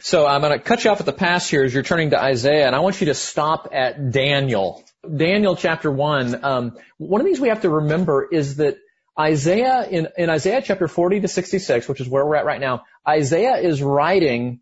So 0.00 0.26
I'm 0.26 0.40
going 0.40 0.52
to 0.52 0.64
cut 0.64 0.84
you 0.84 0.90
off 0.90 1.00
at 1.00 1.06
the 1.06 1.12
pass 1.12 1.48
here 1.48 1.64
as 1.64 1.74
you're 1.74 1.82
turning 1.82 2.10
to 2.10 2.22
Isaiah, 2.22 2.66
and 2.66 2.76
I 2.76 2.80
want 2.80 3.00
you 3.00 3.06
to 3.06 3.14
stop 3.14 3.68
at 3.72 4.12
Daniel. 4.12 4.84
Daniel 5.04 5.56
chapter 5.56 5.90
1. 5.90 6.44
Um, 6.44 6.78
one 6.98 7.20
of 7.20 7.24
the 7.24 7.30
things 7.30 7.40
we 7.40 7.48
have 7.48 7.62
to 7.62 7.70
remember 7.70 8.28
is 8.30 8.56
that 8.56 8.76
Isaiah, 9.18 9.86
in, 9.90 10.08
in 10.16 10.30
Isaiah 10.30 10.62
chapter 10.62 10.86
40 10.86 11.20
to 11.20 11.28
66, 11.28 11.88
which 11.88 12.00
is 12.00 12.08
where 12.08 12.24
we're 12.24 12.36
at 12.36 12.44
right 12.44 12.60
now, 12.60 12.84
Isaiah 13.06 13.56
is 13.56 13.82
writing 13.82 14.60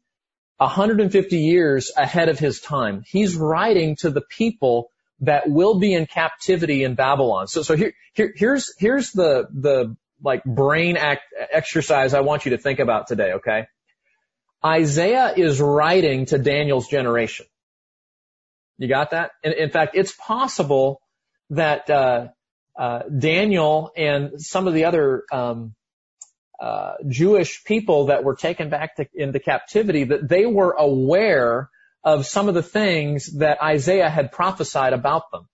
150 0.57 1.37
years 1.37 1.93
ahead 1.97 2.29
of 2.31 2.39
his 2.39 2.61
time. 2.61 3.03
He's 3.07 3.37
writing 3.37 3.97
to 3.97 4.11
the 4.11 4.23
people 4.23 4.91
that 5.21 5.49
will 5.49 5.79
be 5.79 5.93
in 5.93 6.07
captivity 6.07 6.85
in 6.85 6.95
Babylon. 6.95 7.49
So, 7.49 7.63
so 7.63 7.77
here, 7.77 7.93
here, 8.15 8.33
here's, 8.35 8.73
here's 8.79 9.13
the, 9.13 9.49
the 9.53 9.97
like 10.23 10.45
brain 10.45 10.97
act 10.97 11.23
exercise 11.53 12.15
I 12.15 12.21
want 12.21 12.47
you 12.47 12.53
to 12.53 12.59
think 12.59 12.79
about 12.79 13.07
today, 13.07 13.33
okay? 13.33 13.67
Isaiah 14.67 15.33
is 15.37 15.61
writing 15.61 16.27
to 16.27 16.39
Daniel's 16.39 16.89
generation. 16.89 17.47
You 18.79 18.89
got 18.89 19.13
that? 19.13 19.31
In, 19.45 19.71
fact, 19.71 19.95
it's 19.95 20.13
possible 20.13 21.01
that 21.51 21.89
uh, 21.89 22.29
uh, 22.77 23.03
Daniel 23.03 23.93
and 23.97 24.43
some 24.43 24.67
of 24.67 24.75
the 24.75 24.87
other 24.87 25.23
um, 25.33 25.75
uh, 26.61 26.95
Jewish 27.09 27.63
people 27.65 28.07
that 28.07 28.25
were 28.25 28.35
taken 28.35 28.69
back 28.69 28.97
to, 28.97 29.07
into 29.15 29.39
captivity 29.39 30.05
that 30.05 30.29
they 30.29 30.47
were 30.47 30.73
aware 30.73 31.71
of 32.03 32.27
some 32.27 32.49
of 32.49 32.55
the 32.55 32.63
things 32.63 33.39
that 33.39 33.63
Isaiah 33.63 34.11
had 34.11 34.33
prophesied 34.33 34.93
about 34.93 35.31
them. 35.31 35.47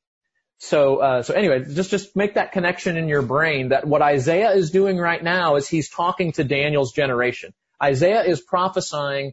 So, 0.56 0.96
uh, 0.98 1.22
so 1.22 1.34
anyway, 1.34 1.64
just 1.74 1.90
just 1.90 2.16
make 2.16 2.34
that 2.34 2.52
connection 2.52 2.96
in 2.96 3.08
your 3.08 3.22
brain 3.22 3.70
that 3.70 3.86
what 3.86 4.00
Isaiah 4.00 4.52
is 4.52 4.70
doing 4.70 4.96
right 4.96 5.22
now 5.22 5.56
is 5.56 5.68
he's 5.68 5.90
talking 5.90 6.32
to 6.32 6.44
Daniel's 6.44 6.92
generation. 6.92 7.52
Isaiah 7.82 8.22
is 8.22 8.40
prophesying 8.40 9.32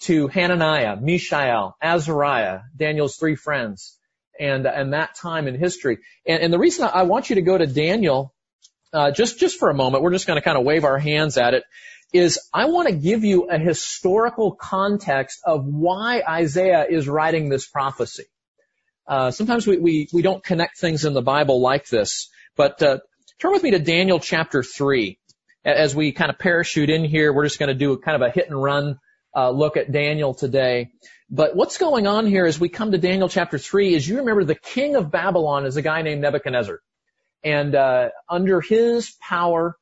to 0.00 0.26
Hananiah, 0.28 0.96
Mishael, 1.00 1.76
Azariah, 1.80 2.60
Daniel's 2.76 3.16
three 3.16 3.36
friends, 3.36 3.96
and 4.38 4.66
and 4.66 4.92
that 4.92 5.14
time 5.14 5.46
in 5.46 5.58
history. 5.58 5.98
And, 6.26 6.42
and 6.42 6.52
the 6.52 6.58
reason 6.58 6.88
I 6.92 7.04
want 7.04 7.30
you 7.30 7.36
to 7.36 7.42
go 7.42 7.56
to 7.56 7.66
Daniel, 7.66 8.34
uh, 8.92 9.12
just 9.12 9.38
just 9.38 9.58
for 9.58 9.70
a 9.70 9.74
moment, 9.74 10.02
we're 10.02 10.12
just 10.12 10.26
going 10.26 10.36
to 10.36 10.44
kind 10.44 10.58
of 10.58 10.64
wave 10.64 10.84
our 10.84 10.98
hands 10.98 11.38
at 11.38 11.54
it. 11.54 11.64
Is 12.12 12.38
I 12.52 12.66
want 12.66 12.88
to 12.88 12.94
give 12.94 13.24
you 13.24 13.48
a 13.50 13.58
historical 13.58 14.52
context 14.52 15.40
of 15.44 15.64
why 15.64 16.22
Isaiah 16.28 16.86
is 16.88 17.08
writing 17.08 17.48
this 17.48 17.66
prophecy. 17.66 18.24
Uh, 19.06 19.30
sometimes 19.30 19.66
we, 19.66 19.78
we 19.78 20.08
we 20.12 20.22
don't 20.22 20.42
connect 20.42 20.78
things 20.78 21.04
in 21.04 21.12
the 21.12 21.22
Bible 21.22 21.60
like 21.60 21.88
this, 21.88 22.28
but 22.56 22.82
uh, 22.82 22.98
turn 23.40 23.52
with 23.52 23.62
me 23.62 23.72
to 23.72 23.78
Daniel 23.78 24.18
chapter 24.18 24.62
three 24.62 25.18
as 25.64 25.94
we 25.94 26.12
kind 26.12 26.30
of 26.30 26.38
parachute 26.38 26.90
in 26.90 27.04
here, 27.04 27.32
we're 27.32 27.44
just 27.44 27.58
going 27.58 27.68
to 27.68 27.74
do 27.74 27.92
a 27.92 27.98
kind 27.98 28.20
of 28.20 28.28
a 28.28 28.30
hit 28.30 28.48
and 28.48 28.62
run 28.62 28.98
uh, 29.34 29.50
look 29.50 29.76
at 29.76 29.90
Daniel 29.90 30.34
today. 30.34 30.90
But 31.30 31.56
what's 31.56 31.78
going 31.78 32.06
on 32.06 32.26
here 32.26 32.46
as 32.46 32.60
we 32.60 32.68
come 32.68 32.92
to 32.92 32.98
Daniel 32.98 33.28
chapter 33.28 33.58
three 33.58 33.94
is 33.94 34.06
you 34.06 34.18
remember 34.18 34.44
the 34.44 34.54
king 34.54 34.94
of 34.94 35.10
Babylon 35.10 35.66
is 35.66 35.76
a 35.76 35.82
guy 35.82 36.02
named 36.02 36.20
Nebuchadnezzar, 36.20 36.80
and 37.42 37.74
uh, 37.74 38.10
under 38.28 38.60
his 38.60 39.16
power, 39.20 39.76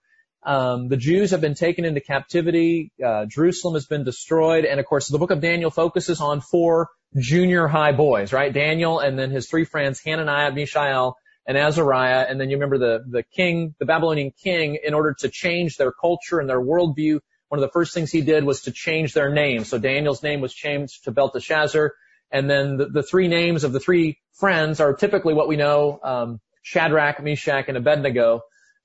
um, 0.44 0.88
the 0.88 0.96
Jews 0.96 1.32
have 1.32 1.40
been 1.40 1.54
taken 1.54 1.84
into 1.84 2.00
captivity. 2.00 2.92
Uh, 3.04 3.26
Jerusalem 3.26 3.74
has 3.74 3.86
been 3.86 4.04
destroyed, 4.04 4.64
and 4.64 4.80
of 4.80 4.86
course, 4.86 5.08
the 5.08 5.18
book 5.18 5.30
of 5.30 5.40
Daniel 5.40 5.70
focuses 5.70 6.20
on 6.20 6.40
four 6.40 6.88
junior 7.16 7.66
high 7.66 7.92
boys, 7.92 8.32
right? 8.32 8.52
Daniel 8.52 9.00
and 9.00 9.18
then 9.18 9.30
his 9.30 9.48
three 9.48 9.64
friends, 9.64 10.00
Hananiah, 10.04 10.52
Mishael, 10.52 11.16
and 11.46 11.56
Azariah, 11.58 12.26
and 12.28 12.40
then 12.40 12.50
you 12.50 12.56
remember 12.56 12.78
the, 12.78 13.04
the 13.08 13.22
king, 13.22 13.74
the 13.78 13.86
Babylonian 13.86 14.32
king, 14.42 14.78
in 14.82 14.94
order 14.94 15.14
to 15.20 15.28
change 15.28 15.76
their 15.76 15.92
culture 15.92 16.38
and 16.38 16.48
their 16.48 16.60
worldview, 16.60 17.20
one 17.48 17.58
of 17.58 17.62
the 17.62 17.72
first 17.72 17.92
things 17.92 18.10
he 18.10 18.22
did 18.22 18.44
was 18.44 18.62
to 18.62 18.70
change 18.70 19.12
their 19.12 19.30
name. 19.30 19.64
So 19.64 19.78
Daniel's 19.78 20.22
name 20.22 20.40
was 20.40 20.54
changed 20.54 21.04
to 21.04 21.10
Belteshazzar, 21.10 21.92
and 22.30 22.48
then 22.48 22.76
the, 22.76 22.86
the 22.86 23.02
three 23.02 23.28
names 23.28 23.64
of 23.64 23.72
the 23.72 23.80
three 23.80 24.18
friends 24.34 24.80
are 24.80 24.94
typically 24.94 25.34
what 25.34 25.48
we 25.48 25.56
know, 25.56 26.00
um, 26.02 26.40
Shadrach, 26.62 27.22
Meshach, 27.22 27.66
and 27.68 27.76
Abednego. 27.76 28.42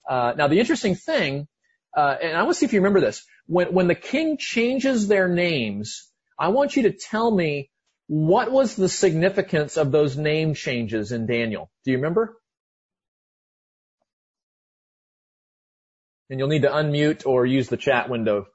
Uh, 0.09 0.33
now 0.35 0.47
the 0.47 0.59
interesting 0.59 0.95
thing, 0.95 1.47
uh, 1.95 2.15
and 2.21 2.35
I 2.35 2.43
want 2.43 2.55
to 2.55 2.59
see 2.59 2.65
if 2.65 2.73
you 2.73 2.79
remember 2.79 3.01
this, 3.01 3.23
when, 3.45 3.73
when 3.73 3.87
the 3.87 3.95
king 3.95 4.37
changes 4.37 5.07
their 5.07 5.27
names, 5.29 6.11
I 6.37 6.49
want 6.49 6.75
you 6.75 6.83
to 6.83 6.91
tell 6.91 7.29
me 7.29 7.69
what 8.07 8.51
was 8.51 8.75
the 8.75 8.89
significance 8.89 9.77
of 9.77 9.91
those 9.91 10.17
name 10.17 10.53
changes 10.53 11.11
in 11.11 11.25
Daniel? 11.25 11.69
Do 11.85 11.91
you 11.91 11.97
remember? 11.97 12.37
And 16.29 16.39
you'll 16.39 16.49
need 16.49 16.63
to 16.63 16.69
unmute 16.69 17.25
or 17.25 17.45
use 17.45 17.69
the 17.69 17.77
chat 17.77 18.09
window. 18.09 18.47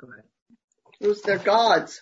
Go 0.00 0.08
ahead. 0.08 0.24
It 1.00 1.08
was 1.08 1.22
their 1.22 1.38
gods. 1.38 2.00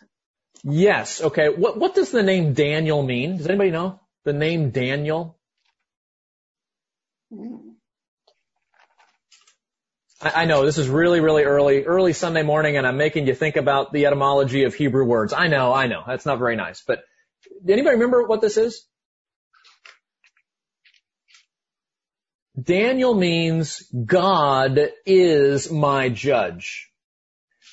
Yes. 0.65 1.23
Okay. 1.23 1.49
What 1.49 1.79
what 1.79 1.95
does 1.95 2.11
the 2.11 2.23
name 2.23 2.53
Daniel 2.55 3.03
mean? 3.03 3.37
Does 3.37 3.47
anybody 3.47 3.71
know 3.71 4.01
the 4.25 4.33
name 4.33 4.71
Daniel? 4.71 5.39
I, 10.21 10.43
I 10.43 10.45
know 10.47 10.65
this 10.65 10.79
is 10.79 10.89
really 10.89 11.21
really 11.21 11.45
early 11.45 11.85
early 11.85 12.13
Sunday 12.13 12.43
morning, 12.43 12.77
and 12.77 12.87
I'm 12.87 12.97
making 12.97 13.27
you 13.27 13.35
think 13.35 13.57
about 13.57 13.93
the 13.93 14.07
etymology 14.07 14.65
of 14.65 14.75
Hebrew 14.75 15.05
words. 15.05 15.33
I 15.33 15.47
know. 15.47 15.73
I 15.73 15.87
know. 15.87 16.03
That's 16.07 16.27
not 16.27 16.39
very 16.39 16.57
nice. 16.57 16.83
But 16.87 17.01
anybody 17.69 17.95
remember 17.95 18.25
what 18.25 18.41
this 18.41 18.57
is? 18.57 18.87
Daniel 22.61 23.15
means 23.15 23.83
God 23.93 24.79
is 25.05 25.71
my 25.71 26.09
judge. 26.09 26.91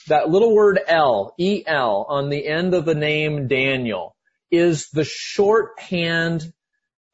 That 0.07 0.29
little 0.29 0.53
word 0.53 0.79
L, 0.85 1.33
E-L, 1.39 2.05
on 2.09 2.29
the 2.29 2.45
end 2.45 2.73
of 2.73 2.83
the 2.83 2.95
name 2.95 3.47
Daniel 3.47 4.15
is 4.51 4.89
the 4.89 5.05
shorthand 5.05 6.51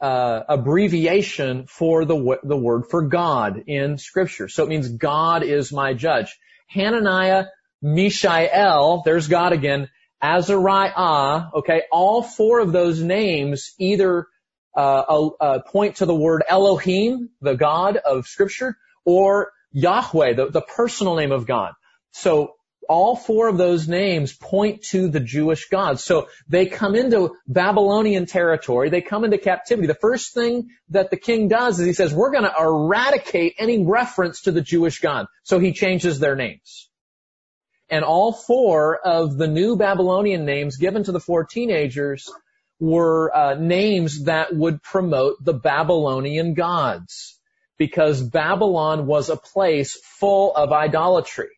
uh, 0.01 0.41
abbreviation 0.49 1.67
for 1.67 2.05
the 2.05 2.39
the 2.43 2.57
word 2.57 2.85
for 2.89 3.03
God 3.03 3.63
in 3.67 3.97
Scripture. 3.97 4.47
So 4.47 4.63
it 4.63 4.69
means 4.69 4.89
God 4.89 5.43
is 5.43 5.71
my 5.71 5.93
judge. 5.93 6.35
Hananiah, 6.67 7.45
Mishael, 7.81 9.03
there's 9.05 9.27
God 9.27 9.53
again. 9.53 9.89
Azariah, 10.21 11.49
okay, 11.53 11.83
all 11.91 12.23
four 12.23 12.59
of 12.59 12.71
those 12.71 13.01
names 13.01 13.73
either 13.77 14.27
uh, 14.79 15.29
uh, 15.39 15.59
point 15.59 15.97
to 15.97 16.05
the 16.05 16.15
word 16.15 16.43
Elohim, 16.47 17.29
the 17.41 17.55
God 17.55 17.97
of 17.97 18.27
Scripture, 18.27 18.77
or 19.05 19.51
Yahweh, 19.71 20.33
the, 20.33 20.49
the 20.49 20.61
personal 20.61 21.15
name 21.15 21.31
of 21.31 21.45
God. 21.45 21.73
So 22.11 22.55
all 22.87 23.15
four 23.15 23.47
of 23.47 23.57
those 23.57 23.87
names 23.87 24.33
point 24.33 24.81
to 24.83 25.09
the 25.09 25.19
Jewish 25.19 25.69
God. 25.69 25.99
So 25.99 26.27
they 26.47 26.65
come 26.65 26.95
into 26.95 27.35
Babylonian 27.47 28.25
territory. 28.25 28.89
They 28.89 29.01
come 29.01 29.23
into 29.23 29.37
captivity. 29.37 29.87
The 29.87 29.93
first 29.93 30.33
thing 30.33 30.69
that 30.89 31.11
the 31.11 31.17
king 31.17 31.49
does 31.49 31.79
is 31.79 31.85
he 31.85 31.93
says, 31.93 32.13
we're 32.13 32.31
going 32.31 32.45
to 32.45 32.55
eradicate 32.59 33.55
any 33.59 33.83
reference 33.83 34.41
to 34.41 34.51
the 34.51 34.61
Jewish 34.61 35.01
God. 35.01 35.27
So 35.43 35.59
he 35.59 35.71
changes 35.71 36.19
their 36.19 36.35
names. 36.35 36.89
And 37.89 38.03
all 38.03 38.33
four 38.33 38.99
of 38.99 39.37
the 39.37 39.47
new 39.47 39.75
Babylonian 39.75 40.45
names 40.45 40.77
given 40.77 41.03
to 41.03 41.11
the 41.11 41.19
four 41.19 41.43
teenagers 41.43 42.31
were 42.79 43.35
uh, 43.35 43.55
names 43.55 44.23
that 44.23 44.55
would 44.55 44.81
promote 44.81 45.43
the 45.43 45.53
Babylonian 45.53 46.53
gods 46.53 47.39
because 47.77 48.21
Babylon 48.21 49.05
was 49.05 49.29
a 49.29 49.37
place 49.37 49.97
full 50.03 50.55
of 50.55 50.71
idolatry. 50.71 51.49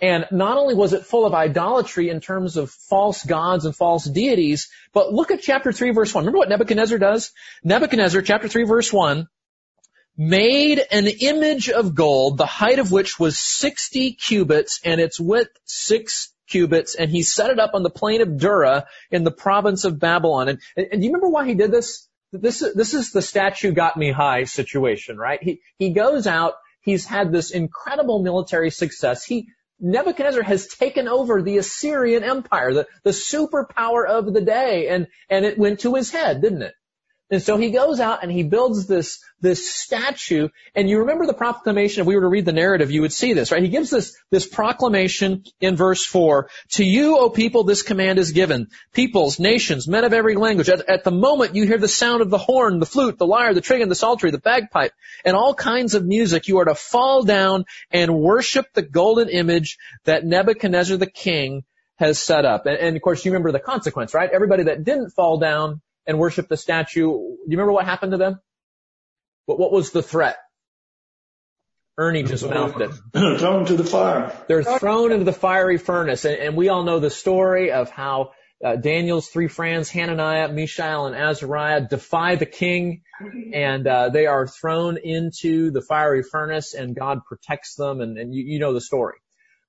And 0.00 0.26
not 0.32 0.58
only 0.58 0.74
was 0.74 0.92
it 0.92 1.06
full 1.06 1.24
of 1.24 1.34
idolatry 1.34 2.10
in 2.10 2.20
terms 2.20 2.56
of 2.56 2.70
false 2.70 3.24
gods 3.24 3.64
and 3.64 3.74
false 3.74 4.04
deities, 4.04 4.68
but 4.92 5.12
look 5.12 5.30
at 5.30 5.40
chapter 5.40 5.72
3 5.72 5.90
verse 5.92 6.12
1. 6.12 6.22
Remember 6.22 6.38
what 6.38 6.48
Nebuchadnezzar 6.48 6.98
does? 6.98 7.32
Nebuchadnezzar, 7.62 8.22
chapter 8.22 8.48
3 8.48 8.64
verse 8.64 8.92
1, 8.92 9.28
made 10.16 10.82
an 10.90 11.06
image 11.06 11.70
of 11.70 11.94
gold, 11.94 12.38
the 12.38 12.46
height 12.46 12.80
of 12.80 12.92
which 12.92 13.18
was 13.18 13.38
60 13.38 14.12
cubits 14.12 14.80
and 14.84 15.00
its 15.00 15.18
width 15.18 15.56
6 15.64 16.33
cubits 16.48 16.94
and 16.94 17.10
he 17.10 17.22
set 17.22 17.50
it 17.50 17.58
up 17.58 17.72
on 17.74 17.82
the 17.82 17.90
plain 17.90 18.20
of 18.20 18.38
Dura 18.38 18.86
in 19.10 19.24
the 19.24 19.30
province 19.30 19.84
of 19.84 19.98
Babylon. 19.98 20.48
And, 20.48 20.60
and, 20.76 20.86
and 20.92 21.00
do 21.00 21.06
you 21.06 21.12
remember 21.12 21.28
why 21.28 21.46
he 21.46 21.54
did 21.54 21.70
this? 21.70 22.08
This, 22.32 22.64
this 22.74 22.94
is 22.94 23.12
the 23.12 23.22
statue 23.22 23.72
got 23.72 23.96
me 23.96 24.10
high 24.10 24.44
situation, 24.44 25.16
right? 25.16 25.40
He, 25.40 25.60
he 25.78 25.90
goes 25.90 26.26
out, 26.26 26.54
he's 26.80 27.06
had 27.06 27.30
this 27.30 27.52
incredible 27.52 28.22
military 28.22 28.70
success. 28.70 29.24
He, 29.24 29.48
Nebuchadnezzar 29.78 30.42
has 30.42 30.66
taken 30.66 31.06
over 31.06 31.42
the 31.42 31.58
Assyrian 31.58 32.24
Empire, 32.24 32.72
the, 32.74 32.86
the 33.04 33.10
superpower 33.10 34.06
of 34.06 34.32
the 34.32 34.40
day, 34.40 34.88
and, 34.88 35.06
and 35.28 35.44
it 35.44 35.58
went 35.58 35.80
to 35.80 35.94
his 35.94 36.10
head, 36.10 36.42
didn't 36.42 36.62
it? 36.62 36.74
And 37.30 37.42
so 37.42 37.56
he 37.56 37.70
goes 37.70 38.00
out 38.00 38.22
and 38.22 38.30
he 38.30 38.42
builds 38.42 38.86
this, 38.86 39.18
this 39.40 39.74
statue. 39.74 40.48
And 40.74 40.90
you 40.90 41.00
remember 41.00 41.26
the 41.26 41.32
proclamation, 41.32 42.02
if 42.02 42.06
we 42.06 42.16
were 42.16 42.20
to 42.20 42.28
read 42.28 42.44
the 42.44 42.52
narrative, 42.52 42.90
you 42.90 43.00
would 43.00 43.14
see 43.14 43.32
this, 43.32 43.50
right? 43.50 43.62
He 43.62 43.70
gives 43.70 43.88
this, 43.88 44.14
this 44.30 44.46
proclamation 44.46 45.42
in 45.58 45.74
verse 45.74 46.04
4. 46.04 46.50
To 46.72 46.84
you, 46.84 47.18
O 47.18 47.30
people, 47.30 47.64
this 47.64 47.82
command 47.82 48.18
is 48.18 48.32
given. 48.32 48.68
Peoples, 48.92 49.40
nations, 49.40 49.88
men 49.88 50.04
of 50.04 50.12
every 50.12 50.36
language. 50.36 50.68
At, 50.68 50.88
at 50.88 51.04
the 51.04 51.10
moment 51.10 51.54
you 51.54 51.66
hear 51.66 51.78
the 51.78 51.88
sound 51.88 52.20
of 52.20 52.28
the 52.28 52.38
horn, 52.38 52.78
the 52.78 52.86
flute, 52.86 53.16
the 53.16 53.26
lyre, 53.26 53.54
the 53.54 53.62
trigon, 53.62 53.88
the 53.88 53.94
psaltery, 53.94 54.30
the 54.30 54.38
bagpipe, 54.38 54.92
and 55.24 55.34
all 55.34 55.54
kinds 55.54 55.94
of 55.94 56.04
music, 56.04 56.46
you 56.46 56.58
are 56.58 56.66
to 56.66 56.74
fall 56.74 57.22
down 57.22 57.64
and 57.90 58.14
worship 58.14 58.66
the 58.74 58.82
golden 58.82 59.30
image 59.30 59.78
that 60.04 60.26
Nebuchadnezzar 60.26 60.98
the 60.98 61.10
king 61.10 61.64
has 61.96 62.18
set 62.18 62.44
up. 62.44 62.66
And, 62.66 62.76
and 62.76 62.96
of 62.96 63.02
course, 63.02 63.24
you 63.24 63.32
remember 63.32 63.50
the 63.50 63.60
consequence, 63.60 64.12
right? 64.12 64.28
Everybody 64.30 64.64
that 64.64 64.84
didn't 64.84 65.10
fall 65.10 65.38
down 65.38 65.80
and 66.06 66.18
worship 66.18 66.48
the 66.48 66.56
statue, 66.56 67.06
do 67.06 67.10
you 67.10 67.38
remember 67.48 67.72
what 67.72 67.84
happened 67.84 68.12
to 68.12 68.18
them? 68.18 68.40
But 69.46 69.58
what 69.58 69.72
was 69.72 69.90
the 69.90 70.02
threat? 70.02 70.36
Ernie 71.96 72.24
just 72.24 72.48
mouthed 72.48 72.80
it. 72.80 72.90
thrown 73.38 73.66
to 73.66 73.76
the 73.76 73.84
fire. 73.84 74.36
They're 74.48 74.64
thrown 74.64 75.12
into 75.12 75.24
the 75.24 75.32
fiery 75.32 75.78
furnace. 75.78 76.24
And, 76.24 76.36
and 76.36 76.56
we 76.56 76.68
all 76.68 76.82
know 76.82 76.98
the 76.98 77.10
story 77.10 77.70
of 77.70 77.90
how 77.90 78.32
uh, 78.64 78.76
Daniel's 78.76 79.28
three 79.28 79.48
friends, 79.48 79.90
Hananiah, 79.90 80.48
Mishael, 80.48 81.06
and 81.06 81.14
Azariah, 81.14 81.82
defy 81.82 82.36
the 82.36 82.46
king, 82.46 83.02
and 83.52 83.86
uh, 83.86 84.08
they 84.08 84.26
are 84.26 84.46
thrown 84.46 84.96
into 84.96 85.70
the 85.70 85.82
fiery 85.82 86.22
furnace, 86.22 86.74
and 86.74 86.96
God 86.96 87.20
protects 87.26 87.74
them, 87.74 88.00
and, 88.00 88.16
and 88.16 88.34
you, 88.34 88.42
you 88.44 88.58
know 88.58 88.72
the 88.72 88.80
story. 88.80 89.16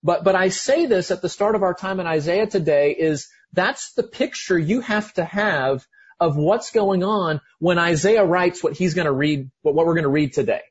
But 0.01 0.23
but 0.23 0.35
I 0.35 0.49
say 0.49 0.85
this 0.85 1.11
at 1.11 1.21
the 1.21 1.29
start 1.29 1.55
of 1.55 1.63
our 1.63 1.73
time 1.73 1.99
in 1.99 2.05
Isaiah 2.07 2.47
today 2.47 2.95
is 2.97 3.27
that's 3.53 3.93
the 3.93 4.03
picture 4.03 4.57
you 4.57 4.81
have 4.81 5.11
to 5.13 5.25
have 5.25 5.85
of 6.19 6.37
what's 6.37 6.71
going 6.71 7.03
on 7.03 7.41
when 7.59 7.77
Isaiah 7.77 8.25
writes 8.25 8.63
what 8.63 8.73
he's 8.73 8.93
going 8.93 9.05
to 9.05 9.11
read, 9.11 9.49
what, 9.61 9.75
we're 9.75 9.93
going 9.93 10.03
to 10.03 10.09
read 10.09 10.33
today. 10.33 10.61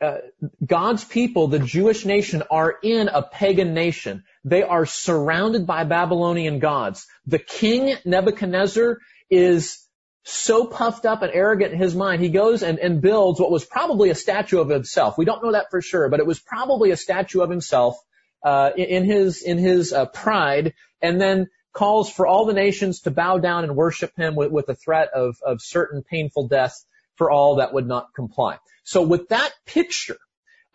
Uh, 0.00 0.18
God's 0.64 1.04
people, 1.04 1.48
the 1.48 1.58
Jewish 1.58 2.04
nation, 2.06 2.42
are 2.50 2.74
in 2.82 3.08
a 3.08 3.22
pagan 3.22 3.74
nation. 3.74 4.24
They 4.44 4.62
are 4.62 4.86
surrounded 4.86 5.66
by 5.66 5.84
Babylonian 5.84 6.58
gods. 6.58 7.06
The 7.26 7.38
king 7.38 7.96
Nebuchadnezzar 8.04 8.98
is 9.28 9.86
so 10.24 10.66
puffed 10.66 11.06
up 11.06 11.22
and 11.22 11.32
arrogant 11.32 11.72
in 11.72 11.78
his 11.78 11.94
mind, 11.94 12.22
he 12.22 12.28
goes 12.28 12.62
and, 12.62 12.78
and 12.78 13.00
builds 13.00 13.40
what 13.40 13.50
was 13.50 13.64
probably 13.64 14.10
a 14.10 14.14
statue 14.14 14.60
of 14.60 14.68
himself. 14.68 15.16
We 15.16 15.24
don't 15.24 15.42
know 15.42 15.52
that 15.52 15.70
for 15.70 15.80
sure, 15.80 16.08
but 16.08 16.20
it 16.20 16.26
was 16.26 16.38
probably 16.38 16.90
a 16.90 16.96
statue 16.96 17.40
of 17.40 17.50
himself 17.50 17.96
uh, 18.44 18.70
in 18.76 19.04
his 19.04 19.42
in 19.42 19.58
his 19.58 19.92
uh, 19.92 20.06
pride, 20.06 20.74
and 21.02 21.20
then 21.20 21.48
calls 21.72 22.10
for 22.10 22.26
all 22.26 22.46
the 22.46 22.52
nations 22.52 23.00
to 23.02 23.10
bow 23.10 23.38
down 23.38 23.64
and 23.64 23.76
worship 23.76 24.12
him 24.16 24.34
with, 24.34 24.50
with 24.50 24.68
threat 24.74 25.10
of, 25.14 25.36
of 25.44 25.60
certain 25.60 26.02
painful 26.02 26.48
death 26.48 26.84
for 27.16 27.30
all 27.30 27.56
that 27.56 27.72
would 27.72 27.86
not 27.86 28.14
comply. 28.14 28.58
So 28.84 29.02
with 29.02 29.28
that 29.28 29.52
picture 29.66 30.18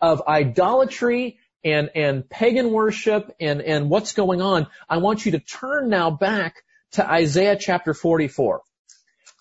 of 0.00 0.22
idolatry 0.26 1.38
and, 1.64 1.90
and 1.94 2.28
pagan 2.28 2.70
worship 2.70 3.34
and, 3.40 3.60
and 3.60 3.90
what's 3.90 4.12
going 4.12 4.40
on, 4.40 4.68
I 4.88 4.98
want 4.98 5.26
you 5.26 5.32
to 5.32 5.38
turn 5.40 5.88
now 5.88 6.10
back 6.10 6.62
to 6.92 7.08
Isaiah 7.08 7.56
chapter 7.58 7.92
44. 7.92 8.62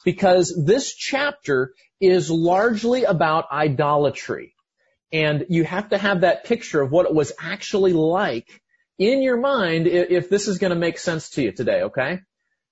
Because 0.04 0.54
this 0.66 0.94
chapter 0.94 1.74
is 2.00 2.30
largely 2.30 3.04
about 3.06 3.52
idolatry. 3.52 4.54
And 5.12 5.46
you 5.50 5.63
have 5.63 5.90
to 5.90 5.98
have 5.98 6.22
that 6.22 6.44
picture 6.44 6.81
of 6.81 6.92
what 6.92 7.06
it 7.06 7.13
was 7.13 7.31
actually 7.40 7.94
like 7.94 8.62
in 8.97 9.21
your 9.21 9.38
mind 9.38 9.88
if 9.88 10.30
this 10.30 10.47
is 10.47 10.57
going 10.57 10.71
to 10.71 10.75
make 10.80 10.97
sense 10.97 11.31
to 11.31 11.42
you 11.42 11.51
today, 11.51 11.83
okay? 11.83 12.19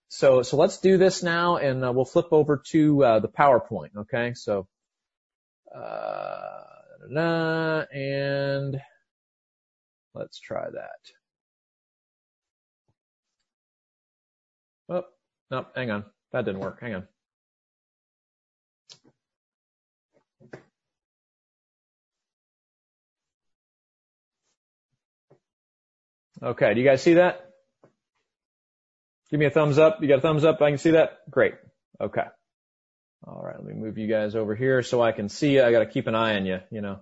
So, 0.09 0.43
so 0.43 0.57
let's 0.57 0.79
do 0.79 0.97
this 0.97 1.23
now 1.23 1.57
and 1.57 1.83
uh, 1.83 1.91
we'll 1.91 2.05
flip 2.05 2.27
over 2.31 2.61
to 2.67 3.03
uh, 3.03 3.19
the 3.19 3.27
PowerPoint, 3.27 3.95
okay? 3.97 4.33
So, 4.35 4.67
uh, 5.75 6.61
and 7.91 8.79
let's 10.13 10.39
try 10.39 10.65
that. 10.69 10.99
Oh, 14.89 15.03
no, 15.49 15.65
hang 15.75 15.91
on. 15.91 16.05
That 16.31 16.45
didn't 16.45 16.61
work. 16.61 16.79
Hang 16.81 16.95
on. 16.95 17.07
Okay, 26.43 26.73
do 26.73 26.81
you 26.81 26.85
guys 26.85 27.01
see 27.01 27.13
that? 27.13 27.49
Give 29.31 29.39
me 29.39 29.45
a 29.45 29.49
thumbs 29.49 29.77
up. 29.77 30.01
You 30.01 30.09
got 30.09 30.17
a 30.17 30.21
thumbs 30.21 30.43
up? 30.43 30.61
I 30.61 30.69
can 30.69 30.77
see 30.77 30.91
that? 30.91 31.19
Great. 31.31 31.53
Okay. 32.01 32.25
All 33.25 33.41
right, 33.41 33.55
let 33.55 33.63
me 33.63 33.73
move 33.73 33.97
you 33.97 34.07
guys 34.07 34.35
over 34.35 34.53
here 34.53 34.83
so 34.83 35.01
I 35.01 35.13
can 35.13 35.29
see 35.29 35.53
you. 35.53 35.63
I 35.63 35.71
got 35.71 35.79
to 35.79 35.85
keep 35.85 36.07
an 36.07 36.15
eye 36.15 36.35
on 36.35 36.45
you, 36.45 36.59
you 36.69 36.81
know. 36.81 36.99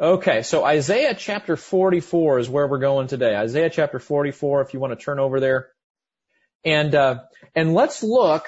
Okay, 0.00 0.42
so 0.42 0.64
Isaiah 0.64 1.14
chapter 1.14 1.56
44 1.56 2.40
is 2.40 2.48
where 2.48 2.66
we're 2.66 2.78
going 2.78 3.06
today. 3.06 3.36
Isaiah 3.36 3.70
chapter 3.70 4.00
44, 4.00 4.62
if 4.62 4.74
you 4.74 4.80
want 4.80 4.98
to 4.98 5.04
turn 5.04 5.20
over 5.20 5.38
there. 5.38 5.68
And, 6.64 6.92
uh, 6.94 7.20
and 7.54 7.74
let's 7.74 8.02
look 8.02 8.44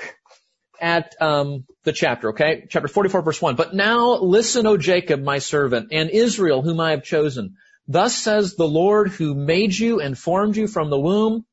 at 0.80 1.14
um, 1.20 1.64
the 1.84 1.92
chapter, 1.92 2.30
okay? 2.30 2.66
Chapter 2.68 2.88
44, 2.88 3.22
verse 3.22 3.42
1. 3.42 3.56
But 3.56 3.74
now 3.74 4.16
listen, 4.16 4.66
O 4.66 4.76
Jacob, 4.76 5.22
my 5.22 5.38
servant, 5.38 5.88
and 5.92 6.10
Israel, 6.10 6.62
whom 6.62 6.80
I 6.80 6.90
have 6.90 7.02
chosen. 7.02 7.56
Thus 7.86 8.16
says 8.16 8.54
the 8.54 8.68
Lord 8.68 9.10
who 9.10 9.34
made 9.34 9.76
you 9.76 10.00
and 10.00 10.16
formed 10.16 10.56
you 10.56 10.68
from 10.68 10.90
the 10.90 10.98
womb, 10.98 11.44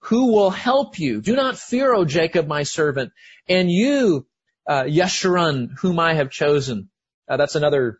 who 0.00 0.32
will 0.32 0.50
help 0.50 0.98
you. 0.98 1.20
Do 1.20 1.36
not 1.36 1.58
fear, 1.58 1.92
O 1.94 2.04
Jacob, 2.04 2.46
my 2.46 2.62
servant, 2.62 3.12
and 3.48 3.70
you, 3.70 4.26
uh, 4.66 4.84
Yeshurun, 4.84 5.70
whom 5.80 5.98
I 5.98 6.14
have 6.14 6.30
chosen. 6.30 6.90
Uh, 7.28 7.36
that's 7.36 7.54
another 7.54 7.98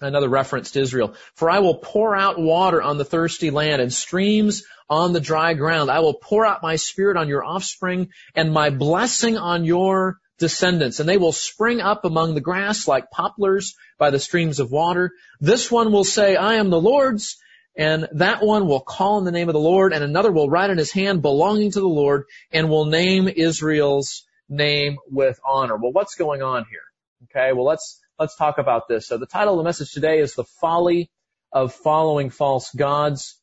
another 0.00 0.28
reference 0.28 0.72
to 0.72 0.80
Israel. 0.80 1.14
For 1.34 1.50
I 1.50 1.60
will 1.60 1.76
pour 1.76 2.14
out 2.14 2.38
water 2.38 2.82
on 2.82 2.98
the 2.98 3.04
thirsty 3.04 3.50
land 3.50 3.80
and 3.82 3.92
streams 3.92 4.64
on 4.88 5.12
the 5.12 5.20
dry 5.20 5.54
ground. 5.54 5.90
I 5.90 6.00
will 6.00 6.14
pour 6.14 6.44
out 6.44 6.62
my 6.62 6.76
spirit 6.76 7.16
on 7.16 7.28
your 7.28 7.44
offspring 7.44 8.08
and 8.34 8.52
my 8.52 8.70
blessing 8.70 9.36
on 9.36 9.64
your 9.64 10.18
descendants, 10.38 11.00
and 11.00 11.08
they 11.08 11.16
will 11.16 11.32
spring 11.32 11.80
up 11.80 12.04
among 12.04 12.34
the 12.34 12.40
grass 12.40 12.86
like 12.86 13.10
poplars 13.10 13.74
by 13.98 14.10
the 14.10 14.18
streams 14.18 14.60
of 14.60 14.70
water. 14.70 15.12
This 15.40 15.70
one 15.70 15.92
will 15.92 16.04
say, 16.04 16.36
I 16.36 16.54
am 16.56 16.70
the 16.70 16.80
Lord's, 16.80 17.38
and 17.76 18.08
that 18.12 18.42
one 18.42 18.66
will 18.68 18.80
call 18.80 19.18
in 19.18 19.24
the 19.24 19.32
name 19.32 19.48
of 19.48 19.54
the 19.54 19.58
Lord, 19.58 19.92
and 19.92 20.04
another 20.04 20.30
will 20.30 20.50
write 20.50 20.70
in 20.70 20.78
his 20.78 20.92
hand 20.92 21.22
belonging 21.22 21.72
to 21.72 21.80
the 21.80 21.88
Lord, 21.88 22.24
and 22.52 22.68
will 22.68 22.86
name 22.86 23.28
Israel's 23.28 24.26
name 24.48 24.98
with 25.10 25.38
honor. 25.44 25.76
Well, 25.76 25.92
what's 25.92 26.14
going 26.14 26.42
on 26.42 26.66
here? 26.70 26.80
Okay, 27.24 27.52
well 27.52 27.64
let's, 27.64 28.00
let's 28.18 28.36
talk 28.36 28.58
about 28.58 28.88
this. 28.88 29.06
So 29.06 29.18
the 29.18 29.26
title 29.26 29.54
of 29.54 29.58
the 29.58 29.64
message 29.64 29.92
today 29.92 30.20
is 30.20 30.34
The 30.34 30.44
Folly 30.60 31.10
of 31.52 31.74
Following 31.74 32.30
False 32.30 32.74
Gods. 32.74 33.38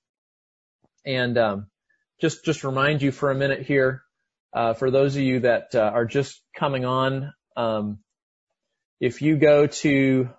And 1.05 1.37
um, 1.37 1.67
just 2.21 2.45
just 2.45 2.63
remind 2.63 3.01
you 3.01 3.11
for 3.11 3.29
a 3.29 3.35
minute 3.35 3.63
here, 3.63 4.03
uh, 4.53 4.73
for 4.73 4.89
those 4.89 5.15
of 5.15 5.21
you 5.21 5.41
that 5.41 5.75
uh, 5.75 5.91
are 5.93 6.05
just 6.05 6.41
coming 6.55 6.85
on, 6.85 7.33
um, 7.57 7.99
if 8.99 9.21
you 9.21 9.37
go 9.37 9.67
to 9.67 10.29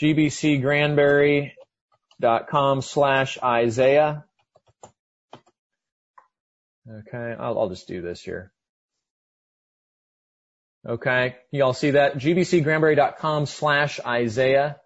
gbcgranbury.com 0.00 2.82
slash 2.82 3.38
Isaiah, 3.42 4.24
okay, 6.88 7.36
I'll, 7.38 7.58
I'll 7.58 7.68
just 7.68 7.86
do 7.86 8.02
this 8.02 8.20
here. 8.20 8.52
Okay, 10.86 11.36
you 11.50 11.64
all 11.64 11.74
see 11.74 11.92
that? 11.92 12.16
gbcgranbury.com 12.16 13.46
slash 13.46 14.00
Isaiah. 14.00 14.76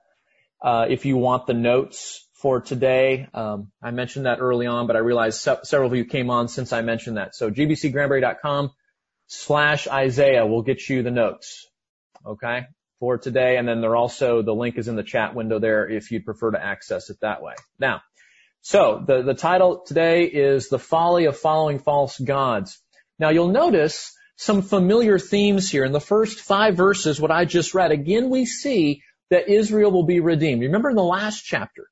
Uh, 0.63 0.87
if 0.89 1.05
you 1.05 1.17
want 1.17 1.47
the 1.47 1.55
notes 1.55 2.27
for 2.45 2.61
today. 2.61 3.27
Um, 3.33 3.71
I 3.83 3.91
mentioned 3.91 4.27
that 4.27 4.39
early 4.39 4.67
on, 4.67 4.87
but 4.87 4.97
I 4.97 4.99
realized 4.99 5.41
se- 5.41 5.61
several 5.63 5.91
of 5.91 5.97
you 5.97 6.05
came 6.05 6.29
on 6.29 6.49
since 6.49 6.75
I 6.75 6.83
mentioned 6.83 7.17
that. 7.17 7.35
So 7.35 7.51
gbcgranbury.com 7.51 8.71
slash 9.29 9.89
Isaiah 9.89 10.45
will 10.45 10.61
get 10.61 10.87
you 10.89 11.03
the 11.03 11.11
notes. 11.11 11.67
Okay. 12.27 12.67
For 13.01 13.17
today. 13.17 13.57
And 13.57 13.67
then 13.67 13.81
there 13.81 13.97
also, 13.97 14.43
the 14.43 14.55
link 14.55 14.77
is 14.77 14.89
in 14.89 14.97
the 14.97 15.03
chat 15.03 15.35
window 15.35 15.59
there 15.59 15.89
if 15.89 16.11
you'd 16.11 16.27
prefer 16.27 16.51
to 16.51 16.63
access 16.63 17.09
it 17.09 17.17
that 17.23 17.43
way. 17.43 17.55
Now, 17.79 18.03
so 18.61 19.03
the, 19.07 19.23
the 19.23 19.35
title 19.35 19.83
today 19.87 20.25
is 20.25 20.69
The 20.69 20.79
Folly 20.79 21.25
of 21.25 21.39
Following 21.39 21.79
False 21.79 22.19
Gods. 22.19 22.79
Now 23.19 23.31
you'll 23.31 23.49
notice 23.49 24.15
some 24.37 24.63
familiar 24.63 25.19
themes 25.19 25.71
here. 25.71 25.85
In 25.85 25.93
the 25.93 26.01
first 26.01 26.41
five 26.41 26.77
verses, 26.77 27.21
what 27.21 27.31
I 27.31 27.45
just 27.45 27.75
read, 27.75 27.93
again 27.93 28.31
we 28.31 28.47
see 28.47 29.03
that 29.31 29.49
Israel 29.49 29.91
will 29.91 30.05
be 30.05 30.21
redeemed. 30.21 30.63
Remember 30.63 30.91
in 30.91 30.97
the 30.97 31.03
last 31.03 31.43
chapter, 31.43 31.89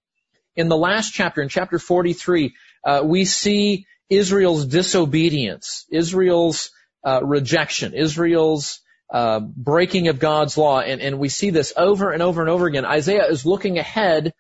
in 0.54 0.68
the 0.68 0.76
last 0.76 1.12
chapter, 1.12 1.40
in 1.40 1.48
chapter 1.48 1.78
43, 1.78 2.54
uh, 2.84 3.02
we 3.04 3.24
see 3.24 3.86
Israel's 4.10 4.66
disobedience, 4.66 5.86
Israel's 5.90 6.70
uh, 7.04 7.20
rejection, 7.24 7.94
Israel's 7.94 8.80
uh, 9.12 9.40
breaking 9.40 10.08
of 10.08 10.18
God's 10.18 10.56
law, 10.58 10.80
and, 10.80 11.00
and 11.00 11.18
we 11.18 11.28
see 11.28 11.50
this 11.50 11.72
over 11.76 12.10
and 12.10 12.22
over 12.22 12.40
and 12.40 12.50
over 12.50 12.66
again. 12.66 12.84
Isaiah 12.84 13.26
is 13.26 13.46
looking 13.46 13.78
ahead 13.78 14.32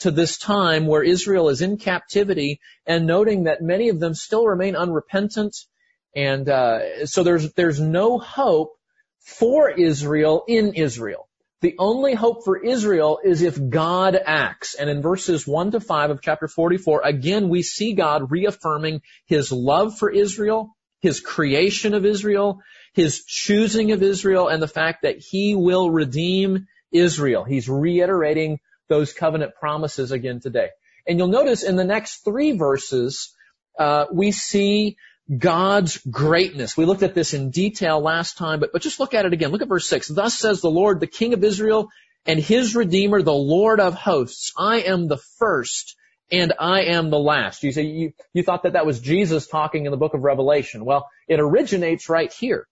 to 0.00 0.10
this 0.10 0.38
time 0.38 0.86
where 0.86 1.02
Israel 1.02 1.48
is 1.48 1.62
in 1.62 1.76
captivity 1.76 2.60
and 2.86 3.06
noting 3.06 3.44
that 3.44 3.62
many 3.62 3.88
of 3.88 4.00
them 4.00 4.14
still 4.14 4.44
remain 4.46 4.74
unrepentant, 4.74 5.56
and 6.14 6.48
uh, 6.48 7.06
so 7.06 7.22
there's 7.22 7.52
there's 7.54 7.80
no 7.80 8.18
hope 8.18 8.76
for 9.20 9.70
Israel 9.70 10.44
in 10.46 10.74
Israel. 10.74 11.28
The 11.62 11.76
only 11.78 12.14
hope 12.14 12.44
for 12.44 12.58
Israel 12.58 13.20
is 13.22 13.40
if 13.40 13.56
God 13.70 14.16
acts. 14.16 14.74
And 14.74 14.90
in 14.90 15.00
verses 15.00 15.46
1 15.46 15.70
to 15.70 15.80
5 15.80 16.10
of 16.10 16.20
chapter 16.20 16.48
44, 16.48 17.02
again, 17.04 17.48
we 17.48 17.62
see 17.62 17.92
God 17.92 18.32
reaffirming 18.32 19.02
His 19.26 19.52
love 19.52 19.96
for 19.96 20.10
Israel, 20.10 20.76
His 21.00 21.20
creation 21.20 21.94
of 21.94 22.04
Israel, 22.04 22.62
His 22.94 23.24
choosing 23.24 23.92
of 23.92 24.02
Israel, 24.02 24.48
and 24.48 24.60
the 24.60 24.68
fact 24.68 25.02
that 25.02 25.18
He 25.18 25.54
will 25.54 25.88
redeem 25.88 26.66
Israel. 26.90 27.44
He's 27.44 27.68
reiterating 27.68 28.58
those 28.88 29.12
covenant 29.12 29.54
promises 29.54 30.10
again 30.10 30.40
today. 30.40 30.70
And 31.06 31.16
you'll 31.16 31.28
notice 31.28 31.62
in 31.62 31.76
the 31.76 31.84
next 31.84 32.24
three 32.24 32.52
verses, 32.52 33.32
uh, 33.78 34.06
we 34.12 34.32
see 34.32 34.96
God's 35.38 35.98
greatness. 35.98 36.76
We 36.76 36.84
looked 36.84 37.02
at 37.02 37.14
this 37.14 37.32
in 37.32 37.50
detail 37.50 38.00
last 38.00 38.36
time, 38.36 38.60
but, 38.60 38.72
but 38.72 38.82
just 38.82 39.00
look 39.00 39.14
at 39.14 39.24
it 39.24 39.32
again. 39.32 39.50
Look 39.50 39.62
at 39.62 39.68
verse 39.68 39.88
6. 39.88 40.08
Thus 40.08 40.38
says 40.38 40.60
the 40.60 40.70
Lord, 40.70 41.00
the 41.00 41.06
King 41.06 41.32
of 41.32 41.44
Israel 41.44 41.90
and 42.26 42.40
his 42.40 42.74
Redeemer, 42.74 43.22
the 43.22 43.32
Lord 43.32 43.80
of 43.80 43.94
hosts. 43.94 44.52
I 44.58 44.80
am 44.80 45.08
the 45.08 45.18
first 45.38 45.96
and 46.30 46.52
I 46.58 46.84
am 46.84 47.10
the 47.10 47.18
last. 47.18 47.62
You 47.62 47.72
say 47.72 47.82
you, 47.82 48.12
you 48.32 48.42
thought 48.42 48.64
that 48.64 48.72
that 48.72 48.86
was 48.86 49.00
Jesus 49.00 49.46
talking 49.46 49.84
in 49.84 49.90
the 49.90 49.96
book 49.96 50.14
of 50.14 50.22
Revelation. 50.22 50.84
Well, 50.84 51.08
it 51.28 51.40
originates 51.40 52.08
right 52.08 52.32
here 52.32 52.66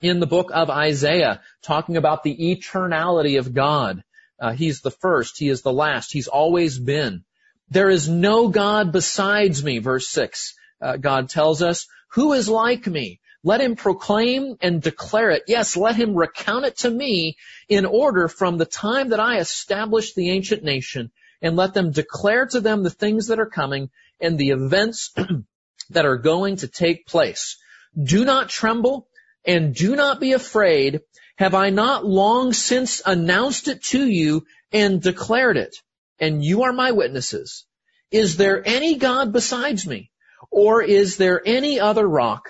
in 0.00 0.20
the 0.20 0.26
book 0.26 0.50
of 0.52 0.70
Isaiah, 0.70 1.42
talking 1.62 1.96
about 1.96 2.22
the 2.22 2.36
eternality 2.36 3.38
of 3.38 3.52
God. 3.52 4.02
Uh, 4.40 4.52
he's 4.52 4.80
the 4.80 4.90
first. 4.90 5.38
He 5.38 5.48
is 5.48 5.62
the 5.62 5.72
last. 5.72 6.12
He's 6.12 6.28
always 6.28 6.78
been. 6.78 7.24
There 7.70 7.88
is 7.88 8.08
no 8.08 8.48
God 8.48 8.92
besides 8.92 9.62
me, 9.62 9.78
verse 9.78 10.08
6 10.08 10.54
uh, 10.84 10.96
God 10.98 11.30
tells 11.30 11.62
us, 11.62 11.86
who 12.08 12.34
is 12.34 12.48
like 12.48 12.86
me? 12.86 13.20
Let 13.42 13.60
him 13.60 13.74
proclaim 13.74 14.56
and 14.60 14.80
declare 14.80 15.30
it. 15.30 15.44
Yes, 15.48 15.76
let 15.76 15.96
him 15.96 16.14
recount 16.14 16.64
it 16.66 16.78
to 16.78 16.90
me 16.90 17.36
in 17.68 17.86
order 17.86 18.28
from 18.28 18.58
the 18.58 18.64
time 18.66 19.10
that 19.10 19.20
I 19.20 19.38
established 19.38 20.14
the 20.14 20.30
ancient 20.30 20.62
nation 20.62 21.10
and 21.42 21.56
let 21.56 21.74
them 21.74 21.90
declare 21.90 22.46
to 22.46 22.60
them 22.60 22.82
the 22.82 22.90
things 22.90 23.26
that 23.28 23.40
are 23.40 23.46
coming 23.46 23.90
and 24.20 24.38
the 24.38 24.50
events 24.50 25.14
that 25.90 26.06
are 26.06 26.16
going 26.16 26.56
to 26.56 26.68
take 26.68 27.06
place. 27.06 27.58
Do 28.02 28.24
not 28.24 28.48
tremble 28.48 29.08
and 29.44 29.74
do 29.74 29.96
not 29.96 30.20
be 30.20 30.32
afraid. 30.32 31.00
Have 31.36 31.54
I 31.54 31.70
not 31.70 32.06
long 32.06 32.52
since 32.52 33.02
announced 33.04 33.68
it 33.68 33.82
to 33.84 34.06
you 34.06 34.46
and 34.72 35.02
declared 35.02 35.56
it? 35.56 35.76
And 36.18 36.44
you 36.44 36.62
are 36.62 36.72
my 36.72 36.92
witnesses. 36.92 37.66
Is 38.10 38.36
there 38.36 38.62
any 38.66 38.96
God 38.96 39.32
besides 39.32 39.86
me? 39.86 40.10
Or 40.50 40.82
is 40.82 41.16
there 41.16 41.40
any 41.44 41.80
other 41.80 42.06
rock? 42.06 42.48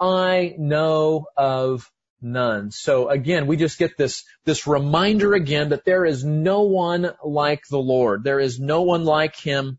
I 0.00 0.54
know 0.58 1.26
of 1.36 1.90
none. 2.20 2.70
So 2.70 3.08
again, 3.08 3.46
we 3.46 3.56
just 3.56 3.78
get 3.78 3.96
this, 3.96 4.24
this 4.44 4.66
reminder 4.66 5.34
again 5.34 5.70
that 5.70 5.84
there 5.84 6.04
is 6.04 6.24
no 6.24 6.62
one 6.62 7.12
like 7.24 7.62
the 7.68 7.78
Lord. 7.78 8.24
There 8.24 8.40
is 8.40 8.58
no 8.58 8.82
one 8.82 9.04
like 9.04 9.36
Him. 9.36 9.78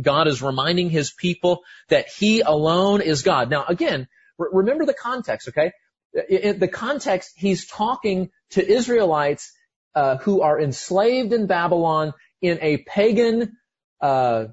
God 0.00 0.28
is 0.28 0.42
reminding 0.42 0.90
His 0.90 1.12
people 1.12 1.62
that 1.88 2.08
He 2.08 2.40
alone 2.40 3.00
is 3.00 3.22
God. 3.22 3.50
Now 3.50 3.64
again, 3.66 4.08
remember 4.38 4.86
the 4.86 4.94
context, 4.94 5.48
okay? 5.48 5.72
In 6.28 6.58
the 6.58 6.68
context, 6.68 7.32
He's 7.36 7.66
talking 7.66 8.30
to 8.50 8.66
Israelites 8.66 9.52
uh, 9.94 10.16
who 10.18 10.42
are 10.42 10.60
enslaved 10.60 11.32
in 11.32 11.46
Babylon 11.46 12.14
in 12.40 12.58
a 12.62 12.78
pagan 12.78 13.56
uh, 14.00 14.46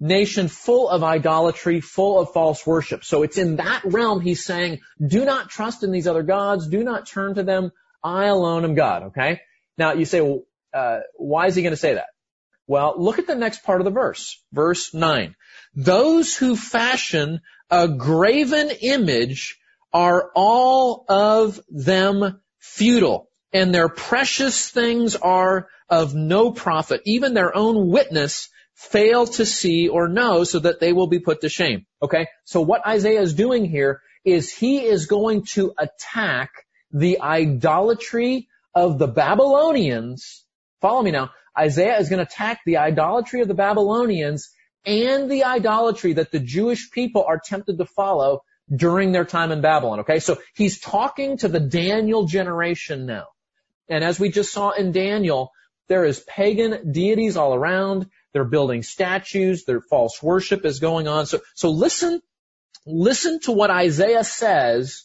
nation 0.00 0.48
full 0.48 0.88
of 0.88 1.04
idolatry, 1.04 1.80
full 1.80 2.18
of 2.18 2.32
false 2.32 2.66
worship. 2.66 3.04
So 3.04 3.22
it's 3.22 3.38
in 3.38 3.56
that 3.56 3.82
realm 3.84 4.20
he's 4.20 4.44
saying, 4.44 4.80
do 5.06 5.24
not 5.24 5.50
trust 5.50 5.84
in 5.84 5.92
these 5.92 6.08
other 6.08 6.22
gods, 6.22 6.68
do 6.68 6.82
not 6.82 7.06
turn 7.06 7.34
to 7.34 7.42
them, 7.42 7.70
I 8.02 8.26
alone 8.26 8.64
am 8.64 8.74
God, 8.74 9.02
okay? 9.04 9.42
Now 9.76 9.92
you 9.92 10.06
say, 10.06 10.22
well, 10.22 10.42
uh, 10.72 11.00
why 11.16 11.46
is 11.46 11.54
he 11.54 11.62
going 11.62 11.72
to 11.72 11.76
say 11.76 11.94
that? 11.94 12.08
Well, 12.66 12.94
look 12.96 13.18
at 13.18 13.26
the 13.26 13.34
next 13.34 13.64
part 13.64 13.80
of 13.80 13.84
the 13.84 13.90
verse, 13.90 14.40
verse 14.52 14.94
9. 14.94 15.34
Those 15.74 16.36
who 16.36 16.56
fashion 16.56 17.40
a 17.68 17.88
graven 17.88 18.70
image 18.80 19.58
are 19.92 20.30
all 20.34 21.04
of 21.08 21.60
them 21.68 22.40
futile, 22.58 23.28
and 23.52 23.74
their 23.74 23.88
precious 23.88 24.70
things 24.70 25.16
are 25.16 25.68
of 25.88 26.14
no 26.14 26.52
profit. 26.52 27.02
Even 27.04 27.34
their 27.34 27.54
own 27.56 27.88
witness 27.88 28.48
fail 28.80 29.26
to 29.26 29.44
see 29.44 29.88
or 29.88 30.08
know 30.08 30.42
so 30.42 30.58
that 30.58 30.80
they 30.80 30.94
will 30.94 31.06
be 31.06 31.18
put 31.18 31.42
to 31.42 31.50
shame. 31.50 31.84
Okay? 32.02 32.26
So 32.44 32.62
what 32.62 32.86
Isaiah 32.86 33.20
is 33.20 33.34
doing 33.34 33.66
here 33.66 34.00
is 34.24 34.50
he 34.50 34.80
is 34.80 35.06
going 35.06 35.44
to 35.52 35.74
attack 35.78 36.50
the 36.90 37.20
idolatry 37.20 38.48
of 38.74 38.98
the 38.98 39.06
Babylonians. 39.06 40.46
Follow 40.80 41.02
me 41.02 41.10
now. 41.10 41.30
Isaiah 41.58 41.98
is 41.98 42.08
going 42.08 42.24
to 42.24 42.30
attack 42.30 42.60
the 42.64 42.78
idolatry 42.78 43.42
of 43.42 43.48
the 43.48 43.54
Babylonians 43.54 44.50
and 44.86 45.30
the 45.30 45.44
idolatry 45.44 46.14
that 46.14 46.32
the 46.32 46.40
Jewish 46.40 46.90
people 46.90 47.24
are 47.24 47.38
tempted 47.38 47.76
to 47.76 47.84
follow 47.84 48.40
during 48.74 49.12
their 49.12 49.26
time 49.26 49.52
in 49.52 49.60
Babylon. 49.60 50.00
Okay? 50.00 50.20
So 50.20 50.38
he's 50.54 50.80
talking 50.80 51.36
to 51.38 51.48
the 51.48 51.60
Daniel 51.60 52.24
generation 52.24 53.04
now. 53.04 53.26
And 53.90 54.02
as 54.02 54.18
we 54.18 54.30
just 54.30 54.52
saw 54.52 54.70
in 54.70 54.92
Daniel, 54.92 55.50
there 55.88 56.04
is 56.04 56.20
pagan 56.20 56.92
deities 56.92 57.36
all 57.36 57.52
around. 57.52 58.06
They're 58.32 58.44
building 58.44 58.82
statues. 58.82 59.64
Their 59.64 59.80
false 59.80 60.22
worship 60.22 60.64
is 60.64 60.80
going 60.80 61.08
on. 61.08 61.26
So, 61.26 61.40
so 61.54 61.70
listen, 61.70 62.20
listen 62.86 63.40
to 63.40 63.52
what 63.52 63.70
Isaiah 63.70 64.24
says 64.24 65.04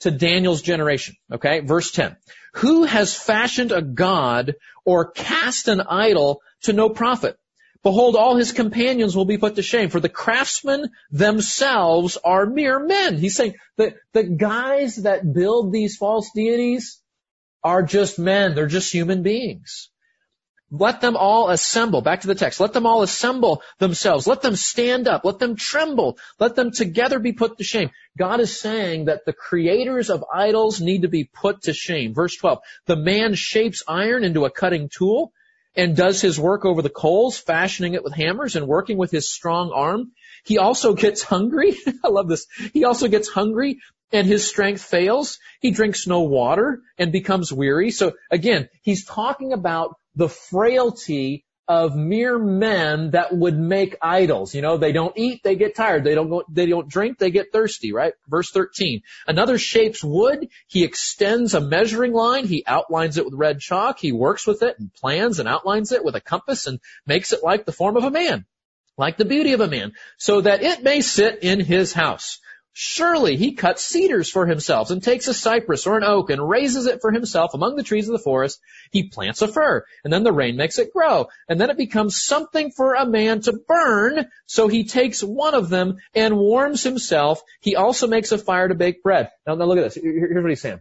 to 0.00 0.10
Daniel's 0.10 0.62
generation. 0.62 1.16
Okay. 1.32 1.60
Verse 1.60 1.90
10. 1.90 2.16
Who 2.54 2.84
has 2.84 3.14
fashioned 3.14 3.72
a 3.72 3.82
god 3.82 4.54
or 4.84 5.10
cast 5.10 5.68
an 5.68 5.80
idol 5.80 6.40
to 6.62 6.72
no 6.72 6.88
profit? 6.88 7.36
Behold, 7.82 8.16
all 8.16 8.36
his 8.36 8.52
companions 8.52 9.14
will 9.14 9.26
be 9.26 9.36
put 9.36 9.56
to 9.56 9.62
shame, 9.62 9.90
for 9.90 10.00
the 10.00 10.08
craftsmen 10.08 10.90
themselves 11.10 12.16
are 12.16 12.46
mere 12.46 12.80
men. 12.80 13.18
He's 13.18 13.36
saying 13.36 13.56
that 13.76 13.96
the 14.14 14.22
guys 14.22 14.96
that 14.96 15.30
build 15.30 15.70
these 15.70 15.98
false 15.98 16.30
deities 16.34 17.02
are 17.62 17.82
just 17.82 18.18
men. 18.18 18.54
They're 18.54 18.66
just 18.66 18.90
human 18.90 19.22
beings. 19.22 19.90
Let 20.76 21.00
them 21.00 21.16
all 21.16 21.50
assemble. 21.50 22.00
Back 22.00 22.22
to 22.22 22.26
the 22.26 22.34
text. 22.34 22.58
Let 22.58 22.72
them 22.72 22.84
all 22.84 23.02
assemble 23.02 23.62
themselves. 23.78 24.26
Let 24.26 24.42
them 24.42 24.56
stand 24.56 25.06
up. 25.06 25.24
Let 25.24 25.38
them 25.38 25.54
tremble. 25.54 26.18
Let 26.40 26.56
them 26.56 26.72
together 26.72 27.20
be 27.20 27.32
put 27.32 27.58
to 27.58 27.64
shame. 27.64 27.90
God 28.18 28.40
is 28.40 28.60
saying 28.60 29.04
that 29.04 29.24
the 29.24 29.32
creators 29.32 30.10
of 30.10 30.24
idols 30.34 30.80
need 30.80 31.02
to 31.02 31.08
be 31.08 31.30
put 31.32 31.62
to 31.62 31.72
shame. 31.72 32.12
Verse 32.12 32.34
12. 32.36 32.58
The 32.86 32.96
man 32.96 33.34
shapes 33.34 33.84
iron 33.86 34.24
into 34.24 34.46
a 34.46 34.50
cutting 34.50 34.88
tool 34.88 35.32
and 35.76 35.96
does 35.96 36.20
his 36.20 36.40
work 36.40 36.64
over 36.64 36.82
the 36.82 36.90
coals, 36.90 37.38
fashioning 37.38 37.94
it 37.94 38.02
with 38.02 38.14
hammers 38.14 38.56
and 38.56 38.66
working 38.66 38.98
with 38.98 39.12
his 39.12 39.30
strong 39.30 39.70
arm. 39.72 40.10
He 40.44 40.58
also 40.58 40.94
gets 40.94 41.22
hungry. 41.22 41.76
I 42.04 42.08
love 42.08 42.26
this. 42.26 42.46
He 42.72 42.84
also 42.84 43.06
gets 43.06 43.28
hungry 43.28 43.78
and 44.10 44.26
his 44.26 44.44
strength 44.44 44.82
fails. 44.82 45.38
He 45.60 45.70
drinks 45.70 46.08
no 46.08 46.22
water 46.22 46.82
and 46.98 47.12
becomes 47.12 47.52
weary. 47.52 47.92
So 47.92 48.14
again, 48.28 48.68
he's 48.82 49.04
talking 49.04 49.52
about 49.52 49.94
the 50.16 50.28
frailty 50.28 51.44
of 51.66 51.96
mere 51.96 52.38
men 52.38 53.12
that 53.12 53.34
would 53.34 53.58
make 53.58 53.96
idols. 54.02 54.54
You 54.54 54.60
know, 54.60 54.76
they 54.76 54.92
don't 54.92 55.16
eat, 55.16 55.42
they 55.42 55.56
get 55.56 55.74
tired. 55.74 56.04
They 56.04 56.14
don't 56.14 56.28
go, 56.28 56.44
they 56.48 56.66
don't 56.66 56.88
drink, 56.88 57.18
they 57.18 57.30
get 57.30 57.52
thirsty, 57.52 57.92
right? 57.92 58.12
Verse 58.28 58.50
13. 58.50 59.00
Another 59.26 59.56
shapes 59.56 60.04
wood. 60.04 60.48
He 60.66 60.84
extends 60.84 61.54
a 61.54 61.60
measuring 61.60 62.12
line. 62.12 62.46
He 62.46 62.64
outlines 62.66 63.16
it 63.16 63.24
with 63.24 63.34
red 63.34 63.60
chalk. 63.60 63.98
He 63.98 64.12
works 64.12 64.46
with 64.46 64.62
it 64.62 64.78
and 64.78 64.92
plans 64.92 65.38
and 65.38 65.48
outlines 65.48 65.92
it 65.92 66.04
with 66.04 66.16
a 66.16 66.20
compass 66.20 66.66
and 66.66 66.80
makes 67.06 67.32
it 67.32 67.42
like 67.42 67.64
the 67.64 67.72
form 67.72 67.96
of 67.96 68.04
a 68.04 68.10
man, 68.10 68.44
like 68.98 69.16
the 69.16 69.24
beauty 69.24 69.54
of 69.54 69.60
a 69.60 69.68
man, 69.68 69.92
so 70.18 70.42
that 70.42 70.62
it 70.62 70.82
may 70.82 71.00
sit 71.00 71.42
in 71.42 71.60
his 71.60 71.94
house. 71.94 72.40
Surely 72.76 73.36
he 73.36 73.52
cuts 73.52 73.84
cedars 73.84 74.28
for 74.28 74.46
himself 74.46 74.90
and 74.90 75.00
takes 75.00 75.28
a 75.28 75.34
cypress 75.34 75.86
or 75.86 75.96
an 75.96 76.02
oak 76.02 76.28
and 76.30 76.48
raises 76.48 76.86
it 76.86 77.00
for 77.00 77.12
himself 77.12 77.54
among 77.54 77.76
the 77.76 77.84
trees 77.84 78.08
of 78.08 78.12
the 78.12 78.18
forest. 78.18 78.60
He 78.90 79.08
plants 79.08 79.42
a 79.42 79.48
fir 79.48 79.84
and 80.02 80.12
then 80.12 80.24
the 80.24 80.32
rain 80.32 80.56
makes 80.56 80.80
it 80.80 80.92
grow 80.92 81.28
and 81.48 81.60
then 81.60 81.70
it 81.70 81.76
becomes 81.76 82.20
something 82.20 82.72
for 82.72 82.94
a 82.94 83.06
man 83.06 83.42
to 83.42 83.52
burn. 83.52 84.26
So 84.46 84.66
he 84.66 84.82
takes 84.82 85.22
one 85.22 85.54
of 85.54 85.68
them 85.68 85.98
and 86.14 86.36
warms 86.36 86.82
himself. 86.82 87.42
He 87.60 87.76
also 87.76 88.08
makes 88.08 88.32
a 88.32 88.38
fire 88.38 88.66
to 88.66 88.74
bake 88.74 89.04
bread. 89.04 89.30
Now, 89.46 89.54
now 89.54 89.66
look 89.66 89.78
at 89.78 89.84
this. 89.84 89.94
Here's 89.94 90.42
what 90.42 90.50
he's 90.50 90.60
saying. 90.60 90.80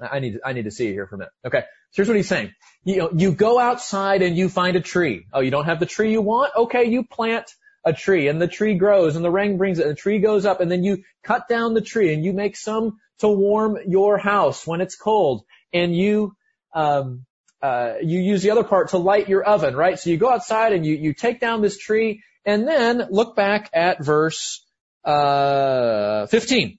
I 0.00 0.20
need, 0.20 0.38
I 0.44 0.52
need 0.52 0.66
to 0.66 0.70
see 0.70 0.86
it 0.86 0.92
here 0.92 1.08
for 1.08 1.16
a 1.16 1.18
minute. 1.18 1.32
Okay. 1.44 1.64
Here's 1.92 2.06
what 2.06 2.16
he's 2.16 2.28
saying. 2.28 2.52
You 2.84 2.98
know, 2.98 3.10
you 3.12 3.32
go 3.32 3.58
outside 3.58 4.22
and 4.22 4.36
you 4.36 4.48
find 4.48 4.76
a 4.76 4.80
tree. 4.80 5.26
Oh, 5.32 5.40
you 5.40 5.50
don't 5.50 5.64
have 5.64 5.80
the 5.80 5.86
tree 5.86 6.12
you 6.12 6.22
want? 6.22 6.52
Okay, 6.54 6.84
you 6.84 7.02
plant 7.02 7.50
a 7.86 7.92
tree 7.92 8.26
and 8.26 8.42
the 8.42 8.48
tree 8.48 8.74
grows 8.74 9.14
and 9.14 9.24
the 9.24 9.30
rain 9.30 9.56
brings 9.56 9.78
it 9.78 9.86
and 9.86 9.92
the 9.92 10.00
tree 10.00 10.18
goes 10.18 10.44
up 10.44 10.60
and 10.60 10.70
then 10.70 10.82
you 10.82 11.04
cut 11.22 11.48
down 11.48 11.72
the 11.72 11.80
tree 11.80 12.12
and 12.12 12.24
you 12.24 12.32
make 12.32 12.56
some 12.56 12.98
to 13.20 13.28
warm 13.28 13.78
your 13.86 14.18
house 14.18 14.66
when 14.66 14.80
it's 14.80 14.96
cold 14.96 15.44
and 15.72 15.96
you 15.96 16.34
um, 16.74 17.24
uh, 17.62 17.94
you 18.02 18.20
use 18.20 18.42
the 18.42 18.50
other 18.50 18.64
part 18.64 18.90
to 18.90 18.98
light 18.98 19.28
your 19.28 19.42
oven, 19.42 19.74
right? 19.74 19.98
So 19.98 20.10
you 20.10 20.18
go 20.18 20.30
outside 20.30 20.72
and 20.72 20.84
you 20.84 20.96
you 20.96 21.14
take 21.14 21.40
down 21.40 21.62
this 21.62 21.78
tree 21.78 22.22
and 22.44 22.66
then 22.66 23.06
look 23.10 23.36
back 23.36 23.70
at 23.72 24.04
verse 24.04 24.64
uh, 25.04 26.26
15. 26.26 26.78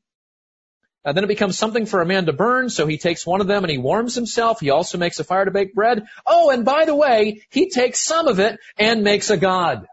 Uh, 1.03 1.13
then 1.13 1.23
it 1.23 1.27
becomes 1.27 1.57
something 1.57 1.85
for 1.85 2.01
a 2.01 2.05
man 2.05 2.25
to 2.25 2.33
burn, 2.33 2.69
so 2.69 2.85
he 2.85 2.97
takes 2.97 3.25
one 3.25 3.39
of 3.39 3.47
them 3.47 3.63
and 3.63 3.71
he 3.71 3.77
warms 3.77 4.13
himself. 4.13 4.59
He 4.59 4.71
also 4.71 4.97
makes 4.97 5.19
a 5.19 5.23
fire 5.23 5.45
to 5.45 5.51
bake 5.51 5.73
bread. 5.73 6.03
Oh, 6.25 6.49
and 6.49 6.65
by 6.65 6.83
the 6.83 6.95
way, 6.95 7.43
he 7.49 7.69
takes 7.69 8.01
some 8.03 8.27
of 8.27 8.39
it 8.39 8.59
and 8.77 9.03
makes 9.03 9.29
a 9.29 9.37
god. 9.37 9.87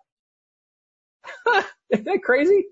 Isn't 1.94 2.04
that 2.04 2.22
crazy? 2.22 2.66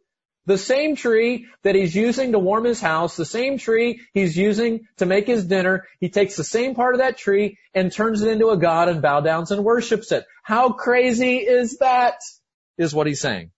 The 0.44 0.58
same 0.58 0.96
tree 0.96 1.46
that 1.62 1.76
he's 1.76 1.94
using 1.94 2.32
to 2.32 2.38
warm 2.38 2.64
his 2.64 2.80
house, 2.80 3.16
the 3.16 3.24
same 3.24 3.58
tree 3.58 4.00
he's 4.12 4.36
using 4.36 4.88
to 4.96 5.06
make 5.06 5.28
his 5.28 5.44
dinner, 5.44 5.86
he 6.00 6.08
takes 6.08 6.36
the 6.36 6.42
same 6.42 6.74
part 6.74 6.94
of 6.94 7.00
that 7.00 7.16
tree 7.16 7.58
and 7.74 7.92
turns 7.92 8.22
it 8.22 8.30
into 8.30 8.48
a 8.50 8.56
god 8.56 8.88
and 8.88 9.00
bow 9.00 9.20
downs 9.20 9.52
and 9.52 9.64
worships 9.64 10.10
it. 10.10 10.24
How 10.42 10.72
crazy 10.72 11.36
is 11.36 11.78
that? 11.78 12.16
Is 12.76 12.92
what 12.92 13.06
he's 13.06 13.20
saying. 13.20 13.52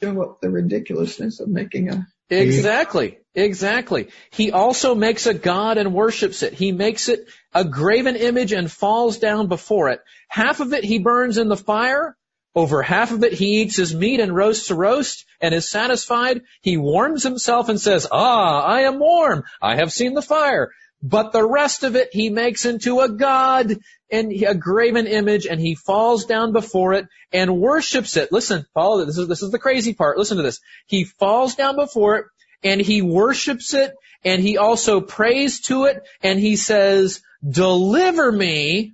Show 0.00 0.22
up 0.22 0.40
the 0.40 0.50
ridiculousness 0.50 1.40
of 1.40 1.48
making 1.48 1.88
a 1.88 2.06
Exactly. 2.30 3.18
Exactly. 3.34 4.08
He 4.30 4.52
also 4.52 4.94
makes 4.94 5.26
a 5.26 5.34
god 5.34 5.78
and 5.78 5.94
worships 5.94 6.42
it. 6.42 6.52
He 6.52 6.72
makes 6.72 7.08
it 7.08 7.28
a 7.52 7.64
graven 7.64 8.16
image 8.16 8.52
and 8.52 8.70
falls 8.70 9.18
down 9.18 9.48
before 9.48 9.88
it. 9.88 10.00
Half 10.28 10.60
of 10.60 10.72
it 10.72 10.84
he 10.84 10.98
burns 10.98 11.38
in 11.38 11.48
the 11.48 11.56
fire. 11.56 12.16
Over 12.54 12.82
half 12.82 13.12
of 13.12 13.22
it 13.22 13.32
he 13.32 13.62
eats 13.62 13.76
his 13.76 13.94
meat 13.94 14.18
and 14.18 14.34
roasts 14.34 14.70
a 14.70 14.74
roast 14.74 15.24
and 15.40 15.54
is 15.54 15.70
satisfied. 15.70 16.42
He 16.62 16.76
warms 16.76 17.22
himself 17.22 17.68
and 17.68 17.80
says, 17.80 18.08
Ah, 18.10 18.62
I 18.62 18.82
am 18.82 18.98
warm. 18.98 19.44
I 19.62 19.76
have 19.76 19.92
seen 19.92 20.14
the 20.14 20.22
fire. 20.22 20.70
But 21.02 21.32
the 21.32 21.46
rest 21.46 21.84
of 21.84 21.96
it 21.96 22.10
he 22.12 22.28
makes 22.28 22.66
into 22.66 23.00
a 23.00 23.08
god 23.08 23.78
and 24.10 24.32
a 24.32 24.54
graven 24.54 25.06
image 25.06 25.46
and 25.46 25.60
he 25.60 25.74
falls 25.74 26.26
down 26.26 26.52
before 26.52 26.94
it 26.94 27.06
and 27.32 27.58
worships 27.58 28.16
it. 28.16 28.32
Listen, 28.32 28.66
follow 28.74 29.04
this 29.04 29.16
is, 29.16 29.28
this 29.28 29.42
is 29.42 29.50
the 29.50 29.58
crazy 29.58 29.94
part. 29.94 30.18
Listen 30.18 30.36
to 30.36 30.42
this. 30.42 30.60
He 30.86 31.04
falls 31.04 31.54
down 31.54 31.76
before 31.76 32.16
it 32.16 32.24
and 32.62 32.80
he 32.80 33.00
worships 33.00 33.72
it 33.74 33.94
and 34.24 34.42
he 34.42 34.58
also 34.58 35.00
prays 35.00 35.60
to 35.62 35.84
it 35.84 36.02
and 36.22 36.38
he 36.38 36.56
says, 36.56 37.22
deliver 37.48 38.30
me 38.30 38.92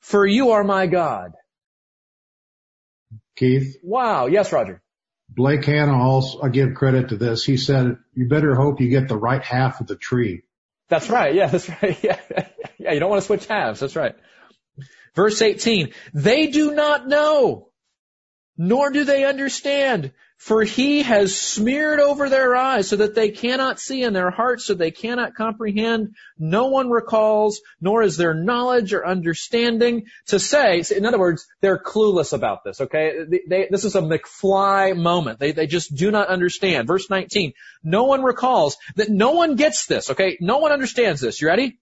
for 0.00 0.26
you 0.26 0.50
are 0.50 0.64
my 0.64 0.86
God. 0.88 1.32
Keith, 3.42 3.76
Wow. 3.82 4.26
Yes, 4.26 4.52
Roger. 4.52 4.80
Blake 5.28 5.64
Hanna 5.64 6.00
also, 6.00 6.42
I 6.42 6.48
give 6.48 6.74
credit 6.74 7.08
to 7.08 7.16
this. 7.16 7.42
He 7.42 7.56
said, 7.56 7.96
you 8.14 8.28
better 8.28 8.54
hope 8.54 8.80
you 8.80 8.88
get 8.88 9.08
the 9.08 9.16
right 9.16 9.42
half 9.42 9.80
of 9.80 9.88
the 9.88 9.96
tree. 9.96 10.42
That's 10.88 11.10
right. 11.10 11.34
Yeah, 11.34 11.46
that's 11.46 11.68
right. 11.68 11.98
Yeah. 12.04 12.20
Yeah, 12.78 12.92
you 12.92 13.00
don't 13.00 13.10
want 13.10 13.22
to 13.22 13.26
switch 13.26 13.46
halves. 13.46 13.80
That's 13.80 13.96
right. 13.96 14.14
Verse 15.16 15.42
18. 15.42 15.92
They 16.14 16.46
do 16.48 16.72
not 16.72 17.08
know, 17.08 17.70
nor 18.56 18.90
do 18.90 19.04
they 19.04 19.24
understand, 19.24 20.12
for 20.42 20.64
he 20.64 21.02
has 21.02 21.38
smeared 21.38 22.00
over 22.00 22.28
their 22.28 22.56
eyes 22.56 22.88
so 22.88 22.96
that 22.96 23.14
they 23.14 23.30
cannot 23.30 23.78
see 23.78 24.02
and 24.02 24.14
their 24.14 24.32
hearts 24.32 24.64
so 24.64 24.74
they 24.74 24.90
cannot 24.90 25.36
comprehend. 25.36 26.16
No 26.36 26.66
one 26.66 26.90
recalls, 26.90 27.60
nor 27.80 28.02
is 28.02 28.16
there 28.16 28.34
knowledge 28.34 28.92
or 28.92 29.06
understanding 29.06 30.06
to 30.26 30.40
say. 30.40 30.82
In 30.96 31.06
other 31.06 31.20
words, 31.20 31.46
they're 31.60 31.78
clueless 31.78 32.32
about 32.32 32.64
this, 32.64 32.80
okay? 32.80 33.24
They, 33.24 33.40
they, 33.48 33.68
this 33.70 33.84
is 33.84 33.94
a 33.94 34.00
McFly 34.00 34.96
moment. 34.96 35.38
They, 35.38 35.52
they 35.52 35.68
just 35.68 35.94
do 35.94 36.10
not 36.10 36.26
understand. 36.26 36.88
Verse 36.88 37.08
19. 37.08 37.52
No 37.84 38.02
one 38.04 38.24
recalls 38.24 38.78
that 38.96 39.10
no 39.10 39.34
one 39.34 39.54
gets 39.54 39.86
this, 39.86 40.10
okay? 40.10 40.38
No 40.40 40.58
one 40.58 40.72
understands 40.72 41.20
this. 41.20 41.40
You 41.40 41.46
ready? 41.46 41.78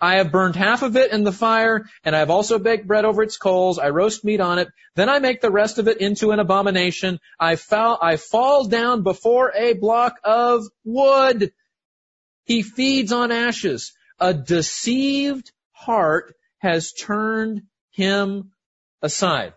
I 0.00 0.16
have 0.16 0.32
burned 0.32 0.56
half 0.56 0.82
of 0.82 0.96
it 0.96 1.12
in 1.12 1.24
the 1.24 1.32
fire, 1.32 1.86
and 2.04 2.14
I 2.14 2.18
have 2.18 2.30
also 2.30 2.58
baked 2.58 2.86
bread 2.86 3.04
over 3.04 3.22
its 3.22 3.36
coals. 3.36 3.78
I 3.78 3.90
roast 3.90 4.24
meat 4.24 4.40
on 4.40 4.58
it. 4.58 4.68
Then 4.96 5.08
I 5.08 5.18
make 5.18 5.40
the 5.40 5.50
rest 5.50 5.78
of 5.78 5.88
it 5.88 5.98
into 5.98 6.30
an 6.32 6.40
abomination. 6.40 7.20
I 7.38 7.56
fall, 7.56 7.98
I 8.00 8.16
fall 8.16 8.66
down 8.66 9.02
before 9.02 9.52
a 9.54 9.72
block 9.74 10.18
of 10.24 10.64
wood. 10.84 11.52
He 12.44 12.62
feeds 12.62 13.12
on 13.12 13.32
ashes. 13.32 13.92
A 14.20 14.34
deceived 14.34 15.50
heart 15.72 16.34
has 16.58 16.92
turned 16.92 17.62
him 17.90 18.52
aside. 19.00 19.54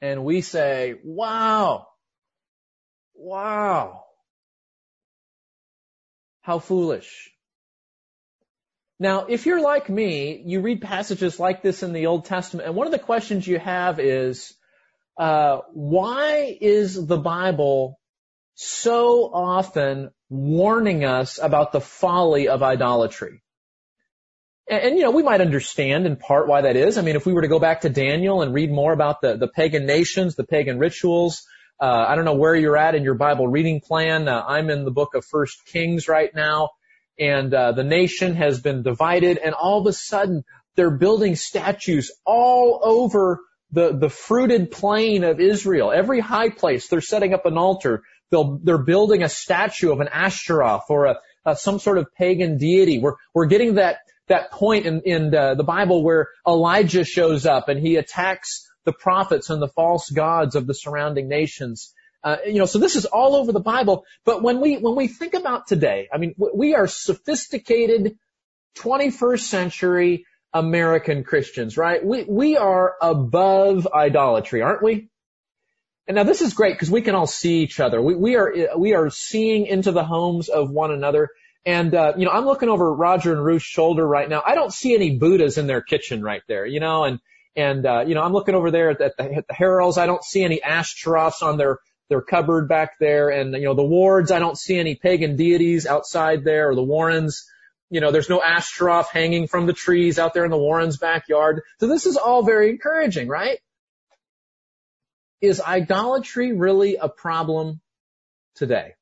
And 0.00 0.24
we 0.24 0.40
say, 0.40 0.94
wow, 1.02 1.88
wow, 3.14 4.04
how 6.42 6.60
foolish. 6.60 7.30
Now, 9.00 9.26
if 9.26 9.46
you're 9.46 9.62
like 9.62 9.88
me, 9.88 10.42
you 10.44 10.60
read 10.60 10.82
passages 10.82 11.38
like 11.38 11.62
this 11.62 11.82
in 11.84 11.92
the 11.92 12.06
Old 12.06 12.24
Testament, 12.24 12.66
and 12.66 12.76
one 12.76 12.86
of 12.86 12.92
the 12.92 12.98
questions 12.98 13.46
you 13.46 13.58
have 13.58 14.00
is, 14.00 14.54
uh, 15.16 15.60
why 15.72 16.56
is 16.60 17.06
the 17.06 17.16
Bible 17.16 18.00
so 18.54 19.30
often 19.32 20.10
warning 20.28 21.04
us 21.04 21.38
about 21.40 21.70
the 21.70 21.80
folly 21.80 22.48
of 22.48 22.64
idolatry? 22.64 23.40
And, 24.68 24.82
and, 24.82 24.96
you 24.96 25.04
know, 25.04 25.12
we 25.12 25.22
might 25.22 25.40
understand 25.40 26.04
in 26.04 26.16
part 26.16 26.48
why 26.48 26.62
that 26.62 26.74
is. 26.74 26.98
I 26.98 27.02
mean, 27.02 27.14
if 27.14 27.24
we 27.24 27.32
were 27.32 27.42
to 27.42 27.48
go 27.48 27.60
back 27.60 27.82
to 27.82 27.88
Daniel 27.88 28.42
and 28.42 28.52
read 28.52 28.72
more 28.72 28.92
about 28.92 29.20
the, 29.20 29.36
the 29.36 29.48
pagan 29.48 29.86
nations, 29.86 30.34
the 30.34 30.44
pagan 30.44 30.76
rituals, 30.76 31.46
uh, 31.80 32.06
I 32.08 32.16
don't 32.16 32.24
know 32.24 32.34
where 32.34 32.56
you're 32.56 32.76
at 32.76 32.96
in 32.96 33.04
your 33.04 33.14
Bible 33.14 33.46
reading 33.46 33.80
plan. 33.80 34.26
Uh, 34.26 34.42
I'm 34.44 34.70
in 34.70 34.84
the 34.84 34.90
book 34.90 35.14
of 35.14 35.24
First 35.24 35.64
Kings 35.66 36.08
right 36.08 36.34
now 36.34 36.70
and 37.18 37.52
uh, 37.52 37.72
the 37.72 37.84
nation 37.84 38.34
has 38.34 38.60
been 38.60 38.82
divided, 38.82 39.38
and 39.38 39.54
all 39.54 39.80
of 39.80 39.86
a 39.86 39.92
sudden 39.92 40.44
they're 40.76 40.90
building 40.90 41.36
statues 41.36 42.12
all 42.24 42.80
over 42.82 43.40
the 43.72 43.96
the 43.96 44.08
fruited 44.08 44.70
plain 44.70 45.24
of 45.24 45.40
Israel. 45.40 45.92
Every 45.92 46.20
high 46.20 46.50
place 46.50 46.88
they're 46.88 47.00
setting 47.00 47.34
up 47.34 47.46
an 47.46 47.58
altar. 47.58 48.02
They'll, 48.30 48.58
they're 48.62 48.84
building 48.84 49.22
a 49.22 49.28
statue 49.28 49.90
of 49.90 50.00
an 50.00 50.08
Ashtaroth 50.08 50.84
or 50.90 51.06
a, 51.06 51.16
a 51.46 51.56
some 51.56 51.78
sort 51.78 51.98
of 51.98 52.12
pagan 52.16 52.58
deity. 52.58 52.98
We're 52.98 53.14
we're 53.34 53.46
getting 53.46 53.74
that 53.74 53.98
that 54.28 54.52
point 54.52 54.86
in 54.86 55.00
in 55.02 55.34
uh, 55.34 55.54
the 55.54 55.64
Bible 55.64 56.04
where 56.04 56.28
Elijah 56.46 57.04
shows 57.04 57.46
up 57.46 57.68
and 57.68 57.80
he 57.80 57.96
attacks 57.96 58.66
the 58.84 58.92
prophets 58.92 59.50
and 59.50 59.60
the 59.60 59.68
false 59.68 60.08
gods 60.10 60.54
of 60.54 60.66
the 60.66 60.74
surrounding 60.74 61.28
nations. 61.28 61.92
Uh, 62.22 62.36
you 62.46 62.58
know, 62.58 62.66
so 62.66 62.78
this 62.78 62.96
is 62.96 63.04
all 63.04 63.36
over 63.36 63.52
the 63.52 63.60
Bible. 63.60 64.04
But 64.24 64.42
when 64.42 64.60
we 64.60 64.76
when 64.76 64.96
we 64.96 65.08
think 65.08 65.34
about 65.34 65.66
today, 65.66 66.08
I 66.12 66.18
mean, 66.18 66.34
we 66.36 66.74
are 66.74 66.86
sophisticated 66.86 68.18
21st 68.78 69.40
century 69.40 70.26
American 70.52 71.24
Christians, 71.24 71.76
right? 71.76 72.04
We 72.04 72.24
we 72.24 72.56
are 72.56 72.94
above 73.00 73.86
idolatry, 73.92 74.62
aren't 74.62 74.82
we? 74.82 75.10
And 76.06 76.16
now 76.16 76.24
this 76.24 76.40
is 76.40 76.54
great 76.54 76.74
because 76.74 76.90
we 76.90 77.02
can 77.02 77.14
all 77.14 77.26
see 77.26 77.58
each 77.58 77.80
other. 77.80 78.00
We 78.00 78.14
we 78.14 78.36
are 78.36 78.78
we 78.78 78.94
are 78.94 79.10
seeing 79.10 79.66
into 79.66 79.92
the 79.92 80.04
homes 80.04 80.48
of 80.48 80.70
one 80.70 80.90
another. 80.90 81.28
And 81.66 81.94
uh, 81.94 82.14
you 82.16 82.24
know, 82.24 82.30
I'm 82.30 82.46
looking 82.46 82.70
over 82.70 82.92
Roger 82.92 83.32
and 83.32 83.44
Ruth's 83.44 83.66
shoulder 83.66 84.06
right 84.06 84.28
now. 84.28 84.42
I 84.44 84.54
don't 84.54 84.72
see 84.72 84.94
any 84.94 85.18
Buddhas 85.18 85.58
in 85.58 85.66
their 85.66 85.82
kitchen 85.82 86.22
right 86.22 86.42
there, 86.48 86.64
you 86.64 86.80
know, 86.80 87.04
and 87.04 87.20
and 87.54 87.84
uh, 87.84 88.04
you 88.06 88.14
know, 88.14 88.22
I'm 88.22 88.32
looking 88.32 88.54
over 88.54 88.70
there 88.70 88.90
at 88.90 88.98
the, 88.98 89.04
at 89.04 89.46
the. 89.48 89.94
I 90.00 90.06
don't 90.06 90.24
see 90.24 90.42
any 90.44 90.60
Ashtaroths 90.62 91.42
on 91.42 91.58
their 91.58 91.78
their 92.08 92.20
cupboard 92.20 92.68
back 92.68 92.98
there. 92.98 93.30
And, 93.30 93.54
you 93.54 93.64
know, 93.64 93.74
the 93.74 93.82
wards, 93.82 94.30
I 94.30 94.38
don't 94.38 94.58
see 94.58 94.78
any 94.78 94.94
pagan 94.94 95.36
deities 95.36 95.86
outside 95.86 96.44
there 96.44 96.70
or 96.70 96.74
the 96.74 96.82
Warrens. 96.82 97.46
You 97.90 98.00
know, 98.00 98.10
there's 98.10 98.28
no 98.28 98.42
Ashtaroth 98.42 99.10
hanging 99.10 99.46
from 99.46 99.66
the 99.66 99.72
trees 99.72 100.18
out 100.18 100.34
there 100.34 100.44
in 100.44 100.50
the 100.50 100.58
Warrens 100.58 100.98
backyard. 100.98 101.62
So 101.80 101.86
this 101.86 102.06
is 102.06 102.16
all 102.16 102.42
very 102.42 102.70
encouraging, 102.70 103.28
right? 103.28 103.58
Is 105.40 105.60
idolatry 105.60 106.52
really 106.52 106.96
a 106.96 107.08
problem 107.08 107.80
today? 108.56 108.94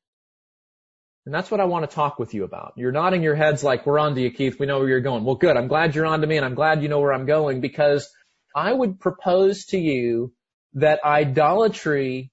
And 1.25 1.33
that's 1.33 1.51
what 1.51 1.59
I 1.59 1.65
want 1.65 1.89
to 1.89 1.93
talk 1.93 2.19
with 2.19 2.33
you 2.33 2.45
about. 2.45 2.73
You're 2.77 2.93
nodding 2.93 3.21
your 3.21 3.35
heads 3.35 3.61
like 3.61 3.85
we're 3.85 3.99
on 3.99 4.15
to 4.15 4.21
you, 4.21 4.31
Keith. 4.31 4.57
We 4.59 4.65
know 4.65 4.79
where 4.79 4.87
you're 4.87 5.01
going. 5.01 5.25
Well, 5.25 5.35
good. 5.35 5.57
I'm 5.57 5.67
glad 5.67 5.93
you're 5.93 6.05
on 6.05 6.21
to 6.21 6.27
me 6.27 6.37
and 6.37 6.45
I'm 6.45 6.55
glad 6.55 6.81
you 6.81 6.87
know 6.87 7.01
where 7.01 7.11
I'm 7.11 7.25
going 7.25 7.59
because 7.59 8.09
I 8.55 8.71
would 8.71 9.01
propose 9.01 9.65
to 9.67 9.77
you 9.77 10.31
that 10.75 11.03
idolatry 11.03 12.31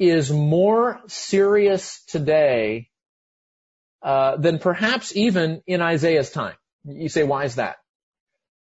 is 0.00 0.32
more 0.32 0.98
serious 1.06 2.02
today 2.06 2.88
uh, 4.02 4.36
than 4.36 4.58
perhaps 4.58 5.14
even 5.14 5.62
in 5.66 5.82
Isaiah's 5.82 6.30
time. 6.30 6.54
You 6.84 7.10
say, 7.10 7.22
why 7.22 7.44
is 7.44 7.56
that? 7.56 7.76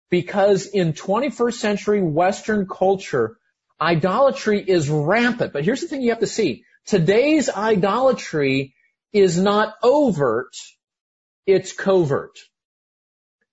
Because 0.09 0.65
in 0.65 0.93
21st 0.93 1.53
century 1.53 2.01
Western 2.01 2.67
culture, 2.67 3.37
idolatry 3.81 4.63
is 4.65 4.89
rampant. 4.89 5.51
But 5.51 5.65
here's 5.65 5.81
the 5.81 5.87
thing 5.87 6.01
you 6.01 6.11
have 6.11 6.21
to 6.21 6.27
see. 6.27 6.63
Today's 6.85 7.49
idolatry 7.49 8.73
is 9.11 9.37
not 9.37 9.75
overt, 9.83 10.55
it's 11.45 11.73
covert. 11.73 12.39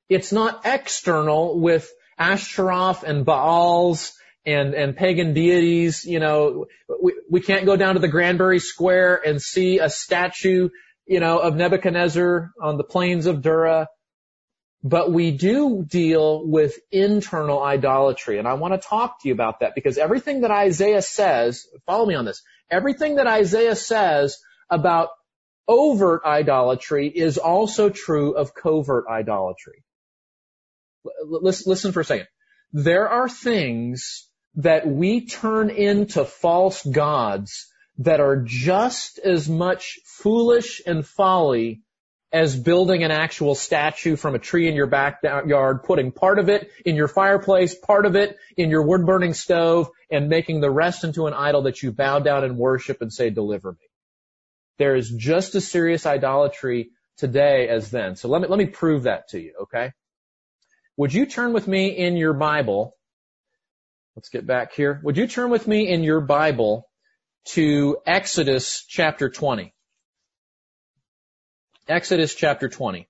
It's 0.09 0.31
not 0.31 0.67
external 0.67 1.59
with 1.59 1.91
Ashtaroth 2.17 3.03
and 3.03 3.25
Baals 3.25 4.13
and, 4.45 4.75
and 4.75 4.97
pagan 4.97 5.35
deities, 5.35 6.05
you 6.05 6.19
know, 6.19 6.67
we, 7.03 7.15
we 7.31 7.41
can't 7.41 7.67
go 7.67 7.77
down 7.77 7.95
to 7.95 8.01
the 8.01 8.09
Granbury 8.09 8.59
Square 8.59 9.23
and 9.27 9.41
see 9.41 9.79
a 9.79 9.89
statue, 9.89 10.69
you 11.07 11.21
know, 11.21 11.39
of 11.39 11.55
Nebuchadnezzar 11.55 12.53
on 12.61 12.77
the 12.77 12.85
plains 12.85 13.27
of 13.27 13.43
Dura. 13.43 13.89
But 14.85 15.13
we 15.13 15.31
do 15.31 15.85
deal 15.85 16.45
with 16.45 16.77
internal 16.91 17.63
idolatry. 17.63 18.39
And 18.39 18.49
I 18.49 18.55
want 18.55 18.75
to 18.75 18.89
talk 18.89 19.23
to 19.23 19.29
you 19.29 19.35
about 19.35 19.61
that 19.61 19.77
because 19.77 19.97
everything 19.97 20.41
that 20.41 20.51
Isaiah 20.51 21.03
says, 21.03 21.67
follow 21.87 22.05
me 22.05 22.17
on 22.17 22.25
this, 22.25 22.43
everything 22.69 23.17
that 23.17 23.29
Isaiah 23.29 23.77
says 23.77 24.39
about 24.69 25.11
overt 25.69 26.23
idolatry 26.25 27.09
is 27.09 27.39
also 27.39 27.91
true 27.91 28.33
of 28.33 28.55
covert 28.55 29.05
idolatry. 29.09 29.85
Listen, 31.25 31.71
listen 31.71 31.93
for 31.93 32.01
a 32.01 32.05
second. 32.05 32.27
There 32.73 33.09
are 33.09 33.29
things 33.29 34.29
that 34.57 34.87
we 34.87 35.27
turn 35.27 35.71
into 35.71 36.25
false 36.25 36.85
gods 36.85 37.73
that 37.99 38.21
are 38.21 38.43
just 38.45 39.19
as 39.19 39.49
much 39.49 39.99
foolish 40.05 40.81
and 40.87 41.07
folly 41.07 41.83
as 42.33 42.57
building 42.57 43.05
an 43.05 43.11
actual 43.11 43.55
statue 43.55 44.17
from 44.17 44.35
a 44.35 44.39
tree 44.39 44.67
in 44.67 44.75
your 44.75 44.87
backyard, 44.87 45.83
putting 45.85 46.11
part 46.11 46.39
of 46.39 46.49
it 46.49 46.71
in 46.85 46.97
your 46.97 47.09
fireplace, 47.09 47.75
part 47.75 48.07
of 48.07 48.17
it 48.17 48.39
in 48.57 48.71
your 48.71 48.83
wood 48.83 49.05
burning 49.05 49.35
stove, 49.35 49.91
and 50.11 50.31
making 50.31 50.61
the 50.61 50.71
rest 50.71 51.05
into 51.05 51.27
an 51.27 51.35
idol 51.35 51.63
that 51.63 51.83
you 51.83 51.93
bow 51.93 52.21
down 52.21 52.43
and 52.43 52.57
worship 52.57 53.03
and 53.03 53.13
say, 53.13 53.29
deliver 53.29 53.73
me. 53.73 53.87
There 54.79 54.97
is 54.97 55.11
just 55.11 55.55
as 55.55 55.69
serious 55.69 56.07
idolatry 56.07 56.91
today 57.19 57.69
as 57.69 57.91
then. 57.91 58.17
So 58.17 58.29
let 58.29 58.41
me, 58.41 58.49
let 58.49 58.59
me 58.59 58.67
prove 58.67 59.03
that 59.03 59.29
to 59.29 59.41
you, 59.41 59.55
okay? 59.63 59.93
Would 60.97 61.13
you 61.13 61.27
turn 61.27 61.53
with 61.53 61.69
me 61.69 61.89
in 61.89 62.17
your 62.17 62.33
Bible? 62.33 62.97
Let's 64.17 64.29
get 64.29 64.47
back 64.47 64.75
here. 64.75 65.01
Would 65.05 65.17
you 65.17 65.27
turn 65.27 65.49
with 65.49 65.67
me 65.67 65.89
in 65.89 66.03
your 66.03 66.21
Bible 66.21 66.87
to 67.47 67.97
Exodus 68.07 68.85
chapter 68.87 69.31
20? 69.31 69.75
Exodus 71.89 72.35
chapter 72.35 72.69
20. 72.69 73.09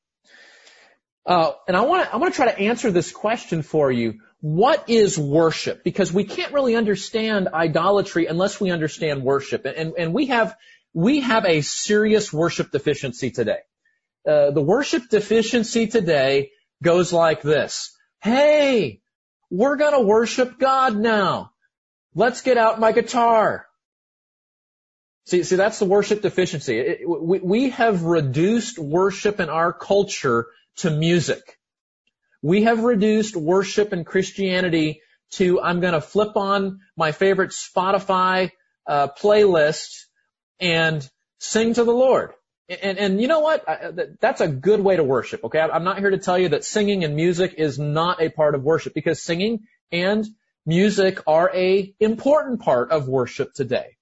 Uh, 1.26 1.52
and 1.66 1.76
I 1.76 1.82
want 1.82 2.04
to 2.04 2.12
I 2.12 2.16
want 2.16 2.32
to 2.32 2.36
try 2.36 2.46
to 2.46 2.58
answer 2.58 2.90
this 2.90 3.10
question 3.10 3.62
for 3.62 3.90
you. 3.90 4.20
What 4.40 4.88
is 4.88 5.18
worship? 5.18 5.82
Because 5.82 6.12
we 6.12 6.24
can't 6.24 6.52
really 6.52 6.76
understand 6.76 7.48
idolatry 7.52 8.26
unless 8.26 8.60
we 8.60 8.70
understand 8.70 9.22
worship, 9.22 9.64
and 9.64 9.94
and 9.98 10.14
we 10.14 10.26
have 10.26 10.56
we 10.94 11.20
have 11.20 11.44
a 11.44 11.60
serious 11.62 12.32
worship 12.32 12.70
deficiency 12.70 13.30
today. 13.30 13.60
Uh, 14.26 14.50
the 14.52 14.62
worship 14.62 15.08
deficiency 15.10 15.86
today 15.86 16.50
goes 16.82 17.12
like 17.12 17.42
this: 17.42 17.96
Hey, 18.20 19.01
we're 19.52 19.76
gonna 19.76 20.00
worship 20.00 20.58
God 20.58 20.96
now. 20.96 21.52
Let's 22.14 22.40
get 22.40 22.56
out 22.56 22.80
my 22.80 22.92
guitar. 22.92 23.66
See, 25.26 25.44
see, 25.44 25.56
that's 25.56 25.78
the 25.78 25.84
worship 25.84 26.22
deficiency. 26.22 26.78
It, 26.78 27.00
we, 27.06 27.38
we 27.38 27.70
have 27.70 28.02
reduced 28.02 28.78
worship 28.78 29.40
in 29.40 29.50
our 29.50 29.72
culture 29.72 30.46
to 30.78 30.90
music. 30.90 31.58
We 32.40 32.64
have 32.64 32.82
reduced 32.82 33.36
worship 33.36 33.92
in 33.92 34.04
Christianity 34.04 35.02
to 35.32 35.60
I'm 35.60 35.80
going 35.80 35.92
to 35.92 36.00
flip 36.00 36.36
on 36.36 36.80
my 36.96 37.12
favorite 37.12 37.50
Spotify 37.50 38.50
uh, 38.86 39.08
playlist 39.08 40.06
and 40.60 41.08
sing 41.38 41.74
to 41.74 41.84
the 41.84 41.92
Lord. 41.92 42.32
And, 42.68 42.98
and 42.98 43.20
you 43.20 43.28
know 43.28 43.40
what? 43.40 43.64
That's 44.20 44.40
a 44.40 44.48
good 44.48 44.80
way 44.80 44.96
to 44.96 45.04
worship. 45.04 45.44
Okay, 45.44 45.60
I'm 45.60 45.84
not 45.84 45.98
here 45.98 46.10
to 46.10 46.18
tell 46.18 46.38
you 46.38 46.50
that 46.50 46.64
singing 46.64 47.04
and 47.04 47.14
music 47.16 47.54
is 47.58 47.78
not 47.78 48.22
a 48.22 48.30
part 48.30 48.54
of 48.54 48.62
worship 48.62 48.94
because 48.94 49.22
singing 49.22 49.66
and 49.90 50.26
music 50.64 51.20
are 51.26 51.50
a 51.54 51.94
important 52.00 52.60
part 52.60 52.90
of 52.90 53.08
worship 53.08 53.52
today. 53.54 53.96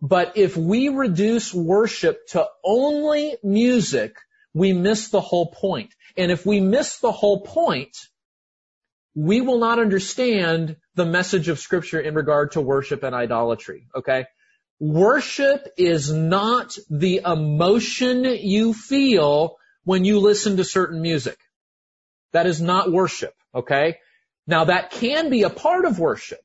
But 0.00 0.36
if 0.36 0.56
we 0.56 0.88
reduce 0.88 1.54
worship 1.54 2.26
to 2.28 2.48
only 2.64 3.36
music, 3.44 4.16
we 4.52 4.72
miss 4.72 5.10
the 5.10 5.20
whole 5.20 5.46
point. 5.46 5.94
And 6.16 6.32
if 6.32 6.44
we 6.44 6.60
miss 6.60 6.98
the 6.98 7.12
whole 7.12 7.40
point, 7.40 7.96
we 9.14 9.40
will 9.40 9.58
not 9.58 9.78
understand 9.78 10.76
the 10.94 11.06
message 11.06 11.48
of 11.48 11.58
scripture 11.58 12.00
in 12.00 12.14
regard 12.14 12.52
to 12.52 12.60
worship 12.60 13.02
and 13.02 13.14
idolatry. 13.14 13.86
Okay? 13.94 14.24
Worship 14.82 15.68
is 15.76 16.12
not 16.12 16.76
the 16.90 17.20
emotion 17.24 18.24
you 18.24 18.74
feel 18.74 19.58
when 19.84 20.04
you 20.04 20.18
listen 20.18 20.56
to 20.56 20.64
certain 20.64 21.00
music. 21.00 21.38
That 22.32 22.48
is 22.48 22.60
not 22.60 22.90
worship. 22.90 23.32
Okay? 23.54 23.98
Now 24.44 24.64
that 24.64 24.90
can 24.90 25.30
be 25.30 25.44
a 25.44 25.50
part 25.50 25.84
of 25.84 26.00
worship. 26.00 26.40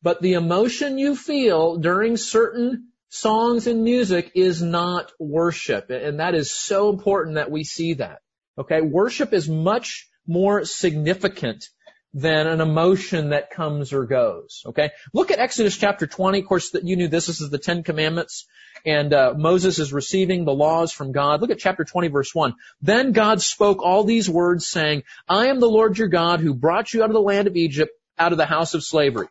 But 0.00 0.22
the 0.22 0.32
emotion 0.32 0.96
you 0.96 1.14
feel 1.14 1.76
during 1.76 2.16
certain 2.16 2.88
songs 3.10 3.66
and 3.66 3.84
music 3.84 4.32
is 4.34 4.62
not 4.62 5.12
worship. 5.18 5.90
And 5.90 6.20
that 6.20 6.34
is 6.34 6.50
so 6.50 6.88
important 6.88 7.34
that 7.34 7.50
we 7.50 7.64
see 7.64 7.94
that. 7.94 8.20
Okay. 8.56 8.80
Worship 8.80 9.34
is 9.34 9.46
much 9.46 10.08
more 10.26 10.64
significant 10.64 11.68
than 12.12 12.46
an 12.46 12.60
emotion 12.60 13.30
that 13.30 13.50
comes 13.50 13.92
or 13.92 14.04
goes. 14.04 14.62
Okay. 14.66 14.90
Look 15.12 15.30
at 15.30 15.38
Exodus 15.38 15.76
chapter 15.76 16.06
20. 16.06 16.40
Of 16.40 16.46
course, 16.46 16.74
you 16.82 16.96
knew 16.96 17.08
this. 17.08 17.26
This 17.26 17.40
is 17.40 17.50
the 17.50 17.58
Ten 17.58 17.82
Commandments. 17.82 18.46
And 18.84 19.12
uh, 19.12 19.34
Moses 19.36 19.78
is 19.78 19.92
receiving 19.92 20.44
the 20.44 20.54
laws 20.54 20.92
from 20.92 21.12
God. 21.12 21.40
Look 21.40 21.50
at 21.50 21.58
chapter 21.58 21.84
20 21.84 22.08
verse 22.08 22.34
1. 22.34 22.54
Then 22.82 23.12
God 23.12 23.40
spoke 23.40 23.82
all 23.82 24.04
these 24.04 24.28
words 24.28 24.66
saying, 24.66 25.04
I 25.28 25.48
am 25.48 25.60
the 25.60 25.68
Lord 25.68 25.98
your 25.98 26.08
God 26.08 26.40
who 26.40 26.54
brought 26.54 26.92
you 26.92 27.02
out 27.02 27.10
of 27.10 27.14
the 27.14 27.20
land 27.20 27.46
of 27.46 27.56
Egypt, 27.56 27.92
out 28.18 28.32
of 28.32 28.38
the 28.38 28.46
house 28.46 28.74
of 28.74 28.82
slavery. 28.82 29.28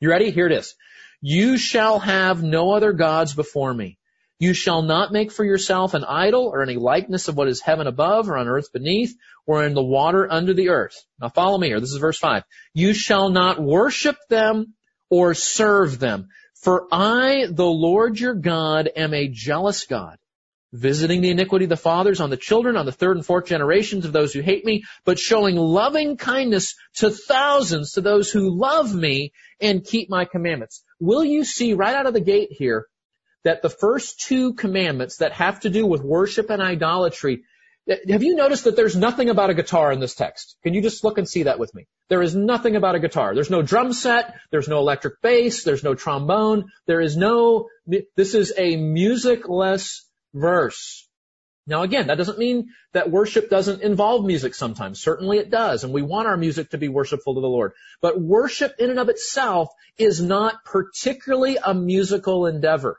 You 0.00 0.10
ready? 0.10 0.30
Here 0.30 0.46
it 0.46 0.52
is. 0.52 0.74
You 1.20 1.58
shall 1.58 1.98
have 1.98 2.42
no 2.42 2.72
other 2.72 2.92
gods 2.92 3.34
before 3.34 3.72
me. 3.72 3.98
You 4.38 4.52
shall 4.52 4.82
not 4.82 5.12
make 5.12 5.32
for 5.32 5.44
yourself 5.44 5.94
an 5.94 6.04
idol 6.04 6.50
or 6.52 6.62
any 6.62 6.76
likeness 6.76 7.28
of 7.28 7.36
what 7.36 7.48
is 7.48 7.62
heaven 7.62 7.86
above 7.86 8.28
or 8.28 8.36
on 8.36 8.48
earth 8.48 8.72
beneath 8.72 9.14
or 9.46 9.64
in 9.64 9.72
the 9.72 9.82
water 9.82 10.30
under 10.30 10.52
the 10.52 10.68
earth. 10.68 10.94
Now 11.20 11.30
follow 11.30 11.56
me 11.56 11.68
here. 11.68 11.80
This 11.80 11.92
is 11.92 11.98
verse 11.98 12.18
5. 12.18 12.42
You 12.74 12.92
shall 12.92 13.30
not 13.30 13.62
worship 13.62 14.16
them 14.28 14.74
or 15.08 15.32
serve 15.34 15.98
them. 15.98 16.28
For 16.62 16.86
I, 16.92 17.46
the 17.50 17.64
Lord 17.64 18.18
your 18.18 18.34
God, 18.34 18.90
am 18.94 19.14
a 19.14 19.28
jealous 19.28 19.86
God 19.86 20.18
visiting 20.72 21.20
the 21.20 21.30
iniquity 21.30 21.64
of 21.64 21.68
the 21.70 21.76
fathers 21.76 22.20
on 22.20 22.30
the 22.30 22.36
children, 22.36 22.76
on 22.76 22.86
the 22.86 22.92
third 22.92 23.16
and 23.16 23.24
fourth 23.24 23.46
generations 23.46 24.04
of 24.04 24.12
those 24.12 24.32
who 24.32 24.40
hate 24.40 24.64
me, 24.64 24.84
but 25.04 25.18
showing 25.18 25.56
loving 25.56 26.16
kindness 26.16 26.74
to 26.96 27.10
thousands 27.10 27.92
to 27.92 28.00
those 28.00 28.30
who 28.30 28.50
love 28.50 28.94
me 28.94 29.32
and 29.60 29.84
keep 29.84 30.10
my 30.10 30.24
commandments. 30.24 30.82
Will 31.00 31.24
you 31.24 31.44
see 31.44 31.72
right 31.72 31.94
out 31.94 32.06
of 32.06 32.14
the 32.14 32.20
gate 32.20 32.48
here 32.50 32.86
that 33.46 33.62
the 33.62 33.70
first 33.70 34.18
two 34.18 34.54
commandments 34.54 35.18
that 35.18 35.32
have 35.32 35.60
to 35.60 35.70
do 35.70 35.86
with 35.86 36.02
worship 36.02 36.50
and 36.50 36.60
idolatry, 36.60 37.44
have 37.86 38.24
you 38.24 38.34
noticed 38.34 38.64
that 38.64 38.74
there's 38.74 38.96
nothing 38.96 39.30
about 39.30 39.50
a 39.50 39.54
guitar 39.54 39.92
in 39.92 40.00
this 40.00 40.16
text? 40.16 40.56
Can 40.64 40.74
you 40.74 40.82
just 40.82 41.04
look 41.04 41.16
and 41.16 41.28
see 41.28 41.44
that 41.44 41.60
with 41.60 41.72
me? 41.72 41.86
There 42.08 42.22
is 42.22 42.34
nothing 42.34 42.74
about 42.74 42.96
a 42.96 42.98
guitar. 42.98 43.36
There's 43.36 43.48
no 43.48 43.62
drum 43.62 43.92
set. 43.92 44.34
There's 44.50 44.66
no 44.66 44.78
electric 44.78 45.22
bass. 45.22 45.62
There's 45.62 45.84
no 45.84 45.94
trombone. 45.94 46.72
There 46.86 47.00
is 47.00 47.16
no, 47.16 47.68
this 48.16 48.34
is 48.34 48.52
a 48.58 48.74
musicless 48.74 50.04
verse. 50.34 51.08
Now 51.68 51.82
again, 51.82 52.08
that 52.08 52.18
doesn't 52.18 52.40
mean 52.40 52.70
that 52.94 53.12
worship 53.12 53.48
doesn't 53.48 53.80
involve 53.82 54.24
music 54.24 54.56
sometimes. 54.56 55.00
Certainly 55.00 55.38
it 55.38 55.50
does, 55.50 55.84
and 55.84 55.92
we 55.92 56.02
want 56.02 56.26
our 56.26 56.36
music 56.36 56.70
to 56.70 56.78
be 56.78 56.88
worshipful 56.88 57.36
to 57.36 57.40
the 57.40 57.46
Lord. 57.46 57.74
But 58.00 58.20
worship 58.20 58.74
in 58.80 58.90
and 58.90 58.98
of 58.98 59.08
itself 59.08 59.68
is 59.98 60.20
not 60.20 60.64
particularly 60.64 61.58
a 61.64 61.74
musical 61.74 62.46
endeavor. 62.46 62.98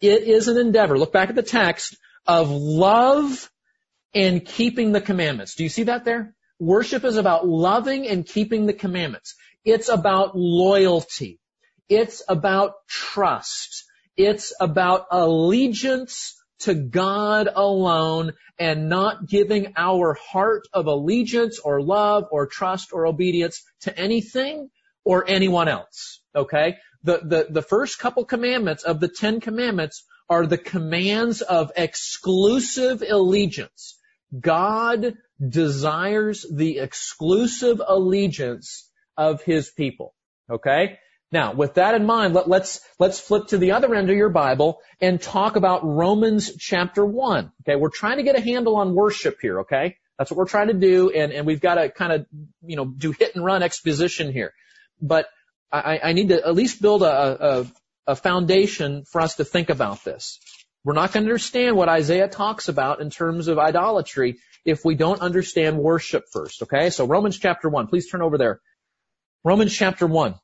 It 0.00 0.22
is 0.22 0.48
an 0.48 0.56
endeavor. 0.56 0.98
Look 0.98 1.12
back 1.12 1.28
at 1.28 1.34
the 1.34 1.42
text 1.42 1.96
of 2.26 2.50
love 2.50 3.50
and 4.14 4.44
keeping 4.44 4.92
the 4.92 5.00
commandments. 5.00 5.54
Do 5.54 5.62
you 5.62 5.68
see 5.68 5.84
that 5.84 6.04
there? 6.04 6.34
Worship 6.58 7.04
is 7.04 7.16
about 7.16 7.46
loving 7.46 8.06
and 8.06 8.26
keeping 8.26 8.66
the 8.66 8.72
commandments. 8.72 9.34
It's 9.64 9.88
about 9.88 10.36
loyalty. 10.36 11.38
It's 11.88 12.22
about 12.28 12.74
trust. 12.88 13.84
It's 14.16 14.54
about 14.60 15.06
allegiance 15.10 16.36
to 16.60 16.74
God 16.74 17.48
alone 17.54 18.32
and 18.58 18.88
not 18.88 19.26
giving 19.26 19.72
our 19.76 20.14
heart 20.14 20.68
of 20.72 20.86
allegiance 20.86 21.58
or 21.58 21.80
love 21.80 22.24
or 22.30 22.46
trust 22.46 22.92
or 22.92 23.06
obedience 23.06 23.62
to 23.82 23.98
anything 23.98 24.70
or 25.04 25.28
anyone 25.28 25.68
else. 25.68 26.20
Okay? 26.34 26.76
The, 27.02 27.18
the, 27.18 27.46
the 27.50 27.62
first 27.62 27.98
couple 27.98 28.24
commandments 28.24 28.82
of 28.82 29.00
the 29.00 29.08
Ten 29.08 29.40
Commandments 29.40 30.04
are 30.28 30.46
the 30.46 30.58
commands 30.58 31.40
of 31.42 31.72
exclusive 31.76 33.02
allegiance. 33.02 33.98
God 34.38 35.14
desires 35.46 36.46
the 36.52 36.78
exclusive 36.78 37.80
allegiance 37.86 38.88
of 39.16 39.42
His 39.42 39.70
people. 39.70 40.14
Okay? 40.48 40.98
Now, 41.32 41.54
with 41.54 41.74
that 41.74 41.94
in 41.94 42.06
mind, 42.06 42.34
let, 42.34 42.44
us 42.44 42.50
let's, 42.50 42.80
let's 42.98 43.20
flip 43.20 43.48
to 43.48 43.58
the 43.58 43.72
other 43.72 43.94
end 43.94 44.10
of 44.10 44.16
your 44.16 44.30
Bible 44.30 44.80
and 45.00 45.20
talk 45.20 45.56
about 45.56 45.84
Romans 45.84 46.56
chapter 46.56 47.04
1. 47.04 47.52
Okay, 47.62 47.76
we're 47.76 47.88
trying 47.88 48.16
to 48.16 48.24
get 48.24 48.36
a 48.36 48.40
handle 48.40 48.76
on 48.76 48.94
worship 48.94 49.38
here, 49.40 49.60
okay? 49.60 49.96
That's 50.18 50.30
what 50.30 50.38
we're 50.38 50.46
trying 50.46 50.68
to 50.68 50.74
do, 50.74 51.10
and, 51.10 51.32
and 51.32 51.46
we've 51.46 51.60
got 51.60 51.76
to 51.76 51.88
kind 51.88 52.12
of, 52.12 52.26
you 52.62 52.76
know, 52.76 52.84
do 52.84 53.12
hit 53.12 53.36
and 53.36 53.44
run 53.44 53.62
exposition 53.62 54.32
here. 54.32 54.52
But 55.00 55.26
I, 55.72 56.00
I 56.02 56.12
need 56.12 56.28
to 56.28 56.46
at 56.46 56.54
least 56.54 56.82
build 56.82 57.02
a, 57.02 57.60
a, 57.60 57.66
a 58.08 58.16
foundation 58.16 59.04
for 59.04 59.20
us 59.20 59.36
to 59.36 59.44
think 59.44 59.70
about 59.70 60.04
this. 60.04 60.40
We're 60.84 60.94
not 60.94 61.12
going 61.12 61.24
to 61.24 61.30
understand 61.30 61.76
what 61.76 61.88
Isaiah 61.88 62.28
talks 62.28 62.68
about 62.68 63.00
in 63.00 63.10
terms 63.10 63.48
of 63.48 63.58
idolatry 63.58 64.38
if 64.64 64.84
we 64.84 64.94
don't 64.94 65.20
understand 65.20 65.78
worship 65.78 66.24
first, 66.32 66.62
okay? 66.62 66.90
So 66.90 67.06
Romans 67.06 67.38
chapter 67.38 67.68
1, 67.68 67.86
please 67.86 68.10
turn 68.10 68.22
over 68.22 68.38
there. 68.38 68.60
Romans 69.44 69.74
chapter 69.74 70.06
1. 70.06 70.34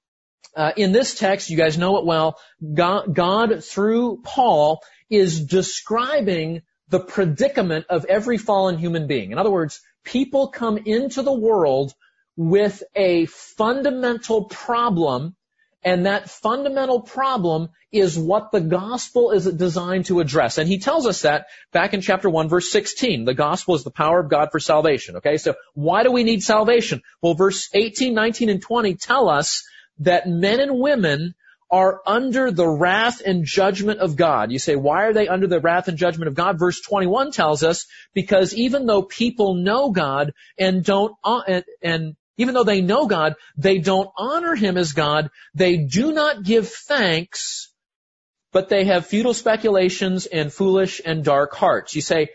Uh, 0.54 0.72
in 0.76 0.92
this 0.92 1.18
text, 1.18 1.50
you 1.50 1.56
guys 1.56 1.76
know 1.76 1.98
it 1.98 2.06
well, 2.06 2.38
God, 2.74 3.14
God, 3.14 3.64
through 3.64 4.22
Paul 4.24 4.80
is 5.10 5.44
describing 5.44 6.62
the 6.88 7.00
predicament 7.00 7.86
of 7.90 8.04
every 8.06 8.38
fallen 8.38 8.78
human 8.78 9.06
being. 9.06 9.32
In 9.32 9.38
other 9.38 9.50
words, 9.50 9.80
people 10.04 10.48
come 10.48 10.78
into 10.78 11.22
the 11.22 11.32
world 11.32 11.92
with 12.36 12.82
a 12.94 13.26
fundamental 13.26 14.44
problem 14.44 15.36
And 15.84 16.06
that 16.06 16.28
fundamental 16.28 17.00
problem 17.02 17.68
is 17.92 18.18
what 18.18 18.50
the 18.50 18.60
gospel 18.60 19.30
is 19.30 19.46
designed 19.46 20.06
to 20.06 20.18
address. 20.18 20.58
And 20.58 20.68
he 20.68 20.78
tells 20.80 21.06
us 21.06 21.22
that 21.22 21.46
back 21.72 21.94
in 21.94 22.00
chapter 22.00 22.28
1 22.28 22.48
verse 22.48 22.72
16. 22.72 23.24
The 23.24 23.34
gospel 23.34 23.76
is 23.76 23.84
the 23.84 23.92
power 23.92 24.18
of 24.18 24.28
God 24.28 24.48
for 24.50 24.58
salvation. 24.58 25.16
Okay, 25.18 25.36
so 25.36 25.54
why 25.74 26.02
do 26.02 26.10
we 26.10 26.24
need 26.24 26.42
salvation? 26.42 27.02
Well, 27.22 27.34
verse 27.34 27.68
18, 27.72 28.14
19, 28.14 28.48
and 28.48 28.60
20 28.60 28.96
tell 28.96 29.28
us 29.28 29.64
that 30.00 30.28
men 30.28 30.58
and 30.58 30.80
women 30.80 31.36
are 31.70 32.00
under 32.06 32.50
the 32.50 32.68
wrath 32.68 33.22
and 33.24 33.44
judgment 33.44 34.00
of 34.00 34.16
God. 34.16 34.52
You 34.52 34.58
say, 34.58 34.76
why 34.76 35.04
are 35.04 35.12
they 35.12 35.28
under 35.28 35.46
the 35.46 35.60
wrath 35.60 35.88
and 35.88 35.98
judgment 35.98 36.28
of 36.28 36.34
God? 36.34 36.58
Verse 36.58 36.80
21 36.80 37.30
tells 37.30 37.62
us, 37.62 37.86
because 38.12 38.54
even 38.54 38.86
though 38.86 39.02
people 39.02 39.54
know 39.54 39.90
God 39.92 40.32
and 40.58 40.84
don't, 40.84 41.14
uh, 41.24 41.42
and, 41.46 41.64
and 41.82 42.16
even 42.38 42.54
though 42.54 42.64
they 42.64 42.80
know 42.80 43.06
God, 43.06 43.34
they 43.56 43.78
don't 43.78 44.10
honor 44.16 44.54
Him 44.54 44.76
as 44.76 44.92
God. 44.92 45.30
They 45.54 45.76
do 45.76 46.12
not 46.12 46.42
give 46.42 46.68
thanks, 46.68 47.72
but 48.52 48.68
they 48.68 48.84
have 48.84 49.06
futile 49.06 49.34
speculations 49.34 50.26
and 50.26 50.52
foolish 50.52 51.00
and 51.04 51.24
dark 51.24 51.54
hearts. 51.54 51.94
You 51.94 52.02
say, 52.02 52.28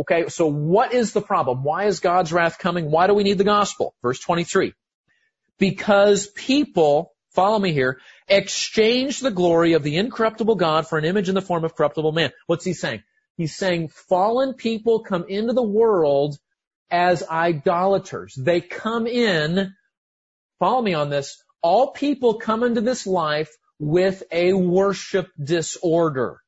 okay, 0.00 0.28
so 0.28 0.46
what 0.46 0.92
is 0.92 1.12
the 1.12 1.20
problem? 1.20 1.64
Why 1.64 1.84
is 1.84 2.00
God's 2.00 2.32
wrath 2.32 2.58
coming? 2.58 2.90
Why 2.90 3.06
do 3.06 3.14
we 3.14 3.24
need 3.24 3.38
the 3.38 3.44
gospel? 3.44 3.94
Verse 4.02 4.20
23. 4.20 4.74
Because 5.58 6.26
people, 6.28 7.12
follow 7.30 7.58
me 7.58 7.72
here, 7.72 8.00
exchange 8.28 9.20
the 9.20 9.30
glory 9.30 9.74
of 9.74 9.82
the 9.82 9.96
incorruptible 9.98 10.56
God 10.56 10.88
for 10.88 10.98
an 10.98 11.04
image 11.04 11.28
in 11.28 11.34
the 11.34 11.42
form 11.42 11.64
of 11.64 11.74
corruptible 11.74 12.12
man. 12.12 12.32
What's 12.46 12.64
he 12.64 12.72
saying? 12.72 13.02
He's 13.36 13.56
saying 13.56 13.88
fallen 13.88 14.54
people 14.54 15.00
come 15.00 15.24
into 15.28 15.52
the 15.52 15.62
world 15.62 16.38
as 16.92 17.26
idolaters. 17.26 18.34
They 18.34 18.60
come 18.60 19.06
in, 19.06 19.74
follow 20.58 20.82
me 20.82 20.94
on 20.94 21.10
this, 21.10 21.42
all 21.62 21.92
people 21.92 22.34
come 22.34 22.62
into 22.62 22.82
this 22.82 23.06
life 23.06 23.50
with 23.78 24.22
a 24.30 24.52
worship 24.52 25.28
disorder. 25.42 26.40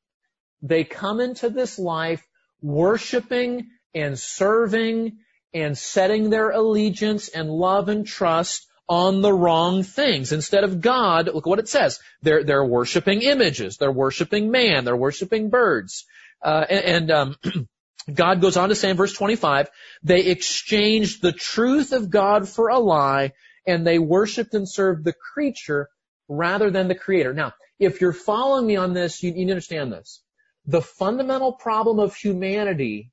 They 0.63 0.85
come 0.85 1.21
into 1.21 1.49
this 1.49 1.79
life 1.79 2.23
worshiping 2.61 3.71
and 3.95 4.19
serving 4.19 5.19
and 5.53 5.77
setting 5.79 6.31
their 6.31 6.51
allegiance 6.51 7.29
and 7.29 7.49
love 7.51 7.89
and 7.89 8.07
trust 8.07 8.67
on 8.89 9.23
the 9.23 9.33
wrong 9.33 9.83
things. 9.83 10.33
Instead 10.33 10.65
of 10.65 10.81
God, 10.81 11.29
look 11.33 11.47
what 11.47 11.59
it 11.59 11.69
says. 11.69 12.01
They're, 12.23 12.45
they're 12.45 12.65
worshiping 12.65 13.23
images. 13.23 13.79
They're 13.79 13.93
worshiping 13.93 14.51
man. 14.51 14.85
They're 14.85 14.97
worshiping 14.97 15.49
birds. 15.49 16.05
Uh, 16.43 16.67
and, 16.69 16.85
and 16.85 17.11
um, 17.11 17.37
God 18.13 18.41
goes 18.41 18.57
on 18.57 18.69
to 18.69 18.75
say 18.75 18.91
in 18.91 18.97
verse 18.97 19.15
25, 19.15 19.71
they 20.03 20.27
exchanged 20.27 21.23
the 21.23 21.33
truth 21.33 21.93
of 21.93 22.11
God 22.11 22.49
for 22.49 22.69
a 22.69 22.79
lie, 22.79 23.33
and 23.67 23.87
they 23.87 23.99
worshiped 23.99 24.55
and 24.55 24.69
served 24.69 25.05
the 25.05 25.15
creature 25.15 25.89
rather 26.29 26.71
than 26.71 26.89
the 26.89 26.95
creator. 26.95 27.33
Now, 27.33 27.55
if 27.79 28.01
you're 28.01 28.13
following 28.13 28.67
me 28.67 28.77
on 28.77 28.93
this, 28.93 29.23
you, 29.23 29.33
need 29.33 29.47
to 29.47 29.53
understand 29.53 29.93
this. 29.93 30.23
The 30.67 30.83
fundamental 30.83 31.53
problem 31.53 31.99
of 31.99 32.15
humanity 32.15 33.11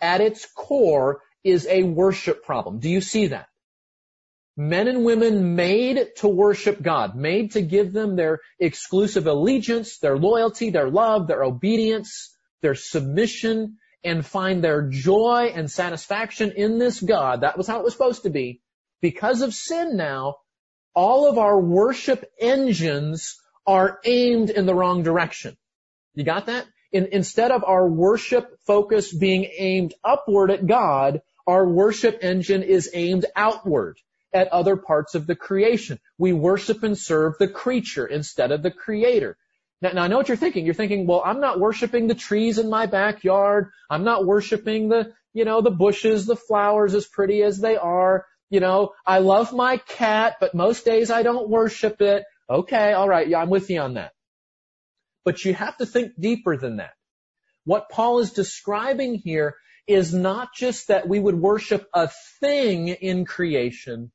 at 0.00 0.20
its 0.20 0.46
core 0.54 1.20
is 1.44 1.66
a 1.66 1.82
worship 1.82 2.44
problem. 2.44 2.78
Do 2.78 2.88
you 2.88 3.00
see 3.00 3.28
that? 3.28 3.46
Men 4.56 4.86
and 4.86 5.04
women 5.04 5.56
made 5.56 6.16
to 6.16 6.28
worship 6.28 6.82
God, 6.82 7.16
made 7.16 7.52
to 7.52 7.62
give 7.62 7.92
them 7.92 8.16
their 8.16 8.40
exclusive 8.58 9.26
allegiance, 9.26 9.98
their 9.98 10.18
loyalty, 10.18 10.70
their 10.70 10.90
love, 10.90 11.26
their 11.26 11.42
obedience, 11.42 12.36
their 12.60 12.74
submission, 12.74 13.78
and 14.04 14.24
find 14.24 14.62
their 14.62 14.82
joy 14.82 15.52
and 15.54 15.70
satisfaction 15.70 16.52
in 16.52 16.78
this 16.78 17.00
God. 17.00 17.42
That 17.42 17.56
was 17.56 17.66
how 17.66 17.78
it 17.78 17.84
was 17.84 17.92
supposed 17.92 18.24
to 18.24 18.30
be. 18.30 18.60
Because 19.00 19.42
of 19.42 19.54
sin 19.54 19.96
now, 19.96 20.36
all 20.94 21.28
of 21.28 21.38
our 21.38 21.60
worship 21.60 22.24
engines 22.38 23.40
are 23.66 24.00
aimed 24.04 24.50
in 24.50 24.66
the 24.66 24.74
wrong 24.74 25.02
direction. 25.02 25.56
You 26.14 26.24
got 26.24 26.46
that? 26.46 26.66
In, 26.92 27.08
instead 27.12 27.50
of 27.50 27.64
our 27.64 27.88
worship 27.88 28.58
focus 28.66 29.12
being 29.12 29.48
aimed 29.56 29.94
upward 30.04 30.50
at 30.50 30.66
God, 30.66 31.22
our 31.46 31.66
worship 31.66 32.18
engine 32.22 32.62
is 32.62 32.90
aimed 32.92 33.26
outward 33.34 33.98
at 34.32 34.48
other 34.48 34.76
parts 34.76 35.14
of 35.14 35.26
the 35.26 35.36
creation. 35.36 35.98
We 36.18 36.32
worship 36.32 36.82
and 36.82 36.96
serve 36.96 37.34
the 37.38 37.48
creature 37.48 38.06
instead 38.06 38.52
of 38.52 38.62
the 38.62 38.70
creator. 38.70 39.36
Now, 39.82 39.90
now, 39.90 40.02
I 40.04 40.06
know 40.06 40.16
what 40.16 40.28
you're 40.28 40.36
thinking. 40.36 40.64
You're 40.64 40.74
thinking, 40.74 41.08
well, 41.08 41.22
I'm 41.24 41.40
not 41.40 41.58
worshiping 41.58 42.06
the 42.06 42.14
trees 42.14 42.58
in 42.58 42.70
my 42.70 42.86
backyard. 42.86 43.70
I'm 43.90 44.04
not 44.04 44.24
worshiping 44.24 44.88
the, 44.88 45.12
you 45.34 45.44
know, 45.44 45.60
the 45.60 45.72
bushes, 45.72 46.24
the 46.24 46.36
flowers 46.36 46.94
as 46.94 47.06
pretty 47.06 47.42
as 47.42 47.58
they 47.58 47.76
are. 47.76 48.24
You 48.48 48.60
know, 48.60 48.92
I 49.04 49.18
love 49.18 49.52
my 49.52 49.78
cat, 49.78 50.36
but 50.38 50.54
most 50.54 50.84
days 50.84 51.10
I 51.10 51.24
don't 51.24 51.48
worship 51.48 52.00
it. 52.00 52.24
Okay, 52.48 52.94
alright, 52.94 53.26
yeah, 53.26 53.38
I'm 53.38 53.50
with 53.50 53.70
you 53.70 53.80
on 53.80 53.94
that. 53.94 54.12
But 55.24 55.44
you 55.44 55.52
have 55.52 55.76
to 55.78 55.86
think 55.86 56.12
deeper 56.18 56.56
than 56.56 56.76
that. 56.76 56.92
What 57.64 57.88
Paul 57.90 58.20
is 58.20 58.32
describing 58.32 59.16
here 59.16 59.56
is 59.88 60.14
not 60.14 60.50
just 60.54 60.88
that 60.88 61.08
we 61.08 61.18
would 61.18 61.34
worship 61.34 61.88
a 61.92 62.08
thing 62.40 62.88
in 62.88 63.24
creation, 63.24 64.12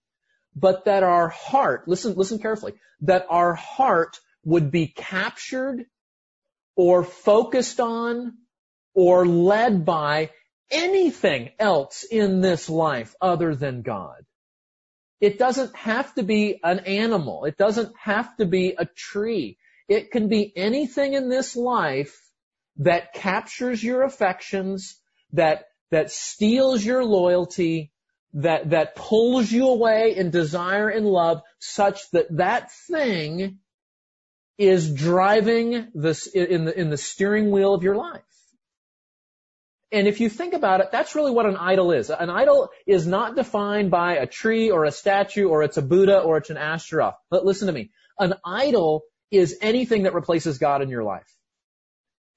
but 0.55 0.85
that 0.85 1.03
our 1.03 1.27
heart, 1.27 1.87
listen, 1.87 2.13
listen 2.15 2.39
carefully, 2.39 2.73
that 3.01 3.25
our 3.29 3.53
heart 3.53 4.17
would 4.43 4.71
be 4.71 4.87
captured 4.87 5.85
or 6.75 7.03
focused 7.03 7.79
on 7.79 8.37
or 8.93 9.25
led 9.25 9.85
by 9.85 10.29
anything 10.69 11.49
else 11.59 12.03
in 12.03 12.41
this 12.41 12.69
life 12.69 13.15
other 13.21 13.55
than 13.55 13.81
God. 13.81 14.25
It 15.19 15.39
doesn't 15.39 15.75
have 15.75 16.13
to 16.15 16.23
be 16.23 16.59
an 16.63 16.79
animal. 16.79 17.45
It 17.45 17.57
doesn't 17.57 17.93
have 17.97 18.35
to 18.37 18.45
be 18.45 18.75
a 18.77 18.85
tree. 18.85 19.57
It 19.87 20.11
can 20.11 20.27
be 20.27 20.53
anything 20.55 21.13
in 21.13 21.29
this 21.29 21.55
life 21.55 22.15
that 22.77 23.13
captures 23.13 23.83
your 23.83 24.03
affections, 24.03 24.99
that, 25.33 25.65
that 25.89 26.11
steals 26.11 26.85
your 26.85 27.03
loyalty, 27.03 27.91
that, 28.33 28.69
that 28.69 28.95
pulls 28.95 29.51
you 29.51 29.67
away 29.69 30.15
in 30.15 30.29
desire 30.29 30.89
and 30.89 31.05
love 31.07 31.41
such 31.59 32.11
that 32.11 32.27
that 32.37 32.71
thing 32.87 33.59
is 34.57 34.93
driving 34.93 35.87
this 35.93 36.27
in 36.27 36.65
the, 36.65 36.79
in 36.79 36.89
the 36.89 36.97
steering 36.97 37.51
wheel 37.51 37.73
of 37.73 37.83
your 37.83 37.95
life. 37.95 38.21
And 39.91 40.07
if 40.07 40.19
you 40.19 40.29
think 40.29 40.53
about 40.53 40.81
it, 40.81 40.91
that's 40.91 41.15
really 41.15 41.31
what 41.31 41.45
an 41.45 41.55
idol 41.55 41.91
is. 41.91 42.09
An 42.09 42.29
idol 42.29 42.69
is 42.85 43.07
not 43.07 43.35
defined 43.35 43.89
by 43.89 44.15
a 44.15 44.25
tree 44.25 44.69
or 44.69 44.83
a 44.83 44.91
statue 44.91 45.47
or 45.47 45.63
it's 45.63 45.77
a 45.77 45.81
Buddha 45.81 46.19
or 46.19 46.37
it's 46.37 46.49
an 46.49 46.57
Ashtaroth. 46.57 47.15
But 47.29 47.45
listen 47.45 47.67
to 47.67 47.73
me. 47.73 47.91
An 48.19 48.33
idol 48.43 49.03
is 49.31 49.57
anything 49.61 50.03
that 50.03 50.13
replaces 50.13 50.57
God 50.57 50.81
in 50.81 50.89
your 50.89 51.03
life. 51.03 51.31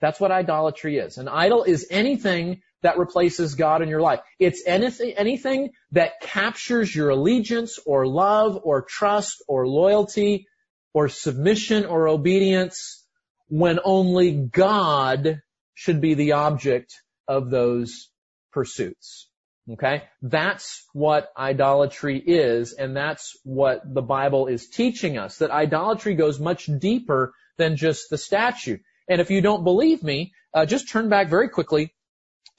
That's 0.01 0.21
what 0.21 0.31
idolatry 0.31 0.99
is. 0.99 1.19
An 1.19 1.29
idol 1.29 1.65
is 1.65 1.87
anything 1.91 2.63
that 2.83 2.99
replaces 2.99 3.55
God 3.55 3.83
in 3.83 3.89
your 3.89 4.01
life. 4.01 4.21
It's 4.39 4.63
anything, 4.67 5.13
anything 5.17 5.71
that 5.93 6.21
captures 6.21 6.95
your 6.95 7.11
allegiance 7.11 7.79
or 7.85 8.07
love 8.07 8.61
or 8.63 8.83
trust 8.83 9.43
or 9.49 9.67
loyalty 9.67 10.47
or 10.93 11.09
submission 11.09 11.87
or 11.87 12.09
obedience 12.09 13.05
when 13.49 13.79
only 13.85 14.33
God 14.33 15.41
should 15.75 16.01
be 16.01 16.15
the 16.15 16.33
object 16.33 16.95
of 17.27 17.51
those 17.51 18.11
pursuits. 18.53 19.29
Okay? 19.73 20.05
That's 20.23 20.85
what 20.93 21.33
idolatry 21.37 22.19
is, 22.19 22.73
and 22.73 22.97
that's 22.97 23.37
what 23.45 23.83
the 23.85 24.03
Bible 24.03 24.47
is 24.47 24.69
teaching 24.69 25.19
us, 25.19 25.39
that 25.39 25.51
idolatry 25.51 26.15
goes 26.15 26.41
much 26.41 26.67
deeper 26.79 27.33
than 27.57 27.77
just 27.77 28.11
the 28.11 28.19
statue. 28.19 28.79
And 29.09 29.21
if 29.21 29.31
you 29.31 29.41
don't 29.41 29.65
believe 29.65 30.03
me, 30.03 30.33
uh, 30.55 30.67
just 30.67 30.89
turn 30.89 31.09
back 31.09 31.29
very 31.29 31.49
quickly 31.49 31.95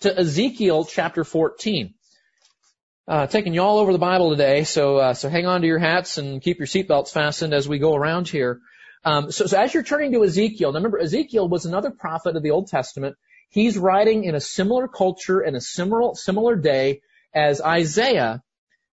to 0.01 0.17
Ezekiel 0.17 0.85
chapter 0.85 1.23
14. 1.23 1.93
Uh, 3.07 3.25
taking 3.25 3.53
you 3.53 3.61
all 3.61 3.79
over 3.79 3.91
the 3.91 3.97
Bible 3.99 4.29
today, 4.29 4.63
so 4.63 4.97
uh, 4.97 5.13
so 5.15 5.27
hang 5.27 5.47
on 5.47 5.61
to 5.61 5.67
your 5.67 5.79
hats 5.79 6.19
and 6.19 6.39
keep 6.39 6.59
your 6.59 6.67
seatbelts 6.67 7.11
fastened 7.11 7.51
as 7.51 7.67
we 7.67 7.79
go 7.79 7.95
around 7.95 8.27
here. 8.27 8.59
Um, 9.03 9.31
so, 9.31 9.47
so 9.47 9.59
as 9.59 9.73
you're 9.73 9.81
turning 9.81 10.11
to 10.11 10.23
Ezekiel, 10.23 10.71
now 10.71 10.77
remember 10.77 10.99
Ezekiel 10.99 11.49
was 11.49 11.65
another 11.65 11.89
prophet 11.89 12.35
of 12.35 12.43
the 12.43 12.51
Old 12.51 12.67
Testament. 12.67 13.15
He's 13.49 13.75
writing 13.75 14.25
in 14.25 14.35
a 14.35 14.39
similar 14.39 14.87
culture 14.87 15.39
and 15.39 15.55
a 15.55 15.61
similar 15.61 16.13
similar 16.13 16.55
day 16.55 17.01
as 17.33 17.59
Isaiah. 17.59 18.43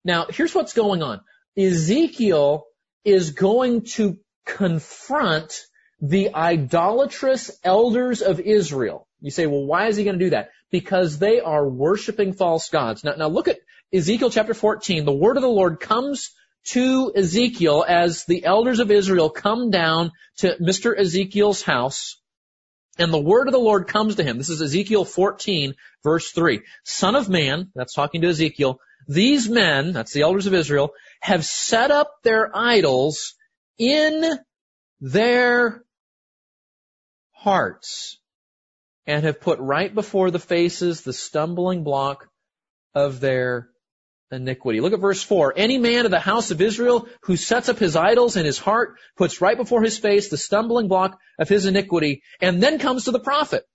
Now, 0.03 0.25
here's 0.29 0.53
what's 0.53 0.73
going 0.73 1.01
on. 1.01 1.21
Ezekiel 1.57 2.65
is 3.05 3.31
going 3.31 3.85
to 3.85 4.19
confront 4.45 5.61
the 6.01 6.35
idolatrous 6.35 7.57
elders 7.63 8.21
of 8.21 8.41
Israel. 8.41 9.07
You 9.21 9.31
say, 9.31 9.47
well, 9.47 9.63
why 9.63 9.87
is 9.87 9.95
he 9.95 10.03
going 10.03 10.19
to 10.19 10.25
do 10.25 10.31
that? 10.31 10.49
Because 10.71 11.19
they 11.19 11.39
are 11.39 11.65
worshiping 11.65 12.33
false 12.33 12.69
gods. 12.69 13.05
Now, 13.05 13.15
now 13.15 13.27
look 13.29 13.47
at 13.47 13.59
Ezekiel 13.93 14.31
chapter 14.31 14.55
14, 14.55 15.05
the 15.05 15.13
word 15.13 15.37
of 15.37 15.43
the 15.43 15.49
Lord 15.49 15.79
comes 15.79 16.31
to 16.65 17.11
Ezekiel 17.15 17.85
as 17.87 18.25
the 18.25 18.43
elders 18.43 18.79
of 18.79 18.89
Israel 18.89 19.29
come 19.29 19.69
down 19.69 20.11
to 20.37 20.55
Mr. 20.59 20.97
Ezekiel's 20.97 21.61
house. 21.61 22.19
And 22.97 23.13
the 23.13 23.19
word 23.19 23.47
of 23.47 23.51
the 23.51 23.59
Lord 23.59 23.87
comes 23.87 24.15
to 24.15 24.23
him. 24.23 24.39
This 24.39 24.49
is 24.49 24.61
Ezekiel 24.61 25.05
14 25.05 25.75
verse 26.03 26.31
3. 26.31 26.61
Son 26.83 27.15
of 27.15 27.29
man, 27.29 27.71
that's 27.75 27.93
talking 27.93 28.21
to 28.21 28.29
Ezekiel, 28.29 28.79
these 29.07 29.47
men, 29.47 29.93
that's 29.93 30.13
the 30.13 30.21
elders 30.21 30.47
of 30.47 30.55
Israel, 30.55 30.93
have 31.19 31.45
set 31.45 31.91
up 31.91 32.15
their 32.23 32.55
idols 32.55 33.35
in 33.77 34.39
their 35.01 35.83
hearts 37.31 38.19
and 39.05 39.23
have 39.25 39.41
put 39.41 39.59
right 39.59 39.93
before 39.93 40.31
the 40.31 40.39
faces 40.39 41.01
the 41.01 41.13
stumbling 41.13 41.83
block 41.83 42.27
of 42.95 43.19
their 43.19 43.69
iniquity. 44.33 44.81
Look 44.81 44.93
at 44.93 44.99
verse 44.99 45.23
4. 45.23 45.53
Any 45.55 45.77
man 45.77 46.05
of 46.05 46.11
the 46.11 46.19
house 46.19 46.51
of 46.51 46.61
Israel 46.61 47.07
who 47.23 47.37
sets 47.37 47.69
up 47.69 47.77
his 47.77 47.95
idols 47.95 48.35
in 48.35 48.45
his 48.45 48.57
heart 48.57 48.97
puts 49.17 49.41
right 49.41 49.57
before 49.57 49.83
his 49.83 49.97
face 49.97 50.29
the 50.29 50.37
stumbling 50.37 50.87
block 50.87 51.19
of 51.39 51.49
his 51.49 51.65
iniquity 51.65 52.23
and 52.41 52.61
then 52.61 52.79
comes 52.79 53.05
to 53.05 53.11
the 53.11 53.19
prophet. 53.19 53.65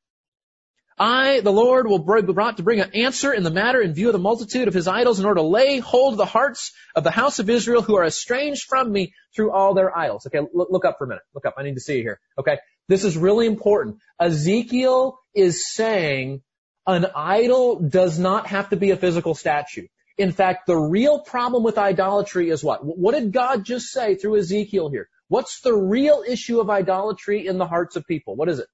I, 1.01 1.41
the 1.41 1.53
Lord, 1.53 1.87
will 1.87 2.01
be 2.01 2.33
brought 2.33 2.57
to 2.57 2.65
bring 2.65 2.81
an 2.81 2.91
answer 2.95 3.33
in 3.33 3.45
the 3.45 3.51
matter 3.51 3.81
in 3.81 3.95
view 3.95 4.09
of 4.09 4.15
the 4.15 4.19
multitude 4.19 4.67
of 4.67 4.75
his 4.75 4.89
idols 4.89 5.21
in 5.21 5.27
order 5.27 5.41
to 5.41 5.47
lay 5.47 5.79
hold 5.79 6.15
of 6.15 6.19
the 6.19 6.25
hearts 6.25 6.73
of 6.97 7.05
the 7.05 7.13
house 7.13 7.39
of 7.39 7.49
Israel 7.49 7.83
who 7.83 7.97
are 7.97 8.05
estranged 8.05 8.65
from 8.69 8.91
me 8.91 9.13
through 9.35 9.53
all 9.53 9.75
their 9.75 9.97
idols. 9.97 10.27
Okay, 10.27 10.41
look, 10.53 10.69
look 10.71 10.85
up 10.85 10.99
for 10.99 11.05
a 11.05 11.09
minute. 11.09 11.23
Look 11.35 11.47
up. 11.47 11.55
I 11.57 11.63
need 11.63 11.75
to 11.75 11.81
see 11.81 11.99
you 11.99 12.03
here. 12.03 12.21
Okay. 12.37 12.59
This 12.89 13.05
is 13.05 13.17
really 13.17 13.47
important. 13.47 13.99
Ezekiel 14.19 15.21
is 15.35 15.71
saying 15.73 16.43
an 16.87 17.07
idol 17.15 17.81
does 17.81 18.19
not 18.19 18.47
have 18.47 18.71
to 18.71 18.77
be 18.77 18.91
a 18.91 18.97
physical 18.97 19.35
statue. 19.35 19.87
In 20.19 20.33
fact, 20.33 20.67
the 20.67 20.77
real 20.77 21.21
problem 21.21 21.63
with 21.63 21.79
idolatry 21.79 22.51
is 22.51 22.63
what? 22.65 22.85
What 22.85 23.15
did 23.15 23.33
God 23.33 23.65
just 23.65 23.87
say 23.87 24.17
through 24.17 24.39
Ezekiel 24.39 24.91
here? 24.91 25.09
What's 25.29 25.61
the 25.61 25.75
real 25.75 26.25
issue 26.27 26.61
of 26.61 26.69
idolatry 26.69 27.47
in 27.47 27.59
the 27.59 27.67
hearts 27.67 27.95
of 27.95 28.05
people? 28.05 28.35
What 28.35 28.49
is 28.49 28.59
it? 28.59 28.67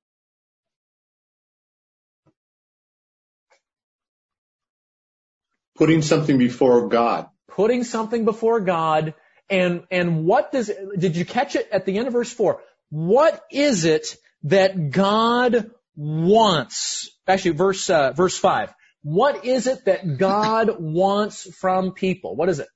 Putting 5.77 6.03
something 6.03 6.39
before 6.39 6.89
God. 6.89 7.29
Putting 7.49 7.85
something 7.85 8.25
before 8.25 8.61
God. 8.61 9.15
And, 9.51 9.83
and 9.91 10.25
what 10.25 10.51
does, 10.53 10.71
did 10.97 11.17
you 11.17 11.25
catch 11.27 11.57
it 11.57 11.69
at 11.71 11.85
the 11.85 11.99
end 11.99 12.07
of 12.07 12.15
verse 12.15 12.33
4? 12.33 12.63
What 12.91 13.45
is 13.51 13.85
it 13.85 14.17
that 14.45 14.91
God 14.91 15.71
wants? 15.97 17.11
Actually, 17.27 17.57
verse, 17.57 17.91
uh, 17.91 18.13
verse 18.13 18.39
5. 18.39 18.73
What 19.05 19.45
is 19.45 19.67
it 19.67 19.85
that 19.85 20.17
God 20.17 20.81
wants 20.81 21.43
from 21.43 21.93
people? 21.93 22.35
What 22.37 22.49
is 22.49 22.59
it? 22.59 22.69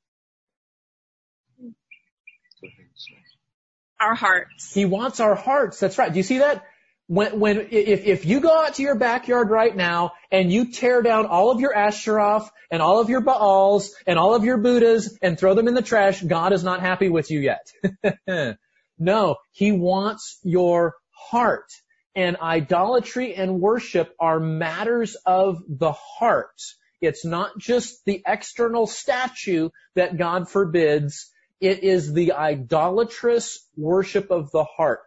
Our 3.99 4.15
hearts. 4.15 4.75
He 4.75 4.85
wants 4.85 5.21
our 5.21 5.35
hearts. 5.35 5.81
That's 5.81 5.97
right. 5.97 6.13
Do 6.13 6.19
you 6.19 6.23
see 6.23 6.39
that? 6.39 6.65
When, 7.07 7.41
when, 7.41 7.69
if, 7.71 8.05
if 8.05 8.27
you 8.27 8.41
go 8.41 8.51
out 8.51 8.75
to 8.75 8.83
your 8.83 8.97
backyard 8.97 9.49
right 9.49 9.75
now 9.75 10.13
and 10.31 10.53
you 10.53 10.71
tear 10.71 11.01
down 11.01 11.25
all 11.25 11.51
of 11.51 11.61
your 11.61 11.75
Asheroth 11.75 12.47
and 12.71 12.83
all 12.83 13.01
of 13.01 13.09
your 13.09 13.23
Baals 13.23 13.95
and 14.07 14.19
all 14.19 14.35
of 14.35 14.45
your 14.45 14.59
Buddhas 14.59 15.19
and 15.23 15.39
throw 15.39 15.55
them 15.55 15.67
in 15.67 15.73
the 15.73 15.81
trash, 15.81 16.21
God 16.21 16.53
is 16.53 16.63
not 16.63 16.81
happy 16.81 17.09
with 17.09 17.31
you 17.31 17.41
yet. 17.41 18.59
no, 18.99 19.37
He 19.53 19.73
wants 19.73 20.39
your 20.43 20.95
heart 21.11 21.73
and 22.19 22.37
idolatry 22.39 23.37
and 23.37 23.61
worship 23.61 24.13
are 24.19 24.41
matters 24.41 25.17
of 25.25 25.63
the 25.69 25.93
heart. 25.93 26.61
It's 27.01 27.25
not 27.25 27.57
just 27.59 28.05
the 28.05 28.25
external 28.27 28.89
statue 28.89 29.69
that 29.95 30.17
God 30.17 30.51
forbids. 30.51 31.31
It 31.61 31.85
is 31.85 32.13
the 32.13 32.33
idolatrous 32.33 33.65
worship 33.77 34.33
of 34.33 34.51
the 34.51 34.65
heart. 34.65 34.99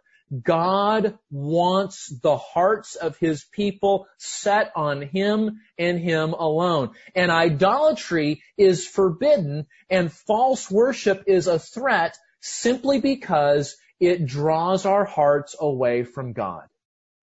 God 0.42 1.18
wants 1.30 2.08
the 2.22 2.38
hearts 2.38 2.94
of 2.94 3.18
His 3.18 3.44
people 3.44 4.06
set 4.16 4.72
on 4.74 5.02
Him 5.02 5.60
and 5.78 5.98
Him 5.98 6.32
alone. 6.32 6.92
And 7.14 7.30
idolatry 7.30 8.42
is 8.56 8.86
forbidden 8.86 9.66
and 9.90 10.10
false 10.10 10.70
worship 10.70 11.24
is 11.26 11.46
a 11.46 11.58
threat 11.58 12.16
simply 12.40 13.02
because 13.02 13.76
it 14.00 14.24
draws 14.24 14.86
our 14.86 15.04
hearts 15.04 15.54
away 15.60 16.04
from 16.04 16.32
God. 16.32 16.68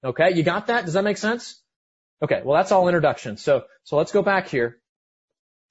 Okay, 0.03 0.33
you 0.33 0.43
got 0.43 0.67
that? 0.67 0.85
Does 0.85 0.93
that 0.93 1.03
make 1.03 1.17
sense? 1.17 1.61
Okay, 2.21 2.41
well 2.43 2.57
that's 2.57 2.71
all 2.71 2.87
introduction. 2.87 3.37
So, 3.37 3.63
so 3.83 3.97
let's 3.97 4.11
go 4.11 4.21
back 4.21 4.47
here. 4.47 4.77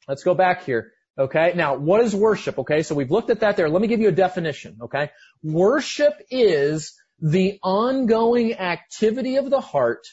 Let's 0.07 0.23
go 0.23 0.35
back 0.35 0.65
here. 0.65 0.93
Okay, 1.19 1.53
now 1.57 1.77
what 1.77 2.03
is 2.03 2.15
worship? 2.15 2.59
Okay, 2.61 2.83
so 2.83 2.95
we've 2.95 3.11
looked 3.11 3.31
at 3.31 3.41
that 3.41 3.57
there. 3.57 3.69
Let 3.69 3.83
me 3.83 3.89
give 3.89 4.01
you 4.01 4.09
a 4.09 4.13
definition. 4.13 4.79
Okay, 4.83 5.11
worship 5.43 6.15
is 6.31 6.95
the 7.21 7.59
ongoing 7.63 8.55
activity 8.55 9.37
of 9.37 9.51
the 9.51 9.61
heart 9.61 10.07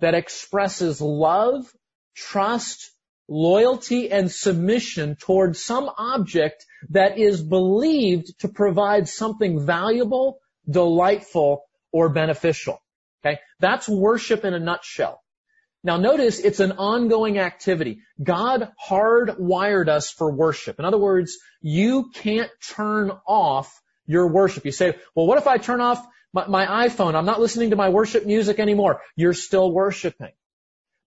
that 0.00 0.14
expresses 0.14 1.00
love, 1.00 1.64
trust, 2.14 2.92
loyalty, 3.28 4.10
and 4.10 4.30
submission 4.30 5.16
towards 5.16 5.64
some 5.64 5.90
object 5.96 6.66
that 6.90 7.18
is 7.18 7.42
believed 7.42 8.38
to 8.40 8.48
provide 8.48 9.08
something 9.08 9.64
valuable, 9.64 10.38
delightful, 10.68 11.64
or 11.92 12.08
beneficial. 12.08 12.78
Okay? 13.24 13.38
That's 13.60 13.88
worship 13.88 14.44
in 14.44 14.54
a 14.54 14.58
nutshell. 14.58 15.22
Now 15.84 15.96
notice 15.96 16.38
it's 16.38 16.60
an 16.60 16.72
ongoing 16.72 17.38
activity. 17.38 18.02
God 18.22 18.70
hardwired 18.88 19.88
us 19.88 20.10
for 20.10 20.30
worship. 20.30 20.78
In 20.78 20.84
other 20.84 20.98
words, 20.98 21.38
you 21.60 22.10
can't 22.14 22.50
turn 22.76 23.10
off 23.26 23.80
your 24.06 24.28
worship. 24.28 24.64
You 24.64 24.72
say, 24.72 24.94
well, 25.14 25.26
what 25.26 25.38
if 25.38 25.46
I 25.46 25.58
turn 25.58 25.80
off 25.80 26.06
my, 26.32 26.46
my, 26.46 26.88
iPhone? 26.88 27.14
I'm 27.14 27.26
not 27.26 27.40
listening 27.40 27.70
to 27.70 27.76
my 27.76 27.88
worship 27.88 28.24
music 28.26 28.60
anymore. 28.60 29.00
You're 29.16 29.34
still 29.34 29.72
worshiping. 29.72 30.32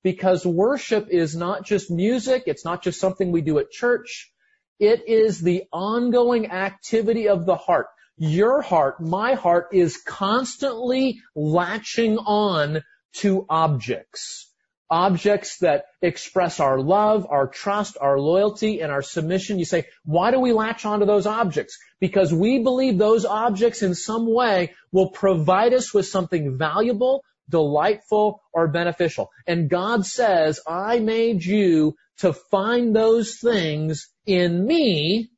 Because 0.04 0.46
worship 0.46 1.08
is 1.10 1.36
not 1.36 1.66
just 1.66 1.90
music. 1.90 2.44
It's 2.46 2.66
not 2.66 2.84
just 2.84 3.00
something 3.00 3.32
we 3.32 3.42
do 3.42 3.60
at 3.60 3.72
church. 3.72 4.32
It 4.78 5.08
is 5.08 5.40
the 5.40 5.64
ongoing 5.72 6.52
activity 6.52 7.30
of 7.30 7.46
the 7.46 7.56
heart 7.56 7.88
your 8.18 8.62
heart, 8.62 9.02
my 9.02 9.34
heart 9.34 9.70
is 9.74 9.98
constantly 9.98 11.22
latching 11.36 12.18
on 12.18 12.84
to 13.18 13.46
objects. 13.50 14.52
Objects 14.90 15.58
that 15.60 15.86
express 16.02 16.60
our 16.60 16.80
love, 16.80 17.26
our 17.30 17.48
trust, 17.48 17.98
our 18.00 18.20
loyalty, 18.20 18.82
and 18.82 18.92
our 18.92 19.02
submission. 19.02 19.58
You 19.58 19.66
say, 19.66 19.86
why 20.04 20.32
do 20.32 20.40
we 20.40 20.54
latch 20.54 20.86
onto 20.86 21.06
those 21.06 21.26
objects? 21.26 21.78
Because 22.00 22.32
we 22.32 22.60
believe 22.60 22.98
those 22.98 23.26
objects 23.26 23.82
in 23.82 23.96
some 23.96 24.32
way 24.32 24.76
will 24.92 25.10
provide 25.10 25.74
us 25.74 25.94
with 25.94 26.06
something 26.06 26.58
valuable, 26.58 27.24
delightful, 27.50 28.44
or 28.54 28.68
beneficial. 28.68 29.32
And 29.48 29.70
God 29.70 30.06
says, 30.06 30.60
I 30.68 31.00
made 31.00 31.44
you 31.44 31.96
to 32.20 32.34
find 32.34 32.96
those 32.96 33.40
things 33.40 34.08
in 34.26 34.66
me 34.66 35.32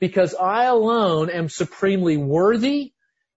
because 0.00 0.34
I 0.34 0.64
alone 0.64 1.30
am 1.30 1.48
supremely 1.48 2.16
worthy 2.16 2.92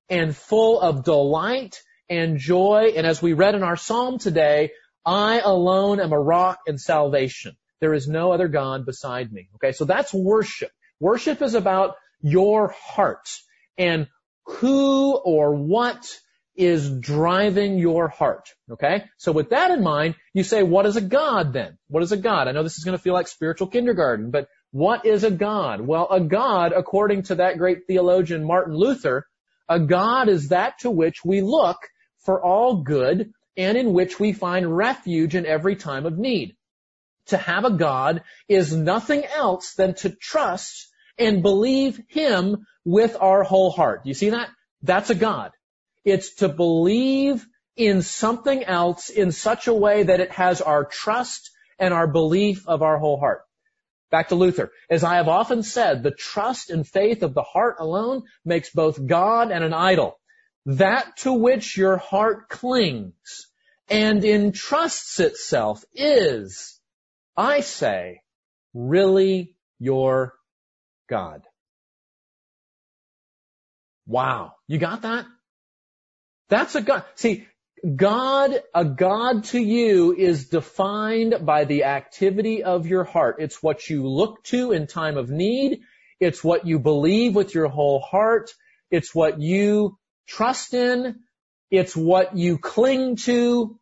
and 0.10 0.36
full 0.36 0.80
of 0.80 1.04
delight 1.04 1.82
and 2.10 2.38
joy. 2.38 2.94
And 2.96 3.06
as 3.06 3.22
we 3.22 3.34
read 3.34 3.56
in 3.56 3.64
our 3.64 3.78
psalm 3.78 4.18
today, 4.18 4.72
I 5.06 5.40
alone 5.40 6.00
am 6.00 6.14
a 6.14 6.20
rock 6.20 6.60
and 6.66 6.80
salvation. 6.80 7.56
There 7.82 7.94
is 7.94 8.08
no 8.08 8.32
other 8.32 8.48
God 8.48 8.86
beside 8.86 9.32
me. 9.32 9.50
Okay, 9.56 9.74
so 9.74 9.86
that's 9.86 10.14
worship. 10.14 10.72
Worship 11.00 11.42
is 11.42 11.54
about 11.54 11.96
your 12.22 12.70
heart 12.70 13.30
and 13.78 14.08
who 14.46 15.16
or 15.16 15.54
what 15.54 16.08
is 16.56 16.90
driving 17.00 17.78
your 17.78 18.08
heart. 18.08 18.48
Okay? 18.72 19.06
So 19.18 19.32
with 19.32 19.50
that 19.50 19.72
in 19.72 19.84
mind, 19.84 20.16
you 20.34 20.44
say, 20.44 20.64
what 20.64 20.86
is 20.86 20.96
a 20.96 21.02
God 21.02 21.52
then? 21.54 21.78
What 21.88 22.04
is 22.04 22.12
a 22.12 22.18
God? 22.18 22.48
I 22.48 22.52
know 22.52 22.64
this 22.64 22.78
is 22.78 22.84
going 22.84 22.98
to 22.98 23.04
feel 23.04 23.14
like 23.14 23.28
spiritual 23.28 23.68
kindergarten, 23.68 24.32
but 24.32 24.48
what 24.74 25.06
is 25.06 25.24
a 25.24 25.30
God? 25.30 25.82
Well, 25.82 26.08
a 26.10 26.20
God, 26.20 26.74
according 26.74 27.24
to 27.24 27.36
that 27.36 27.60
great 27.60 27.86
theologian 27.86 28.44
Martin 28.44 28.74
Luther, 28.74 29.28
a 29.70 29.80
God 29.80 30.30
is 30.30 30.50
that 30.50 30.80
to 30.80 30.90
which 30.90 31.24
we 31.24 31.42
look 31.42 31.78
for 32.26 32.44
all 32.44 32.78
good 32.78 33.34
and 33.56 33.78
in 33.78 33.94
which 33.94 34.20
we 34.20 34.34
find 34.34 34.76
refuge 34.76 35.36
in 35.36 35.46
every 35.46 35.76
time 35.76 36.08
of 36.08 36.18
need. 36.18 36.56
To 37.28 37.38
have 37.38 37.66
a 37.66 37.70
God 37.78 38.24
is 38.48 38.76
nothing 38.76 39.24
else 39.24 39.76
than 39.76 39.94
to 39.98 40.10
trust 40.10 40.88
and 41.20 41.44
believe 41.44 42.02
Him 42.08 42.66
with 42.84 43.16
our 43.22 43.44
whole 43.44 43.70
heart. 43.70 44.02
You 44.06 44.16
see 44.16 44.32
that? 44.32 44.50
That's 44.82 45.12
a 45.12 45.16
God. 45.16 45.52
It's 46.04 46.38
to 46.38 46.50
believe 46.50 47.46
in 47.76 48.02
something 48.02 48.64
else 48.64 49.10
in 49.10 49.32
such 49.32 49.68
a 49.68 49.74
way 49.74 50.02
that 50.02 50.20
it 50.20 50.32
has 50.32 50.62
our 50.62 50.84
trust 50.84 51.52
and 51.78 51.94
our 51.94 52.08
belief 52.08 52.68
of 52.68 52.82
our 52.82 52.98
whole 52.98 53.20
heart. 53.20 53.44
Back 54.14 54.28
to 54.28 54.36
Luther. 54.36 54.72
As 54.92 55.04
I 55.04 55.16
have 55.16 55.28
often 55.28 55.64
said, 55.64 56.04
the 56.04 56.12
trust 56.12 56.70
and 56.70 56.88
faith 56.88 57.24
of 57.24 57.34
the 57.34 57.42
heart 57.42 57.78
alone 57.80 58.26
makes 58.46 58.70
both 58.70 59.04
God 59.04 59.50
and 59.50 59.64
an 59.64 59.74
idol. 59.74 60.20
That 60.68 61.18
to 61.22 61.34
which 61.34 61.76
your 61.76 61.98
heart 61.98 62.48
clings 62.48 63.48
and 63.90 64.24
entrusts 64.24 65.20
itself 65.20 65.84
is, 65.96 66.80
I 67.36 67.62
say, 67.62 68.22
really 68.76 69.56
your 69.80 70.36
God. 71.10 71.42
Wow. 74.06 74.54
You 74.68 74.78
got 74.78 75.02
that? 75.02 75.26
That's 76.50 76.76
a 76.76 76.84
God. 76.84 77.04
See, 77.16 77.48
God, 77.84 78.62
a 78.74 78.86
God 78.86 79.44
to 79.46 79.60
you 79.60 80.16
is 80.16 80.48
defined 80.48 81.46
by 81.46 81.66
the 81.66 81.84
activity 81.84 82.64
of 82.64 82.88
your 82.88 83.04
heart. 83.04 83.38
It's 83.40 83.62
what 83.62 83.90
you 83.90 84.08
look 84.08 84.42
to 84.46 84.72
in 84.72 84.88
time 84.88 85.18
of 85.18 85.30
need. 85.30 85.82
It's 86.20 86.42
what 86.42 86.66
you 86.66 86.80
believe 86.80 87.36
with 87.36 87.54
your 87.54 87.68
whole 87.68 88.00
heart. 88.00 88.52
It's 88.90 89.14
what 89.14 89.42
you 89.42 89.98
trust 90.28 90.74
in. 90.74 91.20
It's 91.70 91.94
what 91.94 92.38
you 92.38 92.58
cling 92.58 93.18
to. 93.18 93.78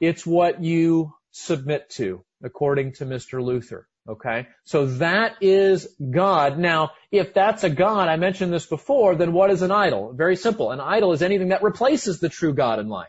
It's 0.00 0.24
what 0.24 0.62
you 0.62 1.14
submit 1.32 1.90
to, 1.90 2.24
according 2.44 2.92
to 2.94 3.06
Mr. 3.06 3.42
Luther. 3.42 3.88
Okay? 4.08 4.48
So 4.64 4.86
that 4.86 5.36
is 5.40 5.88
God. 5.98 6.58
Now, 6.58 6.90
if 7.10 7.32
that's 7.32 7.64
a 7.64 7.70
God, 7.70 8.08
I 8.08 8.16
mentioned 8.16 8.52
this 8.52 8.66
before, 8.66 9.14
then 9.14 9.32
what 9.32 9.50
is 9.50 9.62
an 9.62 9.70
idol? 9.70 10.12
Very 10.12 10.36
simple. 10.36 10.72
An 10.72 10.80
idol 10.80 11.12
is 11.12 11.22
anything 11.22 11.48
that 11.48 11.62
replaces 11.62 12.20
the 12.20 12.28
true 12.28 12.52
God 12.52 12.78
in 12.78 12.88
life. 12.88 13.08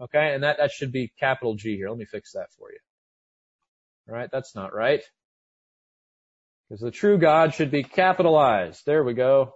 Okay? 0.00 0.34
And 0.34 0.42
that, 0.42 0.56
that 0.58 0.72
should 0.72 0.90
be 0.90 1.12
capital 1.20 1.54
G 1.54 1.76
here. 1.76 1.88
Let 1.88 1.98
me 1.98 2.04
fix 2.04 2.32
that 2.32 2.48
for 2.58 2.72
you. 2.72 2.78
All 4.08 4.16
right? 4.16 4.28
That's 4.30 4.56
not 4.56 4.74
right. 4.74 5.02
Because 6.68 6.80
the 6.80 6.90
true 6.90 7.18
God 7.18 7.54
should 7.54 7.70
be 7.70 7.84
capitalized. 7.84 8.82
There 8.86 9.04
we 9.04 9.14
go. 9.14 9.54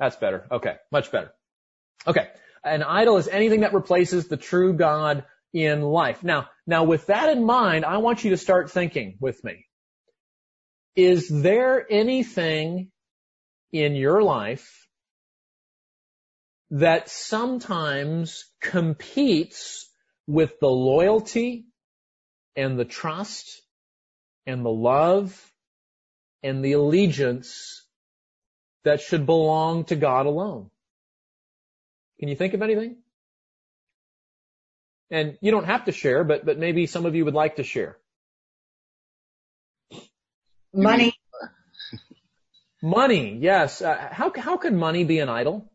That's 0.00 0.16
better. 0.16 0.48
Okay. 0.50 0.74
Much 0.90 1.12
better. 1.12 1.32
Okay. 2.04 2.26
An 2.64 2.82
idol 2.82 3.18
is 3.18 3.28
anything 3.28 3.60
that 3.60 3.74
replaces 3.74 4.26
the 4.26 4.36
true 4.36 4.72
God 4.72 5.24
in 5.52 5.82
life. 5.82 6.22
Now, 6.22 6.48
now 6.66 6.84
with 6.84 7.06
that 7.06 7.28
in 7.28 7.44
mind, 7.44 7.84
I 7.84 7.98
want 7.98 8.24
you 8.24 8.30
to 8.30 8.36
start 8.36 8.70
thinking 8.70 9.16
with 9.20 9.42
me. 9.44 9.66
Is 10.94 11.28
there 11.28 11.86
anything 11.90 12.90
in 13.72 13.94
your 13.94 14.22
life 14.22 14.86
that 16.70 17.08
sometimes 17.08 18.44
competes 18.60 19.88
with 20.26 20.58
the 20.60 20.68
loyalty 20.68 21.66
and 22.56 22.78
the 22.78 22.84
trust 22.84 23.62
and 24.46 24.64
the 24.64 24.70
love 24.70 25.52
and 26.42 26.64
the 26.64 26.72
allegiance 26.72 27.86
that 28.84 29.00
should 29.00 29.26
belong 29.26 29.84
to 29.84 29.96
God 29.96 30.26
alone? 30.26 30.70
Can 32.18 32.28
you 32.28 32.36
think 32.36 32.54
of 32.54 32.62
anything? 32.62 33.01
And 35.12 35.36
you 35.42 35.50
don't 35.50 35.66
have 35.66 35.84
to 35.84 35.92
share, 35.92 36.24
but, 36.24 36.46
but 36.46 36.58
maybe 36.58 36.86
some 36.86 37.04
of 37.04 37.14
you 37.14 37.26
would 37.26 37.34
like 37.34 37.56
to 37.56 37.62
share. 37.62 37.98
Money. 40.72 41.14
Money, 42.82 43.38
yes. 43.38 43.82
Uh, 43.82 44.08
how, 44.10 44.32
how 44.34 44.56
could 44.56 44.72
money 44.72 45.04
be 45.04 45.18
an 45.18 45.28
idol? 45.28 45.70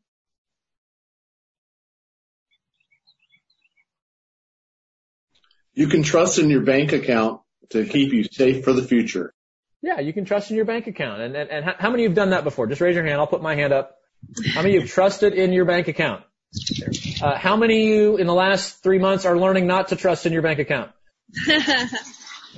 You 5.75 5.87
can 5.87 6.01
trust 6.01 6.39
in 6.39 6.49
your 6.49 6.61
bank 6.61 6.91
account 6.91 7.41
to 7.69 7.85
keep 7.85 8.11
you 8.11 8.23
safe 8.23 8.63
for 8.63 8.73
the 8.73 8.81
future. 8.81 9.35
Yeah, 9.83 9.99
you 9.99 10.13
can 10.13 10.25
trust 10.25 10.49
in 10.49 10.55
your 10.57 10.65
bank 10.65 10.87
account. 10.87 11.21
And, 11.21 11.35
and, 11.35 11.51
and 11.51 11.65
how 11.77 11.91
many 11.91 12.05
of 12.05 12.05
you 12.05 12.09
have 12.09 12.15
done 12.15 12.31
that 12.31 12.43
before? 12.43 12.65
Just 12.65 12.81
raise 12.81 12.95
your 12.95 13.05
hand. 13.05 13.19
I'll 13.19 13.27
put 13.27 13.43
my 13.43 13.53
hand 13.53 13.71
up. 13.71 13.95
How 14.55 14.63
many 14.63 14.71
of 14.71 14.73
you 14.73 14.81
have 14.81 14.89
trusted 14.89 15.33
in 15.33 15.53
your 15.53 15.65
bank 15.65 15.87
account? 15.87 16.23
Uh, 17.21 17.37
how 17.37 17.55
many 17.55 17.81
of 17.81 17.87
you 17.89 18.17
in 18.17 18.27
the 18.27 18.33
last 18.33 18.83
three 18.83 18.99
months 18.99 19.25
are 19.25 19.37
learning 19.37 19.67
not 19.67 19.89
to 19.89 19.95
trust 19.95 20.25
in 20.25 20.33
your 20.33 20.41
bank 20.41 20.59
account? 20.59 20.91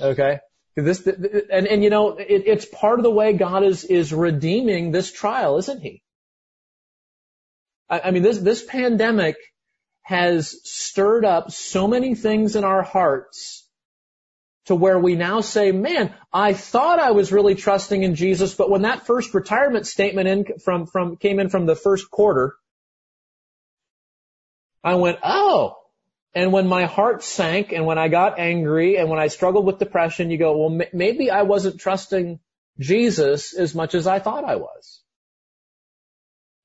Okay. 0.00 0.38
This, 0.76 1.06
and, 1.06 1.66
and 1.66 1.84
you 1.84 1.90
know, 1.90 2.16
it, 2.16 2.44
it's 2.46 2.64
part 2.64 2.98
of 2.98 3.02
the 3.02 3.10
way 3.10 3.34
God 3.34 3.64
is, 3.64 3.84
is 3.84 4.12
redeeming 4.12 4.92
this 4.92 5.12
trial, 5.12 5.58
isn't 5.58 5.82
he? 5.82 6.02
I, 7.88 8.00
I 8.04 8.10
mean, 8.10 8.22
this, 8.22 8.38
this 8.38 8.64
pandemic 8.64 9.36
has 10.02 10.56
stirred 10.64 11.24
up 11.24 11.50
so 11.50 11.86
many 11.86 12.14
things 12.14 12.56
in 12.56 12.64
our 12.64 12.82
hearts 12.82 13.68
to 14.66 14.74
where 14.74 14.98
we 14.98 15.16
now 15.16 15.40
say, 15.40 15.72
man, 15.72 16.14
I 16.32 16.52
thought 16.52 16.98
I 16.98 17.10
was 17.10 17.32
really 17.32 17.56
trusting 17.56 18.02
in 18.02 18.14
Jesus, 18.14 18.54
but 18.54 18.70
when 18.70 18.82
that 18.82 19.06
first 19.06 19.34
retirement 19.34 19.86
statement 19.86 20.28
in 20.28 20.58
from, 20.64 20.86
from, 20.86 21.16
came 21.16 21.40
in 21.40 21.48
from 21.48 21.66
the 21.66 21.76
first 21.76 22.10
quarter, 22.10 22.54
I 24.82 24.94
went, 24.94 25.18
oh. 25.22 25.76
And 26.34 26.52
when 26.52 26.68
my 26.68 26.84
heart 26.84 27.24
sank 27.24 27.72
and 27.72 27.86
when 27.86 27.98
I 27.98 28.08
got 28.08 28.38
angry 28.38 28.96
and 28.96 29.10
when 29.10 29.18
I 29.18 29.26
struggled 29.26 29.66
with 29.66 29.78
depression, 29.78 30.30
you 30.30 30.38
go, 30.38 30.56
well, 30.56 30.80
maybe 30.92 31.30
I 31.30 31.42
wasn't 31.42 31.80
trusting 31.80 32.38
Jesus 32.78 33.52
as 33.52 33.74
much 33.74 33.94
as 33.94 34.06
I 34.06 34.20
thought 34.20 34.44
I 34.44 34.56
was. 34.56 35.02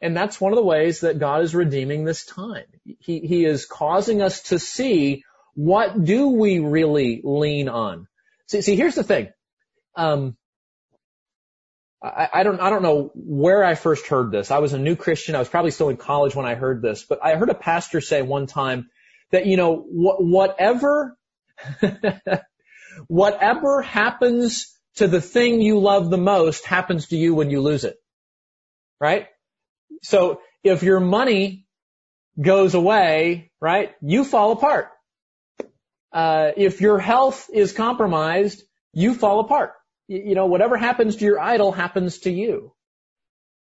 And 0.02 0.16
that's 0.16 0.40
one 0.40 0.52
of 0.52 0.58
the 0.58 0.64
ways 0.64 1.00
that 1.00 1.20
God 1.20 1.42
is 1.42 1.56
redeeming 1.56 2.04
this 2.04 2.26
time. 2.26 2.66
He, 3.00 3.20
he 3.20 3.46
is 3.46 3.66
causing 3.66 4.22
us 4.22 4.44
to 4.44 4.60
see 4.60 5.24
what 5.56 6.04
do 6.04 6.30
we 6.30 6.60
really 6.60 7.22
lean 7.24 7.70
on. 7.70 8.08
See, 8.48 8.62
see, 8.62 8.76
here's 8.76 8.96
the 8.96 9.04
thing. 9.04 9.30
Um, 9.96 10.38
I, 12.06 12.30
I 12.34 12.44
don't, 12.44 12.60
I 12.60 12.70
don't 12.70 12.84
know 12.84 13.12
where 13.16 13.64
I 13.64 13.76
first 13.76 14.08
heard 14.08 14.32
this. 14.32 14.52
I 14.52 14.60
was 14.60 14.74
a 14.74 14.80
new 14.80 14.96
Christian. 14.96 15.36
I 15.36 15.40
was 15.40 15.50
probably 15.50 15.72
still 15.72 15.90
in 15.90 15.98
college 15.98 16.36
when 16.36 16.46
I 16.46 16.56
heard 16.56 16.82
this, 16.82 17.04
but 17.04 17.20
I 17.24 17.36
heard 17.36 17.50
a 17.50 17.56
pastor 17.56 18.02
say 18.02 18.22
one 18.22 18.48
time 18.48 18.90
that, 19.32 19.46
you 19.46 19.58
know, 19.58 19.78
wh- 19.78 20.22
whatever, 20.22 21.18
whatever 23.08 23.82
happens 23.82 24.72
to 24.96 25.08
the 25.08 25.22
thing 25.22 25.62
you 25.62 25.80
love 25.80 26.10
the 26.10 26.18
most 26.18 26.66
happens 26.66 27.08
to 27.08 27.18
you 27.18 27.34
when 27.34 27.50
you 27.50 27.62
lose 27.62 27.84
it. 27.84 27.98
Right? 29.00 29.28
So 30.04 30.42
if 30.64 30.84
your 30.84 31.00
money 31.00 31.66
goes 32.40 32.76
away, 32.76 33.52
right, 33.60 33.94
you 34.02 34.24
fall 34.24 34.52
apart. 34.52 34.90
Uh, 36.12 36.52
if 36.56 36.82
your 36.82 37.00
health 37.00 37.50
is 37.52 37.74
compromised, 37.74 38.64
you 38.94 39.14
fall 39.14 39.40
apart. 39.40 39.74
You, 40.08 40.36
know, 40.36 40.46
whatever 40.46 40.78
happens 40.78 41.16
to 41.18 41.26
your 41.26 41.40
idol 41.40 41.72
happens 41.72 42.20
to 42.20 42.32
you. 42.32 42.74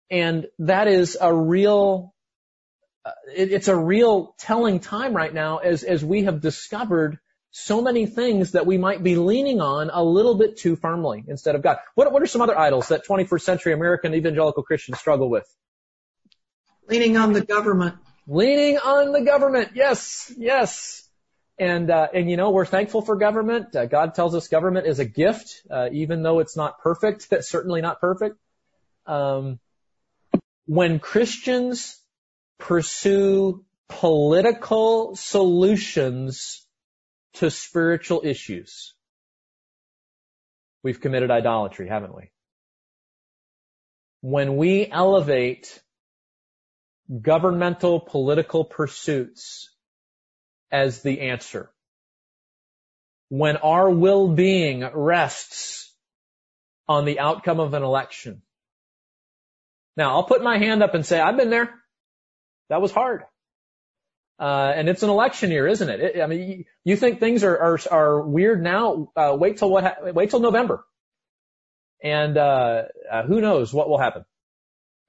And 0.10 0.48
that 0.60 0.88
is 0.88 1.18
a 1.20 1.34
real, 1.34 2.14
uh, 3.06 3.12
it, 3.36 3.52
it's 3.52 3.68
a 3.68 3.76
real 3.76 4.36
telling 4.38 4.80
time 4.80 5.16
right 5.16 5.34
now 5.34 5.58
as, 5.58 5.84
as 5.84 6.04
we 6.04 6.24
have 6.24 6.42
discovered 6.42 7.18
so 7.52 7.82
many 7.82 8.08
things 8.08 8.52
that 8.54 8.66
we 8.66 8.78
might 8.78 9.04
be 9.04 9.16
leaning 9.16 9.62
on 9.62 9.90
a 9.94 10.04
little 10.04 10.36
bit 10.36 10.58
too 10.58 10.76
firmly 10.76 11.24
instead 11.28 11.56
of 11.56 11.62
God. 11.62 11.78
What, 11.96 12.12
what 12.12 12.22
are 12.22 12.28
some 12.28 12.42
other 12.42 12.58
idols 12.58 12.88
that 12.90 13.06
21st 13.08 13.42
century 13.42 13.74
American 13.74 14.14
evangelical 14.14 14.64
Christians 14.64 15.00
struggle 15.00 15.30
with? 15.30 15.46
Leaning 16.90 17.16
on 17.16 17.32
the 17.32 17.42
government. 17.42 17.96
Leaning 18.28 18.78
on 18.80 19.14
the 19.14 19.22
government. 19.22 19.72
Yes, 19.76 20.34
yes. 20.36 21.03
And 21.60 21.92
uh, 21.92 22.08
and 22.14 22.30
you 22.30 22.38
know 22.38 22.50
we're 22.50 22.66
thankful 22.66 23.02
for 23.02 23.16
government. 23.16 23.76
Uh, 23.76 23.86
God 23.86 24.16
tells 24.16 24.34
us 24.34 24.48
government 24.48 24.88
is 24.88 25.00
a 25.00 25.06
gift, 25.06 25.62
uh, 25.70 25.90
even 25.92 26.24
though 26.24 26.40
it's 26.40 26.58
not 26.58 26.80
perfect. 26.82 27.28
It's 27.32 27.50
certainly 27.50 27.82
not 27.82 28.00
perfect. 28.00 28.38
Um, 29.06 29.60
when 30.66 31.00
Christians 31.00 32.02
pursue 32.58 33.64
political 33.88 35.16
solutions 35.16 36.66
to 37.34 37.52
spiritual 37.52 38.22
issues, 38.24 38.94
we've 40.82 41.02
committed 41.02 41.30
idolatry, 41.30 41.88
haven't 41.88 42.16
we? 42.16 42.32
When 44.22 44.56
we 44.56 44.88
elevate 44.90 45.84
governmental 47.22 48.00
political 48.00 48.64
pursuits 48.64 49.73
as 50.74 51.04
the 51.04 51.22
answer. 51.22 51.70
When 53.30 53.58
our 53.58 53.90
well-being 53.90 54.84
rests 54.94 55.94
on 56.90 57.06
the 57.06 57.20
outcome 57.20 57.60
of 57.60 57.74
an 57.74 57.84
election. 57.84 58.42
Now, 59.96 60.16
I'll 60.16 60.24
put 60.24 60.44
my 60.44 60.58
hand 60.58 60.84
up 60.84 60.96
and 60.96 61.06
say, 61.06 61.20
I've 61.20 61.38
been 61.38 61.52
there. 61.52 61.74
That 62.70 62.82
was 62.82 62.92
hard. 62.92 63.24
Uh, 64.40 64.74
and 64.76 64.90
it's 64.90 65.04
an 65.04 65.10
election 65.10 65.52
year, 65.52 65.68
isn't 65.68 65.88
it? 65.88 66.00
it 66.02 66.22
I 66.22 66.26
mean, 66.26 66.66
you, 66.84 66.96
think 66.98 67.20
things 67.20 67.44
are, 67.44 67.58
are, 67.58 67.80
are 67.92 68.22
weird 68.22 68.62
now? 68.62 69.12
Uh, 69.16 69.38
wait 69.40 69.58
till 69.58 69.70
what, 69.70 69.84
ha- 69.84 70.12
wait 70.12 70.32
till 70.32 70.40
November. 70.40 70.84
And, 72.04 72.36
uh, 72.38 72.84
uh 73.10 73.24
who 73.24 73.40
knows 73.40 73.72
what 73.74 73.88
will 73.88 74.00
happen. 74.00 74.26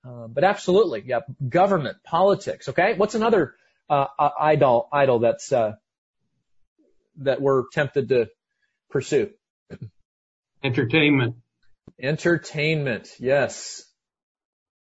Uh, 0.07 0.29
but 0.29 0.45
absolutely, 0.45 1.03
yeah, 1.07 1.21
government, 1.49 1.97
politics, 2.05 2.69
okay? 2.69 2.95
What's 2.97 3.15
another 3.15 3.55
uh, 3.89 4.07
idol 4.41 4.89
idol 4.93 5.21
that's 5.21 5.53
uh, 5.53 5.75
that 7.19 7.41
we're 7.41 7.65
tempted 7.73 8.09
to 8.09 8.29
pursue? 8.91 9.31
Entertainment. 10.63 11.37
Entertainment, 12.01 13.09
yes. 13.21 13.85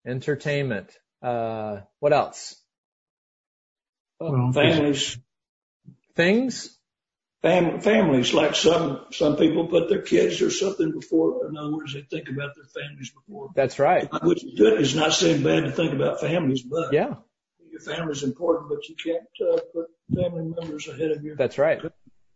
Entertainment. 0.05 0.91
Uh, 1.21 1.81
what 1.99 2.13
else? 2.13 2.55
Well, 4.19 4.51
families. 4.53 5.17
Things. 6.15 6.77
Fam- 7.41 7.81
families, 7.81 8.35
like 8.35 8.53
some 8.53 9.05
some 9.11 9.35
people 9.35 9.65
put 9.67 9.89
their 9.89 10.03
kids 10.03 10.43
or 10.43 10.51
something 10.51 10.91
before. 10.91 11.47
In 11.49 11.57
other 11.57 11.75
words, 11.75 11.93
they 11.93 12.01
think 12.01 12.29
about 12.29 12.51
their 12.55 12.65
families 12.65 13.11
before. 13.11 13.49
That's 13.55 13.79
right. 13.79 14.07
Which 14.21 14.43
is 14.43 14.53
good. 14.55 14.79
It's 14.79 14.93
not 14.93 15.13
saying 15.13 15.41
bad 15.41 15.63
to 15.63 15.71
think 15.71 15.93
about 15.93 16.19
families, 16.19 16.61
but 16.61 16.93
yeah, 16.93 17.07
your 17.07 17.17
family's 17.85 18.23
important, 18.23 18.69
but 18.69 18.87
you 18.87 18.95
can't 18.95 19.53
uh, 19.53 19.59
put 19.73 19.87
family 20.13 20.53
members 20.59 20.87
ahead 20.87 21.11
of 21.11 21.23
your. 21.23 21.35
That's 21.35 21.57
right. 21.57 21.81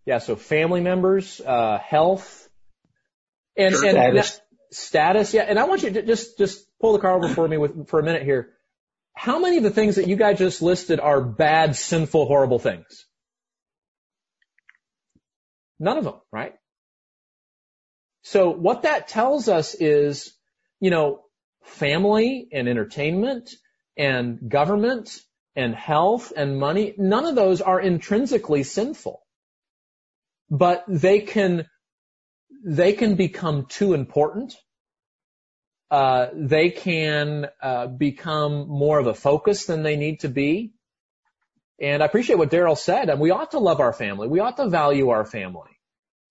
Yeah. 0.05 0.19
So 0.19 0.35
family 0.35 0.81
members, 0.81 1.41
uh, 1.41 1.79
health, 1.79 2.47
and, 3.57 3.73
Sure. 3.73 3.85
and 3.85 3.97
Status. 3.97 4.41
status. 4.71 5.33
Yeah. 5.33 5.43
And 5.43 5.57
I 5.59 5.65
want 5.65 5.83
you 5.83 5.91
to 5.91 6.01
just 6.01 6.37
just 6.37 6.65
pull 6.79 6.93
the 6.93 6.99
car 6.99 7.15
over 7.15 7.29
for 7.29 7.47
me 7.47 7.57
with, 7.57 7.87
for 7.87 7.99
a 7.99 8.03
minute 8.03 8.23
here. 8.23 8.51
How 9.13 9.39
many 9.39 9.57
of 9.57 9.63
the 9.63 9.71
things 9.71 9.95
that 9.95 10.07
you 10.07 10.17
guys 10.17 10.37
just 10.39 10.61
listed 10.61 10.99
are 10.99 11.21
bad, 11.21 11.75
sinful, 11.75 12.25
horrible 12.25 12.59
things? 12.59 13.05
None 15.79 15.97
of 15.97 16.03
them, 16.03 16.15
right? 16.31 16.55
So 18.23 18.49
what 18.49 18.83
that 18.83 19.07
tells 19.07 19.47
us 19.47 19.75
is, 19.75 20.33
you 20.79 20.89
know, 20.89 21.21
family 21.63 22.47
and 22.51 22.67
entertainment 22.67 23.51
and 23.97 24.49
government 24.49 25.17
and 25.55 25.73
health 25.73 26.33
and 26.35 26.59
money, 26.59 26.93
none 26.97 27.25
of 27.25 27.35
those 27.35 27.61
are 27.61 27.79
intrinsically 27.79 28.63
sinful. 28.63 29.21
But 30.49 30.83
they 30.87 31.21
can, 31.21 31.67
they 32.63 32.93
can 32.93 33.15
become 33.15 33.65
too 33.67 33.93
important. 33.93 34.55
Uh, 35.89 36.27
they 36.33 36.69
can 36.71 37.47
uh, 37.61 37.87
become 37.87 38.67
more 38.67 38.99
of 38.99 39.07
a 39.07 39.13
focus 39.13 39.65
than 39.65 39.83
they 39.83 39.95
need 39.95 40.21
to 40.21 40.29
be. 40.29 40.73
And 41.79 42.01
I 42.01 42.05
appreciate 42.05 42.37
what 42.37 42.51
Daryl 42.51 42.77
said. 42.77 43.09
And 43.09 43.19
we 43.19 43.31
ought 43.31 43.51
to 43.51 43.59
love 43.59 43.79
our 43.79 43.93
family. 43.93 44.27
We 44.27 44.39
ought 44.39 44.57
to 44.57 44.69
value 44.69 45.09
our 45.09 45.25
family. 45.25 45.71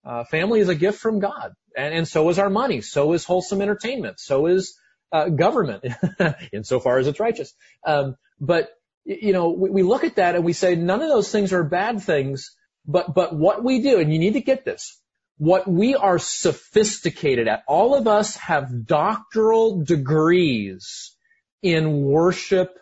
Uh, 0.05 0.25
family 0.25 0.61
is 0.61 0.69
a 0.69 0.75
gift 0.75 0.99
from 0.99 1.19
God, 1.19 1.55
and, 1.77 1.95
and 1.95 2.09
so 2.09 2.29
is 2.29 2.39
our 2.39 2.51
money. 2.51 2.83
So 2.83 3.15
is 3.15 3.25
wholesome 3.25 3.63
entertainment. 3.63 4.21
So 4.21 4.47
is 4.47 4.79
uh, 5.13 5.31
government, 5.31 5.85
insofar 6.53 6.99
as 6.99 7.07
it's 7.07 7.21
righteous. 7.21 7.55
Um, 7.87 8.17
but 8.39 8.69
you 9.05 9.33
know, 9.33 9.51
we, 9.51 9.71
we 9.71 9.83
look 9.83 10.05
at 10.05 10.17
that 10.17 10.35
and 10.35 10.45
we 10.45 10.53
say 10.53 10.75
none 10.75 11.03
of 11.03 11.09
those 11.09 11.31
things 11.31 11.53
are 11.53 11.65
bad 11.65 12.03
things. 12.03 12.55
But 12.87 13.15
but 13.15 13.35
what 13.35 13.65
we 13.65 13.81
do, 13.81 13.99
and 13.99 14.13
you 14.13 14.19
need 14.19 14.35
to 14.35 14.41
get 14.41 14.65
this, 14.65 15.01
what 15.39 15.67
we 15.67 15.95
are 15.95 16.19
sophisticated 16.19 17.49
at. 17.49 17.65
All 17.67 17.95
of 17.95 18.07
us 18.07 18.37
have 18.37 18.87
doctoral 18.87 19.83
degrees 19.83 21.17
in 21.63 22.03
worship 22.03 22.79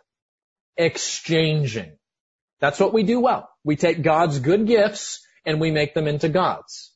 exchanging. 0.76 1.96
That's 2.60 2.80
what 2.80 2.92
we 2.92 3.02
do 3.02 3.20
well. 3.20 3.48
We 3.64 3.76
take 3.76 4.02
God's 4.02 4.38
good 4.38 4.66
gifts 4.66 5.26
and 5.44 5.60
we 5.60 5.70
make 5.70 5.94
them 5.94 6.06
into 6.06 6.28
gods. 6.28 6.92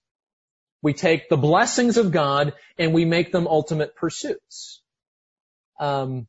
We 0.83 0.93
take 0.93 1.29
the 1.29 1.37
blessings 1.37 1.97
of 1.97 2.13
God 2.13 2.55
and 2.79 2.93
we 2.93 3.05
make 3.05 3.33
them 3.33 3.47
ultimate 3.47 3.97
pursuits. 3.97 4.83
Um, 5.81 6.27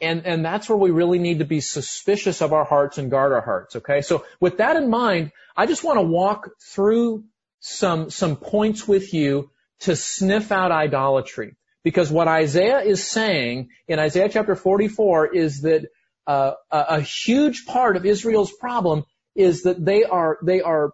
and, 0.00 0.26
and 0.26 0.44
that's 0.44 0.68
where 0.68 0.78
we 0.78 0.90
really 0.90 1.18
need 1.18 1.38
to 1.38 1.44
be 1.44 1.60
suspicious 1.60 2.42
of 2.42 2.52
our 2.52 2.64
hearts 2.64 2.98
and 2.98 3.10
guard 3.10 3.32
our 3.32 3.40
hearts. 3.40 3.76
Okay. 3.76 4.00
So 4.02 4.24
with 4.40 4.58
that 4.58 4.76
in 4.76 4.90
mind, 4.90 5.32
I 5.56 5.66
just 5.66 5.84
want 5.84 5.98
to 5.98 6.02
walk 6.02 6.50
through 6.60 7.24
some, 7.60 8.10
some 8.10 8.36
points 8.36 8.86
with 8.86 9.14
you 9.14 9.50
to 9.80 9.96
sniff 9.96 10.52
out 10.52 10.72
idolatry. 10.72 11.56
Because 11.82 12.10
what 12.10 12.28
Isaiah 12.28 12.80
is 12.80 13.04
saying 13.04 13.68
in 13.86 13.98
Isaiah 13.98 14.28
chapter 14.28 14.56
44 14.56 15.34
is 15.34 15.62
that 15.62 15.86
uh, 16.26 16.52
a, 16.70 16.84
a 16.88 17.00
huge 17.00 17.66
part 17.66 17.96
of 17.96 18.06
Israel's 18.06 18.52
problem 18.52 19.04
is 19.34 19.64
that 19.64 19.84
they 19.84 20.04
are 20.04 20.38
they 20.42 20.62
are 20.62 20.92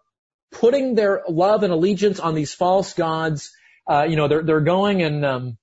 putting 0.51 0.97
their 0.97 1.23
love 1.29 1.63
and 1.63 1.73
allegiance 1.73 2.19
on 2.19 2.35
these 2.35 2.53
false 2.53 2.95
gods. 2.95 3.53
Uh, 3.89 4.03
you 4.09 4.17
know, 4.17 4.27
they're 4.27 4.43
they're 4.43 4.61
going 4.61 5.03
and 5.03 5.25
um, 5.25 5.59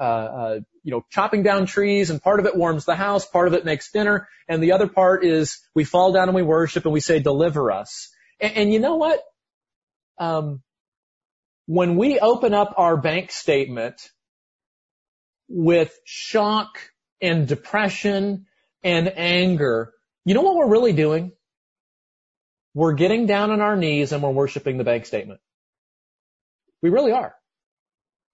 you 0.00 0.90
know 0.90 1.04
chopping 1.10 1.42
down 1.42 1.66
trees, 1.66 2.10
and 2.10 2.22
part 2.22 2.40
of 2.40 2.46
it 2.46 2.56
warms 2.56 2.84
the 2.84 2.96
house, 2.96 3.26
part 3.26 3.48
of 3.48 3.54
it 3.54 3.64
makes 3.64 3.90
dinner, 3.90 4.28
and 4.48 4.62
the 4.62 4.72
other 4.72 4.88
part 4.88 5.24
is 5.24 5.60
we 5.74 5.84
fall 5.84 6.12
down 6.12 6.28
and 6.28 6.34
we 6.34 6.42
worship 6.42 6.84
and 6.84 6.92
we 6.92 7.00
say, 7.00 7.20
"Deliver 7.20 7.70
us." 7.70 8.12
And, 8.40 8.56
and 8.56 8.72
you 8.72 8.80
know 8.80 8.96
what? 8.96 9.20
Um, 10.18 10.62
when 11.66 11.96
we 11.96 12.18
open 12.18 12.54
up 12.54 12.74
our 12.76 12.96
bank 12.96 13.30
statement 13.30 14.00
with 15.48 15.96
shock 16.04 16.78
and 17.20 17.46
depression 17.46 18.46
and 18.82 19.12
anger, 19.16 19.92
you 20.24 20.34
know 20.34 20.42
what 20.42 20.56
we're 20.56 20.70
really 20.70 20.92
doing? 20.92 21.32
We're 22.74 22.94
getting 22.94 23.26
down 23.26 23.50
on 23.50 23.60
our 23.60 23.76
knees 23.76 24.12
and 24.12 24.22
we're 24.22 24.30
worshiping 24.30 24.78
the 24.78 24.84
bank 24.84 25.06
statement. 25.06 25.40
We 26.82 26.90
really 26.90 27.12
are. 27.12 27.34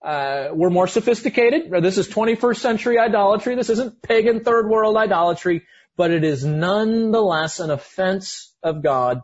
Uh, 0.04 0.48
we're 0.52 0.70
more 0.70 0.86
sophisticated. 0.86 1.70
This 1.82 1.98
is 1.98 2.08
21st 2.08 2.56
century 2.56 2.98
idolatry. 2.98 3.54
This 3.54 3.70
isn't 3.70 4.02
pagan 4.02 4.44
third 4.44 4.68
world 4.68 4.96
idolatry, 4.96 5.64
but 5.96 6.10
it 6.10 6.24
is 6.24 6.44
nonetheless 6.44 7.60
an 7.60 7.70
offense 7.70 8.54
of 8.62 8.82
God 8.82 9.22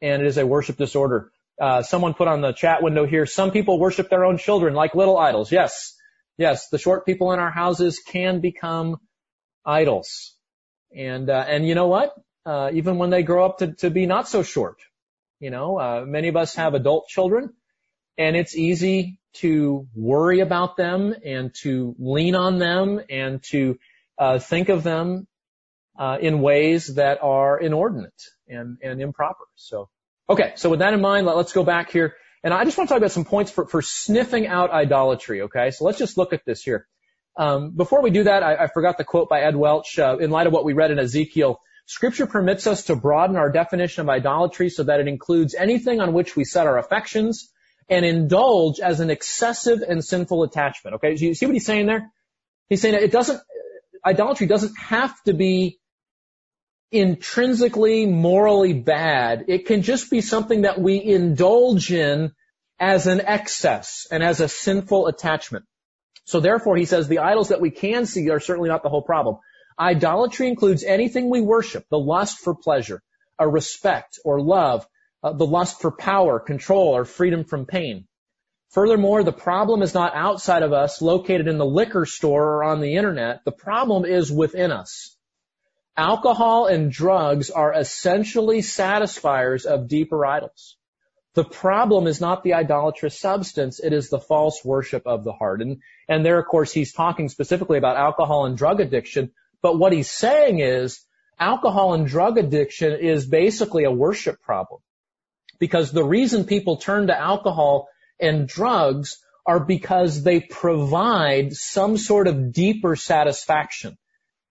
and 0.00 0.22
it 0.22 0.26
is 0.26 0.38
a 0.38 0.46
worship 0.46 0.76
disorder. 0.76 1.30
Uh, 1.60 1.82
someone 1.82 2.14
put 2.14 2.28
on 2.28 2.40
the 2.40 2.52
chat 2.52 2.82
window 2.82 3.06
here, 3.06 3.26
some 3.26 3.50
people 3.50 3.78
worship 3.78 4.08
their 4.10 4.24
own 4.24 4.38
children 4.38 4.74
like 4.74 4.94
little 4.94 5.18
idols. 5.18 5.52
Yes. 5.52 5.94
Yes. 6.36 6.68
The 6.68 6.78
short 6.78 7.06
people 7.06 7.32
in 7.32 7.38
our 7.38 7.50
houses 7.50 8.00
can 8.00 8.40
become 8.40 8.96
idols. 9.64 10.34
And, 10.96 11.30
uh, 11.30 11.44
and 11.46 11.66
you 11.66 11.74
know 11.74 11.86
what? 11.86 12.14
uh, 12.46 12.70
even 12.72 12.98
when 12.98 13.10
they 13.10 13.22
grow 13.22 13.44
up 13.44 13.58
to, 13.58 13.72
to 13.74 13.90
be 13.90 14.06
not 14.06 14.28
so 14.28 14.42
short. 14.42 14.76
You 15.40 15.50
know, 15.50 15.78
uh, 15.78 16.04
many 16.06 16.28
of 16.28 16.36
us 16.36 16.54
have 16.54 16.74
adult 16.74 17.08
children, 17.08 17.52
and 18.16 18.36
it's 18.36 18.56
easy 18.56 19.18
to 19.34 19.86
worry 19.94 20.40
about 20.40 20.76
them 20.76 21.14
and 21.24 21.54
to 21.62 21.94
lean 21.98 22.34
on 22.34 22.58
them 22.58 23.00
and 23.10 23.42
to 23.44 23.78
uh, 24.18 24.38
think 24.38 24.68
of 24.68 24.82
them 24.82 25.26
uh, 25.98 26.18
in 26.20 26.40
ways 26.40 26.94
that 26.94 27.18
are 27.22 27.58
inordinate 27.58 28.22
and, 28.48 28.78
and 28.82 29.00
improper. 29.00 29.44
So, 29.56 29.88
okay, 30.28 30.52
so 30.56 30.70
with 30.70 30.80
that 30.80 30.94
in 30.94 31.00
mind, 31.00 31.26
let, 31.26 31.36
us 31.36 31.52
go 31.52 31.64
back 31.64 31.90
here. 31.90 32.14
And 32.42 32.52
I 32.52 32.64
just 32.64 32.76
want 32.76 32.88
to 32.88 32.94
talk 32.94 32.98
about 32.98 33.12
some 33.12 33.24
points 33.24 33.50
for, 33.50 33.66
for 33.66 33.82
sniffing 33.82 34.46
out 34.46 34.70
idolatry, 34.70 35.42
okay? 35.42 35.70
So 35.70 35.84
let's 35.84 35.98
just 35.98 36.18
look 36.18 36.32
at 36.32 36.44
this 36.44 36.62
here. 36.62 36.86
Um, 37.36 37.72
before 37.72 38.02
we 38.02 38.10
do 38.10 38.24
that, 38.24 38.42
I, 38.42 38.54
I, 38.54 38.66
forgot 38.68 38.96
the 38.96 39.04
quote 39.04 39.28
by 39.28 39.40
Ed 39.40 39.56
Welch. 39.56 39.98
Uh, 39.98 40.18
in 40.18 40.30
light 40.30 40.46
of 40.46 40.52
what 40.52 40.64
we 40.64 40.72
read 40.72 40.92
in 40.92 41.00
Ezekiel, 41.00 41.58
Scripture 41.86 42.26
permits 42.26 42.66
us 42.66 42.84
to 42.84 42.96
broaden 42.96 43.36
our 43.36 43.50
definition 43.50 44.02
of 44.02 44.08
idolatry 44.08 44.70
so 44.70 44.84
that 44.84 45.00
it 45.00 45.08
includes 45.08 45.54
anything 45.54 46.00
on 46.00 46.12
which 46.12 46.36
we 46.36 46.44
set 46.44 46.66
our 46.66 46.78
affections 46.78 47.50
and 47.88 48.04
indulge 48.04 48.80
as 48.80 49.00
an 49.00 49.10
excessive 49.10 49.80
and 49.86 50.04
sinful 50.04 50.42
attachment. 50.42 50.96
Okay, 50.96 51.16
you 51.16 51.34
see 51.34 51.46
what 51.46 51.54
he's 51.54 51.66
saying 51.66 51.86
there? 51.86 52.10
He's 52.68 52.80
saying 52.80 52.94
that 52.94 53.02
it 53.02 53.12
doesn't, 53.12 53.40
idolatry 54.04 54.46
doesn't 54.46 54.76
have 54.78 55.14
to 55.24 55.34
be 55.34 55.78
intrinsically 56.90 58.06
morally 58.06 58.72
bad. 58.72 59.46
It 59.48 59.66
can 59.66 59.82
just 59.82 60.10
be 60.10 60.20
something 60.20 60.62
that 60.62 60.80
we 60.80 61.02
indulge 61.02 61.92
in 61.92 62.32
as 62.78 63.06
an 63.06 63.20
excess 63.20 64.06
and 64.10 64.22
as 64.22 64.40
a 64.40 64.48
sinful 64.48 65.06
attachment. 65.06 65.64
So 66.24 66.40
therefore, 66.40 66.76
he 66.76 66.86
says 66.86 67.06
the 67.06 67.18
idols 67.18 67.48
that 67.48 67.60
we 67.60 67.70
can 67.70 68.06
see 68.06 68.30
are 68.30 68.40
certainly 68.40 68.68
not 68.68 68.82
the 68.82 68.88
whole 68.88 69.02
problem. 69.02 69.38
Idolatry 69.78 70.48
includes 70.48 70.84
anything 70.84 71.28
we 71.28 71.40
worship, 71.40 71.84
the 71.90 71.98
lust 71.98 72.38
for 72.38 72.54
pleasure, 72.54 73.02
a 73.38 73.48
respect 73.48 74.18
or 74.24 74.40
love, 74.40 74.86
uh, 75.24 75.32
the 75.32 75.46
lust 75.46 75.80
for 75.80 75.90
power, 75.90 76.38
control, 76.38 76.94
or 76.94 77.06
freedom 77.06 77.44
from 77.44 77.64
pain. 77.64 78.06
Furthermore, 78.68 79.22
the 79.22 79.32
problem 79.32 79.80
is 79.80 79.94
not 79.94 80.14
outside 80.14 80.62
of 80.62 80.74
us, 80.74 81.00
located 81.00 81.48
in 81.48 81.56
the 81.56 81.64
liquor 81.64 82.04
store 82.04 82.56
or 82.56 82.64
on 82.64 82.80
the 82.80 82.96
internet. 82.96 83.42
The 83.44 83.52
problem 83.52 84.04
is 84.04 84.30
within 84.30 84.70
us. 84.70 85.16
Alcohol 85.96 86.66
and 86.66 86.90
drugs 86.90 87.50
are 87.50 87.72
essentially 87.72 88.60
satisfiers 88.60 89.64
of 89.64 89.88
deeper 89.88 90.26
idols. 90.26 90.76
The 91.34 91.44
problem 91.44 92.06
is 92.06 92.20
not 92.20 92.42
the 92.42 92.54
idolatrous 92.54 93.18
substance, 93.18 93.80
it 93.80 93.92
is 93.92 94.10
the 94.10 94.20
false 94.20 94.64
worship 94.64 95.06
of 95.06 95.24
the 95.24 95.32
heart. 95.32 95.62
And, 95.62 95.78
and 96.08 96.24
there, 96.24 96.38
of 96.38 96.46
course, 96.46 96.72
he's 96.72 96.92
talking 96.92 97.28
specifically 97.28 97.78
about 97.78 97.96
alcohol 97.96 98.44
and 98.44 98.58
drug 98.58 98.80
addiction, 98.80 99.32
but 99.62 99.78
what 99.78 99.92
he's 99.92 100.10
saying 100.10 100.58
is 100.58 101.00
alcohol 101.38 101.94
and 101.94 102.06
drug 102.06 102.38
addiction 102.38 102.92
is 102.92 103.26
basically 103.26 103.84
a 103.84 103.90
worship 103.90 104.42
problem. 104.42 104.80
Because 105.64 105.92
the 105.92 106.04
reason 106.04 106.44
people 106.44 106.76
turn 106.76 107.06
to 107.06 107.18
alcohol 107.18 107.88
and 108.20 108.46
drugs 108.46 109.16
are 109.46 109.64
because 109.64 110.22
they 110.22 110.40
provide 110.40 111.54
some 111.54 111.96
sort 111.96 112.28
of 112.28 112.52
deeper 112.52 112.96
satisfaction. 112.96 113.96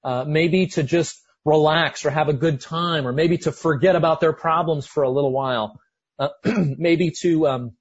Uh, 0.04 0.26
maybe 0.28 0.66
to 0.68 0.82
just 0.82 1.22
relax 1.46 2.04
or 2.06 2.10
have 2.10 2.30
a 2.30 2.34
good 2.34 2.60
time 2.62 3.06
or 3.08 3.14
maybe 3.14 3.38
to 3.38 3.52
forget 3.52 3.96
about 3.96 4.22
their 4.22 4.34
problems 4.34 4.88
for 4.88 5.04
a 5.04 5.10
little 5.10 5.32
while. 5.32 5.80
Uh, 6.18 6.30
maybe 6.88 7.12
to, 7.22 7.48
um, 7.48 7.72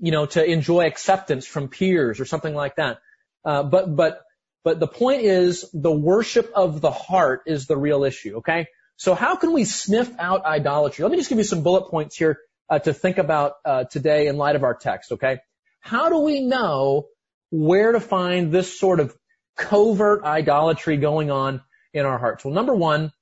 you 0.00 0.10
know, 0.10 0.26
to 0.26 0.44
enjoy 0.44 0.84
acceptance 0.84 1.46
from 1.46 1.68
peers 1.68 2.18
or 2.18 2.24
something 2.24 2.54
like 2.54 2.74
that. 2.74 2.98
Uh, 3.44 3.62
but, 3.62 3.94
but 3.94 4.24
but 4.64 4.80
the 4.80 4.88
point 4.88 5.22
is 5.22 5.70
the 5.74 5.92
worship 5.92 6.50
of 6.54 6.80
the 6.80 6.90
heart 6.90 7.42
is 7.46 7.66
the 7.66 7.76
real 7.76 8.02
issue, 8.02 8.38
okay? 8.38 8.66
So 8.96 9.14
how 9.14 9.36
can 9.36 9.52
we 9.52 9.64
sniff 9.64 10.10
out 10.18 10.46
idolatry? 10.46 11.02
Let 11.02 11.12
me 11.12 11.18
just 11.18 11.28
give 11.28 11.38
you 11.38 11.44
some 11.44 11.62
bullet 11.62 11.90
points 11.90 12.16
here 12.16 12.38
uh, 12.68 12.78
to 12.80 12.92
think 12.92 13.18
about 13.18 13.54
uh, 13.64 13.84
today 13.84 14.26
in 14.26 14.36
light 14.36 14.56
of 14.56 14.62
our 14.62 14.74
text, 14.74 15.12
okay? 15.12 15.38
How 15.80 16.08
do 16.08 16.20
we 16.20 16.40
know 16.40 17.06
where 17.50 17.92
to 17.92 18.00
find 18.00 18.52
this 18.52 18.78
sort 18.78 19.00
of 19.00 19.14
covert 19.56 20.24
idolatry 20.24 20.96
going 20.96 21.30
on 21.30 21.62
in 21.92 22.06
our 22.06 22.18
hearts? 22.18 22.44
Well, 22.44 22.54
number 22.54 22.74
one, 22.74 23.12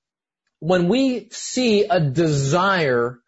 when 0.61 0.89
we 0.89 1.29
see 1.31 1.85
a 1.85 2.01
desire 2.01 3.19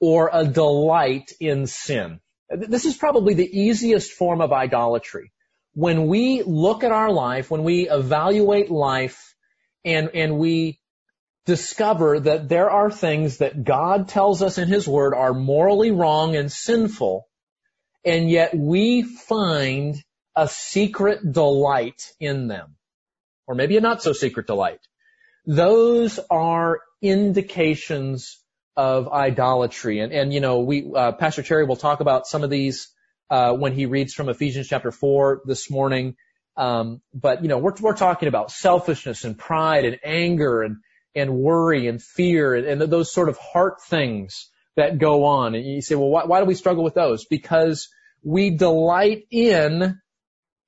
or 0.00 0.30
a 0.32 0.46
delight 0.46 1.32
in 1.40 1.66
sin, 1.66 2.20
this 2.48 2.84
is 2.84 2.96
probably 2.96 3.34
the 3.34 3.60
easiest 3.60 4.12
form 4.12 4.40
of 4.40 4.52
idolatry 4.52 5.32
when 5.74 6.08
we 6.08 6.42
look 6.42 6.84
at 6.84 6.92
our 6.92 7.10
life, 7.12 7.50
when 7.50 7.62
we 7.62 7.88
evaluate 7.88 8.70
life, 8.70 9.34
and, 9.84 10.10
and 10.14 10.38
we 10.38 10.80
discover 11.50 12.20
that 12.20 12.48
there 12.48 12.70
are 12.70 12.92
things 12.92 13.38
that 13.38 13.64
God 13.64 14.06
tells 14.06 14.40
us 14.40 14.56
in 14.56 14.68
His 14.68 14.86
Word 14.86 15.14
are 15.14 15.34
morally 15.34 15.90
wrong 15.90 16.36
and 16.36 16.50
sinful, 16.50 17.26
and 18.04 18.30
yet 18.30 18.56
we 18.56 19.02
find 19.02 19.96
a 20.36 20.46
secret 20.46 21.32
delight 21.32 22.12
in 22.20 22.46
them. 22.46 22.76
Or 23.48 23.56
maybe 23.56 23.76
a 23.76 23.80
not 23.80 24.00
so 24.00 24.12
secret 24.12 24.46
delight. 24.46 24.78
Those 25.44 26.20
are 26.30 26.78
indications 27.02 28.38
of 28.76 29.08
idolatry. 29.08 29.98
And, 29.98 30.12
and 30.12 30.32
you 30.32 30.38
know, 30.38 30.60
we, 30.60 30.88
uh, 30.94 31.10
Pastor 31.12 31.42
Cherry 31.42 31.64
will 31.64 31.74
talk 31.74 31.98
about 31.98 32.28
some 32.28 32.44
of 32.44 32.50
these, 32.50 32.90
uh, 33.28 33.54
when 33.54 33.72
he 33.72 33.86
reads 33.86 34.14
from 34.14 34.28
Ephesians 34.28 34.68
chapter 34.68 34.92
4 34.92 35.42
this 35.46 35.68
morning. 35.68 36.14
Um, 36.56 37.02
but, 37.12 37.42
you 37.42 37.48
know, 37.48 37.58
we're, 37.58 37.74
we're 37.80 37.96
talking 37.96 38.28
about 38.28 38.52
selfishness 38.52 39.24
and 39.24 39.36
pride 39.36 39.84
and 39.84 39.98
anger 40.04 40.62
and, 40.62 40.76
and 41.14 41.34
worry 41.34 41.86
and 41.86 42.02
fear 42.02 42.54
and, 42.54 42.80
those 42.80 43.12
sort 43.12 43.28
of 43.28 43.36
heart 43.38 43.82
things 43.82 44.48
that 44.76 44.98
go 44.98 45.24
on. 45.24 45.54
And 45.54 45.64
you 45.64 45.82
say, 45.82 45.94
well, 45.94 46.08
why, 46.08 46.24
why 46.24 46.40
do 46.40 46.46
we 46.46 46.54
struggle 46.54 46.84
with 46.84 46.94
those? 46.94 47.24
Because 47.24 47.88
we 48.22 48.50
delight 48.50 49.26
in, 49.30 50.00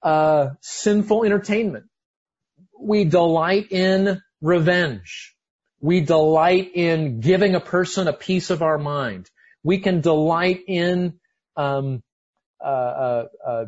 uh, 0.03 0.51
sinful 0.61 1.24
entertainment. 1.24 1.86
We 2.78 3.05
delight 3.05 3.70
in 3.70 4.20
revenge. 4.40 5.34
We 5.80 6.01
delight 6.01 6.72
in 6.74 7.20
giving 7.20 7.55
a 7.55 7.61
person 7.61 8.09
a 8.09 8.12
piece 8.12 8.51
of 8.51 8.62
our 8.62 8.78
mind. 8.78 9.30
We 9.62 9.78
can 9.78 10.01
delight 10.01 10.61
in 10.66 11.20
um, 11.57 12.03
uh, 12.61 12.66
uh, 12.66 13.26
uh, 13.47 13.64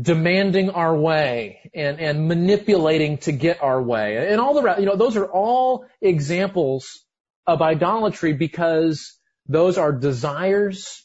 demanding 0.00 0.70
our 0.70 0.94
way 0.94 1.70
and, 1.74 1.98
and 1.98 2.28
manipulating 2.28 3.18
to 3.18 3.32
get 3.32 3.62
our 3.62 3.80
way. 3.80 4.28
And 4.30 4.40
all 4.40 4.54
the 4.54 4.62
rest, 4.62 4.80
you 4.80 4.86
know, 4.86 4.96
those 4.96 5.16
are 5.16 5.24
all 5.24 5.86
examples 6.00 7.04
of 7.46 7.62
idolatry 7.62 8.34
because 8.34 9.16
those 9.48 9.78
are 9.78 9.92
desires 9.92 11.04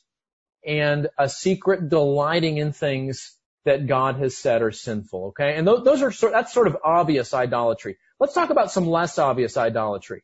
and 0.66 1.08
a 1.18 1.30
secret 1.30 1.90
delighting 1.90 2.58
in 2.58 2.74
things 2.74 3.36
that 3.66 3.88
God 3.88 4.18
has 4.18 4.36
said 4.36 4.62
are 4.62 4.72
sinful. 4.72 5.28
Okay, 5.28 5.56
and 5.56 5.68
those, 5.68 5.84
those 5.84 6.02
are 6.02 6.12
sort 6.12 6.34
that's 6.34 6.54
sort 6.54 6.68
of 6.68 6.78
obvious 6.84 7.34
idolatry. 7.34 7.98
Let's 8.20 8.34
talk 8.34 8.50
about 8.50 8.72
some 8.72 8.88
less 8.88 9.18
obvious 9.20 9.56
idolatry. 9.58 10.24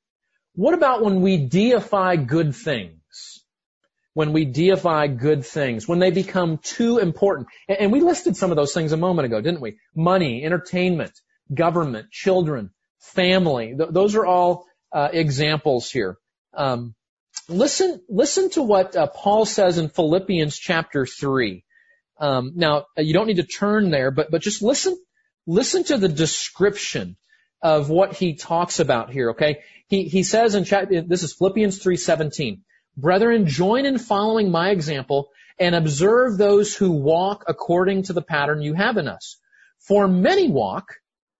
What 0.53 0.74
about 0.74 1.03
when 1.03 1.22
we 1.22 1.38
deify 1.38 2.15
good 2.15 2.55
things? 2.55 2.97
When 4.18 4.34
we 4.34 4.45
deify 4.45 5.05
good 5.05 5.45
things, 5.45 5.88
when 5.88 5.99
they 5.99 6.09
become 6.09 6.57
too 6.57 6.97
important. 6.97 7.49
And 7.70 7.91
we 7.91 8.01
listed 8.01 8.36
some 8.36 8.51
of 8.51 8.57
those 8.57 8.74
things 8.74 8.91
a 8.91 8.97
moment 8.97 9.28
ago, 9.28 9.41
didn't 9.41 9.61
we? 9.61 9.78
Money, 9.95 10.43
entertainment, 10.43 11.11
government, 11.53 12.09
children, 12.09 12.72
family. 12.99 13.76
Th- 13.78 13.91
those 13.91 14.15
are 14.15 14.26
all 14.26 14.65
uh, 14.91 15.09
examples 15.13 15.91
here. 15.91 16.18
Um, 16.55 16.95
listen, 17.47 18.01
listen 18.09 18.49
to 18.51 18.63
what 18.63 18.95
uh, 18.95 19.05
Paul 19.05 19.45
says 19.45 19.78
in 19.78 19.89
Philippians 19.89 20.57
chapter 20.57 21.05
three. 21.05 21.63
Um, 22.20 22.53
now, 22.55 22.86
uh, 22.97 23.03
you 23.03 23.13
don't 23.13 23.28
need 23.28 23.43
to 23.45 23.51
turn 23.61 23.91
there, 23.91 24.09
but 24.09 24.32
but 24.32 24.41
just 24.41 24.63
listen, 24.63 24.97
listen 25.45 25.84
to 25.84 25.97
the 25.97 26.09
description 26.09 27.18
of 27.61 27.91
what 27.91 28.13
he 28.13 28.36
talks 28.36 28.80
about 28.80 29.11
here, 29.11 29.32
okay? 29.32 29.59
He, 29.88 30.03
he 30.05 30.24
says 30.24 30.55
in 30.55 30.63
chapter, 30.63 31.01
this 31.01 31.24
is 31.24 31.34
Philippians 31.34 31.80
3.17, 31.84 32.61
Brethren, 32.98 33.48
join 33.48 33.86
in 33.86 34.00
following 34.00 34.52
my 34.52 34.72
example 34.72 35.30
and 35.60 35.76
observe 35.76 36.38
those 36.38 36.76
who 36.76 36.91
walk 36.91 37.45
according 37.48 38.04
to 38.04 38.14
the 38.14 38.22
pattern 38.22 38.62
you 38.62 38.74
have 38.74 38.98
in 38.98 39.08
us. 39.08 39.38
For 39.80 40.08
many 40.08 40.50
walk, 40.50 40.95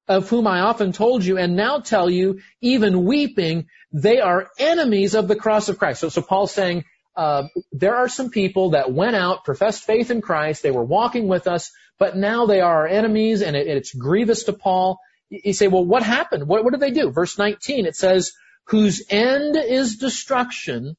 of 0.08 0.30
whom 0.30 0.48
I 0.48 0.62
often 0.62 0.94
told 0.94 1.26
you 1.26 1.38
and 1.38 1.58
now 1.58 1.80
tell 1.80 2.10
you, 2.10 2.40
even 2.62 3.04
weeping, 3.04 3.68
they 3.92 4.22
are 4.22 4.50
enemies 4.58 5.16
of 5.16 5.28
the 5.28 5.36
cross 5.36 5.68
of 5.68 5.78
Christ. 5.78 6.00
So, 6.00 6.10
so 6.10 6.22
Paul's 6.22 6.54
saying, 6.54 6.86
uh, 7.16 7.48
there 7.74 7.98
are 7.98 8.08
some 8.08 8.30
people 8.30 8.70
that 8.70 8.94
went 8.94 9.18
out, 9.18 9.44
professed 9.44 9.84
faith 9.84 10.10
in 10.10 10.22
Christ, 10.22 10.64
they 10.64 10.72
were 10.72 10.84
walking 10.84 11.28
with 11.28 11.48
us, 11.48 11.72
but 12.00 12.16
now 12.16 12.46
they 12.46 12.62
are 12.62 12.84
our 12.84 12.88
enemies 12.88 13.42
and 13.42 13.56
it, 13.58 13.68
it's 13.68 13.94
grievous 13.94 14.44
to 14.44 14.54
Paul 14.54 15.00
you 15.30 15.54
say, 15.54 15.68
well, 15.68 15.86
what 15.86 16.04
happened? 16.04 16.48
What, 16.48 16.64
what 16.64 16.72
did 16.72 16.80
they 16.80 16.92
do? 16.92 17.12
Verse 17.12 17.38
19, 17.38 17.86
it 17.86 17.96
says, 17.96 18.34
whose 18.66 19.04
end 19.10 19.56
is 19.56 19.98
destruction. 19.98 20.96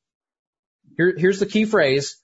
Here, 0.98 1.14
here's 1.16 1.38
the 1.38 1.46
key 1.46 1.64
phrase, 1.64 2.18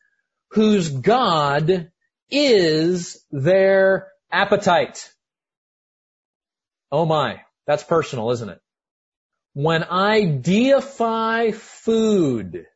whose 0.50 0.90
God 0.90 1.90
is 2.30 3.24
their 3.30 4.08
appetite. 4.30 5.10
Oh 6.92 7.06
my, 7.06 7.40
that's 7.66 7.84
personal, 7.84 8.32
isn't 8.32 8.48
it? 8.48 8.60
When 9.54 9.84
I 9.84 10.24
deify 10.24 11.52
food, 11.52 12.66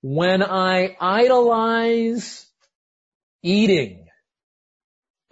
when 0.00 0.42
I 0.42 0.96
idolize 1.00 2.46
eating, 3.42 4.01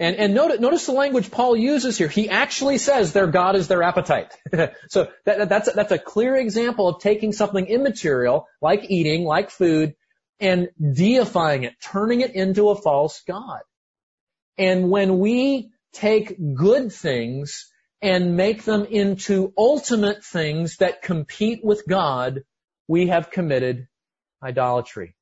and, 0.00 0.16
and 0.16 0.34
notice, 0.34 0.60
notice 0.60 0.86
the 0.86 0.92
language 0.92 1.30
Paul 1.30 1.54
uses 1.54 1.98
here. 1.98 2.08
He 2.08 2.30
actually 2.30 2.78
says 2.78 3.12
their 3.12 3.26
God 3.26 3.54
is 3.54 3.68
their 3.68 3.82
appetite. 3.82 4.34
so 4.88 5.08
that, 5.26 5.50
that's, 5.50 5.70
that's 5.70 5.92
a 5.92 5.98
clear 5.98 6.36
example 6.36 6.88
of 6.88 7.02
taking 7.02 7.32
something 7.32 7.66
immaterial, 7.66 8.48
like 8.62 8.90
eating, 8.90 9.24
like 9.24 9.50
food, 9.50 9.94
and 10.40 10.70
deifying 10.80 11.64
it, 11.64 11.74
turning 11.82 12.22
it 12.22 12.34
into 12.34 12.70
a 12.70 12.74
false 12.74 13.22
God. 13.28 13.60
And 14.56 14.90
when 14.90 15.18
we 15.18 15.70
take 15.92 16.34
good 16.54 16.90
things 16.92 17.70
and 18.00 18.38
make 18.38 18.64
them 18.64 18.86
into 18.86 19.52
ultimate 19.56 20.24
things 20.24 20.78
that 20.78 21.02
compete 21.02 21.62
with 21.62 21.86
God, 21.86 22.44
we 22.88 23.08
have 23.08 23.30
committed 23.30 23.86
idolatry. 24.42 25.14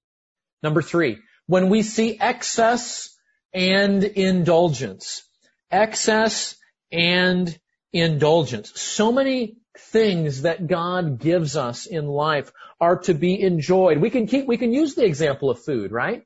Number 0.62 0.82
three, 0.82 1.18
when 1.46 1.68
we 1.68 1.82
see 1.82 2.16
excess 2.20 3.12
and 3.52 4.04
indulgence. 4.04 5.22
Excess 5.70 6.56
and 6.90 7.58
indulgence. 7.92 8.78
So 8.80 9.12
many 9.12 9.56
things 9.76 10.42
that 10.42 10.66
God 10.66 11.18
gives 11.18 11.56
us 11.56 11.86
in 11.86 12.06
life 12.06 12.52
are 12.80 12.98
to 13.00 13.14
be 13.14 13.40
enjoyed. 13.40 13.98
We 13.98 14.10
can 14.10 14.26
keep, 14.26 14.46
we 14.46 14.56
can 14.56 14.72
use 14.72 14.94
the 14.94 15.04
example 15.04 15.50
of 15.50 15.62
food, 15.62 15.92
right? 15.92 16.24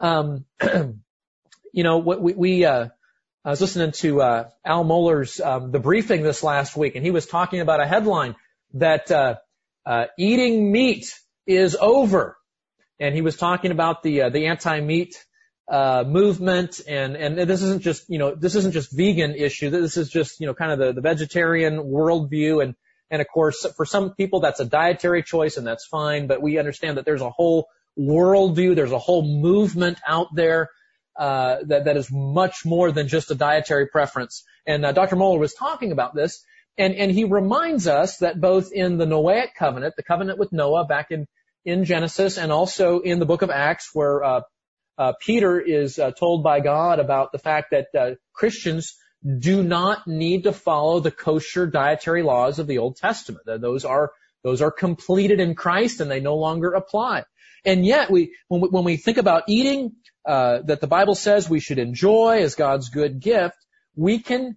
Um, 0.00 0.44
you 1.72 1.84
know, 1.84 1.98
what 1.98 2.20
we, 2.20 2.32
we 2.34 2.64
uh, 2.64 2.88
I 3.44 3.50
was 3.50 3.60
listening 3.60 3.92
to 3.92 4.20
uh, 4.20 4.48
Al 4.64 4.84
Mohler's 4.84 5.40
um, 5.40 5.70
the 5.70 5.78
briefing 5.78 6.22
this 6.22 6.42
last 6.42 6.76
week, 6.76 6.94
and 6.94 7.04
he 7.04 7.10
was 7.10 7.26
talking 7.26 7.60
about 7.60 7.80
a 7.80 7.86
headline 7.86 8.36
that 8.74 9.10
uh, 9.10 9.36
uh, 9.86 10.06
eating 10.18 10.70
meat 10.70 11.18
is 11.46 11.74
over, 11.80 12.36
and 12.98 13.14
he 13.14 13.22
was 13.22 13.36
talking 13.36 13.70
about 13.70 14.02
the 14.02 14.22
uh, 14.22 14.28
the 14.28 14.46
anti-meat 14.46 15.24
uh, 15.70 16.02
movement 16.04 16.80
and 16.88 17.16
and 17.16 17.38
this 17.38 17.62
isn't 17.62 17.82
just 17.82 18.10
you 18.10 18.18
know 18.18 18.34
this 18.34 18.56
isn't 18.56 18.72
just 18.72 18.90
vegan 18.90 19.36
issue. 19.36 19.70
This 19.70 19.96
is 19.96 20.10
just 20.10 20.40
you 20.40 20.46
know 20.46 20.54
kind 20.54 20.72
of 20.72 20.78
the, 20.80 20.92
the 20.92 21.00
vegetarian 21.00 21.78
worldview. 21.78 22.62
And 22.62 22.74
and 23.08 23.22
of 23.22 23.28
course 23.28 23.64
for 23.76 23.86
some 23.86 24.14
people 24.14 24.40
that's 24.40 24.58
a 24.58 24.64
dietary 24.64 25.22
choice 25.22 25.56
and 25.56 25.66
that's 25.66 25.86
fine. 25.86 26.26
But 26.26 26.42
we 26.42 26.58
understand 26.58 26.98
that 26.98 27.04
there's 27.04 27.20
a 27.20 27.30
whole 27.30 27.68
worldview. 27.96 28.74
There's 28.74 28.90
a 28.90 28.98
whole 28.98 29.22
movement 29.22 29.98
out 30.06 30.34
there 30.34 30.70
uh, 31.16 31.58
that 31.66 31.84
that 31.84 31.96
is 31.96 32.10
much 32.10 32.64
more 32.64 32.90
than 32.90 33.06
just 33.06 33.30
a 33.30 33.36
dietary 33.36 33.86
preference. 33.86 34.42
And 34.66 34.84
uh, 34.84 34.90
Dr. 34.90 35.14
Mohler 35.14 35.38
was 35.38 35.54
talking 35.54 35.92
about 35.92 36.16
this 36.16 36.44
and 36.76 36.94
and 36.94 37.12
he 37.12 37.24
reminds 37.24 37.86
us 37.86 38.18
that 38.18 38.40
both 38.40 38.72
in 38.72 38.98
the 38.98 39.04
Noahic 39.04 39.54
covenant 39.56 39.94
the 39.96 40.02
covenant 40.02 40.38
with 40.38 40.52
Noah 40.52 40.84
back 40.86 41.12
in 41.12 41.28
in 41.64 41.84
Genesis 41.84 42.38
and 42.38 42.50
also 42.50 43.00
in 43.00 43.20
the 43.20 43.26
book 43.26 43.42
of 43.42 43.50
Acts 43.50 43.90
where 43.92 44.24
uh, 45.00 45.14
Peter 45.18 45.58
is 45.58 45.98
uh, 45.98 46.10
told 46.10 46.44
by 46.44 46.60
God 46.60 46.98
about 46.98 47.32
the 47.32 47.38
fact 47.38 47.70
that 47.70 47.86
uh, 47.98 48.16
Christians 48.34 48.98
do 49.38 49.62
not 49.62 50.06
need 50.06 50.44
to 50.44 50.52
follow 50.52 51.00
the 51.00 51.10
kosher 51.10 51.66
dietary 51.66 52.22
laws 52.22 52.58
of 52.58 52.66
the 52.66 52.76
Old 52.76 52.96
Testament. 52.96 53.46
Those 53.46 53.86
are 53.86 54.12
those 54.44 54.60
are 54.60 54.70
completed 54.70 55.40
in 55.40 55.54
Christ 55.54 56.00
and 56.00 56.10
they 56.10 56.20
no 56.20 56.36
longer 56.36 56.72
apply. 56.72 57.24
And 57.64 57.86
yet, 57.86 58.10
we 58.10 58.34
when 58.48 58.60
we, 58.60 58.68
when 58.68 58.84
we 58.84 58.98
think 58.98 59.16
about 59.16 59.44
eating 59.48 59.92
uh, 60.26 60.58
that 60.66 60.82
the 60.82 60.86
Bible 60.86 61.14
says 61.14 61.48
we 61.48 61.60
should 61.60 61.78
enjoy 61.78 62.42
as 62.42 62.54
God's 62.54 62.90
good 62.90 63.20
gift, 63.20 63.56
we 63.96 64.18
can 64.18 64.56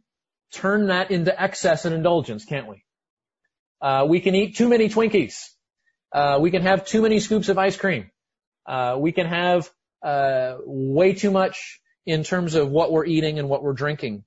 turn 0.51 0.87
that 0.87 1.09
into 1.09 1.41
excess 1.41 1.85
and 1.85 1.95
indulgence, 1.95 2.43
can't 2.43 2.67
we? 2.67 2.83
Uh, 3.81 4.07
we 4.09 4.19
can 4.19 4.35
eat 4.35 4.57
too 4.57 4.67
many 4.67 4.89
Twinkies. 4.89 5.35
Uh, 6.11 6.39
we 6.41 6.51
can 6.51 6.63
have 6.63 6.85
too 6.85 7.01
many 7.01 7.21
scoops 7.21 7.47
of 7.47 7.57
ice 7.57 7.77
cream. 7.77 8.11
we 8.97 9.13
can 9.13 9.25
have 9.25 9.69
uh, 10.03 10.57
way 10.65 11.13
too 11.13 11.31
much 11.31 11.79
in 12.05 12.23
terms 12.23 12.55
of 12.55 12.69
what 12.69 12.91
we're 12.91 13.05
eating 13.05 13.39
and 13.39 13.49
what 13.49 13.63
we're 13.63 13.73
drinking. 13.73 14.23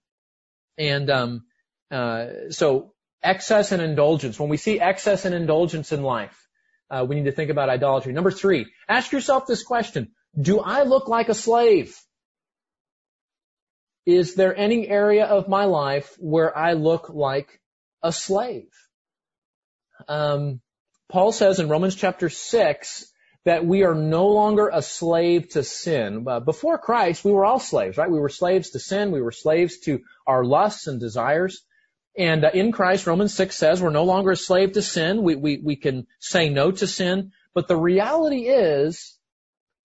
And 0.79 1.11
um, 1.11 1.45
uh, 1.91 2.27
so 2.51 2.93
excess 3.23 3.73
and 3.73 3.83
indulgence. 3.83 4.39
When 4.39 4.49
we 4.49 4.57
see 4.57 4.81
excess 4.81 5.25
and 5.25 5.35
indulgence 5.35 5.93
in 5.93 6.03
life, 6.03 6.37
uh, 6.91 7.05
we 7.09 7.17
need 7.17 7.25
to 7.25 7.33
think 7.33 7.51
about 7.51 7.69
idolatry. 7.69 8.13
Number 8.13 8.31
three, 8.31 8.67
ask 8.89 9.13
yourself 9.13 9.47
this 9.47 9.63
question: 9.63 10.13
Do 10.41 10.61
I 10.61 10.85
look 10.85 11.09
like 11.09 11.29
a 11.29 11.35
slave? 11.35 11.97
is 14.07 14.37
there 14.37 14.57
any 14.57 14.89
area 14.89 15.27
of 15.27 15.49
my 15.49 15.65
life 15.65 16.15
where 16.19 16.57
I 16.57 16.75
look 16.75 17.11
like 17.11 17.61
a 18.03 18.13
slave? 18.13 18.71
Um, 20.09 20.61
Paul 21.09 21.33
says 21.33 21.59
in 21.59 21.69
Romans 21.69 21.97
chapter 21.97 22.31
6 22.31 23.13
that 23.47 23.65
we 23.65 23.85
are 23.85 23.95
no 23.95 24.27
longer 24.27 24.69
a 24.73 24.83
slave 24.83 25.49
to 25.51 25.63
sin. 25.63 26.27
Uh, 26.27 26.41
before 26.41 26.79
Christ, 26.79 27.25
we 27.25 27.31
were 27.31 27.45
all 27.45 27.61
slaves, 27.61 27.97
right? 27.97 28.11
We 28.11 28.19
were 28.19 28.29
slaves 28.29 28.71
to 28.71 28.81
sin. 28.81 29.13
We 29.13 29.23
were 29.23 29.31
slaves 29.31 29.79
to 29.85 30.01
our 30.27 30.45
lusts 30.45 30.89
and 30.89 30.99
desires. 30.99 31.63
And 32.19 32.45
uh, 32.45 32.51
in 32.53 32.73
Christ, 32.73 33.07
Romans 33.07 33.33
6 33.35 33.57
says 33.57 33.81
we're 33.81 33.91
no 33.91 34.03
longer 34.03 34.33
a 34.33 34.37
slave 34.37 34.73
to 34.73 34.83
sin. 34.83 35.23
We, 35.23 35.37
we, 35.37 35.59
we 35.59 35.77
can 35.77 36.09
say 36.19 36.49
no 36.49 36.73
to 36.73 36.89
sin. 36.89 37.31
But 37.55 37.69
the 37.69 37.77
reality 37.77 38.49
is, 38.49 39.17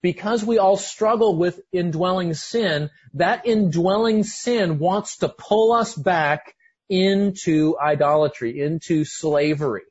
because 0.02 0.44
we 0.44 0.58
all 0.58 0.76
struggle 0.76 1.38
with 1.38 1.60
indwelling 1.72 2.34
sin, 2.34 2.90
that 3.14 3.46
indwelling 3.46 4.24
sin 4.24 4.80
wants 4.80 5.18
to 5.18 5.30
pull 5.30 5.72
us 5.72 5.94
back 5.94 6.56
into 6.90 7.78
idolatry, 7.80 8.60
into 8.60 9.06
slavery. 9.06 9.84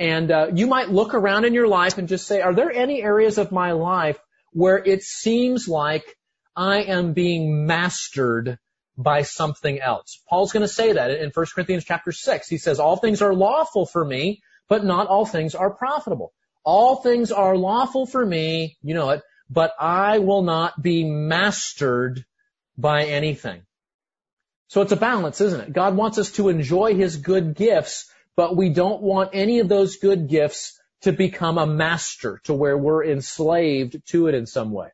And 0.00 0.30
uh, 0.30 0.46
you 0.54 0.66
might 0.66 0.88
look 0.88 1.12
around 1.12 1.44
in 1.44 1.52
your 1.52 1.68
life 1.68 1.98
and 1.98 2.08
just 2.08 2.26
say, 2.26 2.40
are 2.40 2.54
there 2.54 2.72
any 2.72 3.02
areas 3.02 3.36
of 3.36 3.52
my 3.52 3.72
life 3.72 4.18
where 4.52 4.78
it 4.78 5.02
seems 5.02 5.68
like 5.68 6.16
I 6.56 6.84
am 6.84 7.12
being 7.12 7.66
mastered 7.66 8.58
by 8.96 9.22
something 9.22 9.78
else? 9.78 10.22
Paul's 10.26 10.52
going 10.52 10.62
to 10.62 10.68
say 10.68 10.94
that 10.94 11.10
in 11.10 11.30
1 11.30 11.46
Corinthians 11.54 11.84
chapter 11.84 12.12
6. 12.12 12.48
He 12.48 12.56
says, 12.56 12.80
all 12.80 12.96
things 12.96 13.20
are 13.20 13.34
lawful 13.34 13.84
for 13.84 14.02
me, 14.02 14.40
but 14.70 14.86
not 14.86 15.06
all 15.06 15.26
things 15.26 15.54
are 15.54 15.70
profitable. 15.70 16.32
All 16.64 16.96
things 16.96 17.30
are 17.30 17.54
lawful 17.54 18.06
for 18.06 18.24
me, 18.24 18.78
you 18.82 18.94
know 18.94 19.10
it, 19.10 19.22
but 19.50 19.74
I 19.78 20.20
will 20.20 20.42
not 20.42 20.80
be 20.80 21.04
mastered 21.04 22.24
by 22.78 23.04
anything. 23.04 23.62
So 24.68 24.80
it's 24.80 24.92
a 24.92 24.96
balance, 24.96 25.42
isn't 25.42 25.60
it? 25.60 25.72
God 25.74 25.94
wants 25.94 26.16
us 26.16 26.30
to 26.32 26.48
enjoy 26.48 26.94
His 26.94 27.16
good 27.18 27.54
gifts, 27.54 28.10
but 28.36 28.56
we 28.56 28.70
don't 28.70 29.02
want 29.02 29.30
any 29.32 29.58
of 29.60 29.68
those 29.68 29.96
good 29.96 30.28
gifts 30.28 30.78
to 31.02 31.12
become 31.12 31.58
a 31.58 31.66
master 31.66 32.40
to 32.44 32.54
where 32.54 32.76
we're 32.76 33.04
enslaved 33.04 33.96
to 34.08 34.26
it 34.28 34.34
in 34.34 34.46
some 34.46 34.70
way. 34.70 34.88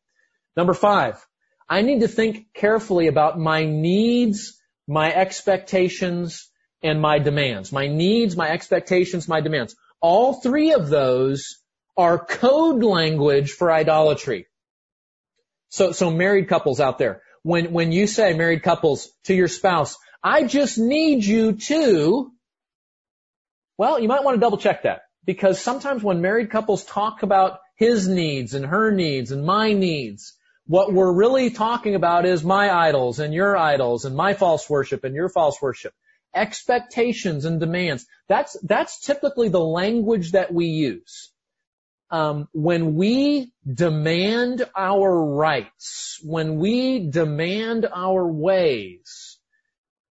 Number 0.57 0.75
five, 0.75 1.25
I 1.69 1.83
need 1.83 2.01
to 2.01 2.09
think 2.09 2.53
carefully 2.55 3.09
about 3.09 3.39
my 3.39 3.65
needs, 3.65 4.59
my 4.87 5.13
expectations, 5.13 6.49
and 6.83 7.01
my 7.01 7.19
demands. 7.19 7.73
My 7.73 7.89
needs, 7.89 8.37
my 8.37 8.49
expectations, 8.49 9.29
my 9.29 9.41
demands. 9.41 9.75
All 10.01 10.35
three 10.35 10.73
of 10.73 10.89
those 10.89 11.57
are 11.97 12.25
code 12.25 12.85
language 12.85 13.53
for 13.53 13.73
idolatry. 13.73 14.47
So, 15.71 15.93
so 15.93 16.11
married 16.11 16.49
couples 16.49 16.81
out 16.81 16.99
there, 16.99 17.23
when, 17.43 17.73
when 17.73 17.93
you 17.93 18.07
say 18.07 18.33
married 18.35 18.63
couples 18.63 19.11
to 19.25 19.35
your 19.35 19.49
spouse, 19.49 19.97
I 20.23 20.45
just 20.45 20.79
need 20.79 21.25
you 21.25 21.55
to, 21.55 22.33
well, 23.79 24.01
you 24.01 24.09
might 24.09 24.25
want 24.25 24.37
to 24.37 24.41
double 24.41 24.59
check 24.59 24.83
that 24.83 25.03
because 25.25 25.61
sometimes 25.61 26.03
when 26.03 26.21
married 26.21 26.51
couples 26.51 26.85
talk 26.85 27.23
about 27.23 27.59
his 27.77 28.09
needs 28.09 28.55
and 28.55 28.65
her 28.65 28.91
needs 28.91 29.33
and 29.33 29.45
my 29.45 29.73
needs, 29.73 30.35
what 30.67 30.93
we're 30.93 31.13
really 31.13 31.51
talking 31.51 31.95
about 31.95 32.27
is 32.27 32.43
my 32.43 32.75
idols 32.75 33.19
and 33.19 33.35
your 33.35 33.57
idols 33.57 34.05
and 34.05 34.17
my 34.17 34.35
false 34.35 34.69
worship 34.69 35.05
and 35.05 35.15
your 35.15 35.29
false 35.29 35.61
worship. 35.61 35.93
Expectations 36.35 37.45
and 37.45 37.61
demands. 37.61 38.07
That's, 38.29 38.57
that's 38.63 39.01
typically 39.01 39.49
the 39.49 39.61
language 39.61 40.33
that 40.33 40.53
we 40.53 40.67
use. 40.67 41.31
Um, 42.11 42.49
when 42.53 42.95
we 42.95 43.53
demand 43.73 44.65
our 44.77 45.25
rights, 45.25 46.19
when 46.23 46.59
we 46.59 47.11
demand 47.11 47.87
our 47.93 48.27
ways, 48.27 49.39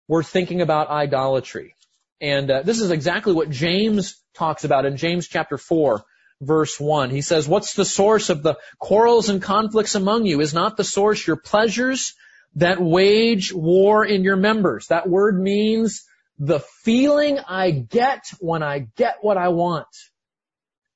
we're 0.08 0.22
thinking 0.22 0.62
about 0.62 0.88
idolatry. 0.88 1.74
And 2.22 2.50
uh, 2.50 2.62
this 2.62 2.80
is 2.80 2.90
exactly 2.90 3.34
what 3.34 3.50
James 3.50 4.18
talks 4.34 4.64
about 4.64 4.86
in 4.86 4.96
James 4.96 5.28
chapter 5.28 5.58
4 5.58 6.02
verse 6.42 6.78
1. 6.78 7.10
He 7.10 7.20
says, 7.20 7.46
what's 7.46 7.74
the 7.74 7.84
source 7.84 8.28
of 8.28 8.42
the 8.42 8.58
quarrels 8.78 9.28
and 9.28 9.40
conflicts 9.40 9.94
among 9.94 10.26
you? 10.26 10.40
Is 10.40 10.52
not 10.52 10.76
the 10.76 10.84
source 10.84 11.26
your 11.26 11.36
pleasures 11.36 12.14
that 12.56 12.82
wage 12.82 13.52
war 13.52 14.04
in 14.04 14.24
your 14.24 14.36
members? 14.36 14.88
That 14.88 15.08
word 15.08 15.40
means 15.40 16.04
the 16.38 16.60
feeling 16.82 17.38
I 17.38 17.70
get 17.70 18.24
when 18.40 18.62
I 18.62 18.88
get 18.96 19.18
what 19.20 19.36
I 19.36 19.48
want. 19.48 19.86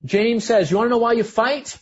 James 0.05 0.45
says, 0.45 0.71
you 0.71 0.77
want 0.77 0.87
to 0.87 0.91
know 0.91 0.99
why 0.99 1.13
you 1.13 1.25
fight? 1.25 1.79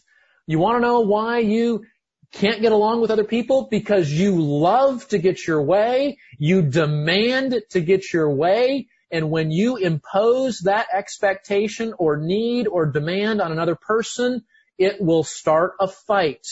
You 0.47 0.59
want 0.59 0.77
to 0.77 0.81
know 0.81 1.01
why 1.01 1.39
you 1.39 1.85
can't 2.33 2.61
get 2.61 2.73
along 2.73 3.01
with 3.01 3.11
other 3.11 3.25
people? 3.25 3.69
Because 3.71 4.13
you 4.13 4.43
love 4.43 5.09
to 5.09 5.19
get 5.19 5.47
your 5.47 5.63
way. 5.63 6.19
You 6.39 6.63
demand 6.63 7.63
to 7.71 7.81
get 7.81 8.13
your 8.13 8.31
way. 8.31 8.89
And 9.15 9.31
when 9.31 9.53
you 9.53 9.77
impose 9.77 10.59
that 10.65 10.89
expectation 10.93 11.95
or 11.97 12.17
need 12.17 12.67
or 12.67 12.85
demand 12.85 13.41
on 13.41 13.53
another 13.53 13.77
person, 13.77 14.43
it 14.77 15.01
will 15.01 15.23
start 15.23 15.75
a 15.79 15.87
fight. 15.87 16.45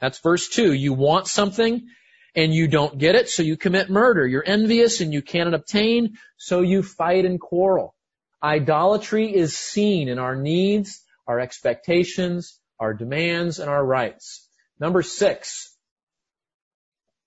That's 0.00 0.18
verse 0.18 0.48
two. 0.48 0.72
You 0.72 0.94
want 0.94 1.28
something 1.28 1.86
and 2.34 2.52
you 2.52 2.66
don't 2.66 2.98
get 2.98 3.14
it, 3.14 3.28
so 3.28 3.44
you 3.44 3.56
commit 3.56 3.88
murder. 3.88 4.26
You're 4.26 4.42
envious 4.44 5.00
and 5.00 5.12
you 5.12 5.22
cannot 5.22 5.54
obtain, 5.54 6.18
so 6.36 6.60
you 6.60 6.82
fight 6.82 7.24
and 7.24 7.40
quarrel. 7.40 7.94
Idolatry 8.42 9.32
is 9.32 9.56
seen 9.56 10.08
in 10.08 10.18
our 10.18 10.34
needs, 10.34 11.04
our 11.28 11.38
expectations, 11.38 12.58
our 12.80 12.94
demands, 12.94 13.60
and 13.60 13.70
our 13.70 13.84
rights. 13.84 14.44
Number 14.80 15.02
six, 15.02 15.72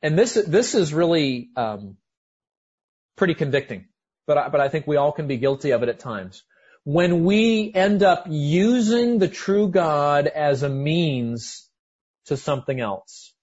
and 0.01 0.19
this 0.19 0.33
this 0.33 0.75
is 0.75 0.93
really 0.93 1.47
um, 1.55 1.95
pretty 3.15 3.35
convicting 3.35 3.85
but 4.27 4.37
I, 4.37 4.49
but 4.49 4.61
I 4.61 4.69
think 4.69 4.87
we 4.87 4.97
all 4.97 5.11
can 5.11 5.27
be 5.27 5.37
guilty 5.37 5.71
of 5.71 5.83
it 5.83 5.89
at 5.89 5.99
times. 5.99 6.43
When 6.83 7.23
we 7.23 7.71
end 7.73 8.03
up 8.03 8.25
using 8.29 9.17
the 9.17 9.27
true 9.27 9.69
God 9.69 10.27
as 10.27 10.63
a 10.63 10.69
means 10.69 11.67
to 12.25 12.37
something 12.37 12.79
else. 12.79 13.33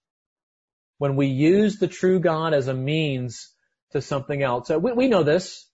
When 0.98 1.16
we 1.16 1.26
use 1.26 1.78
the 1.78 1.88
true 1.88 2.20
God 2.20 2.54
as 2.54 2.68
a 2.68 2.74
means 2.74 3.52
to 3.92 4.00
something 4.00 4.42
else. 4.42 4.70
We, 4.70 4.92
we 4.92 5.08
know 5.08 5.22
this, 5.22 5.66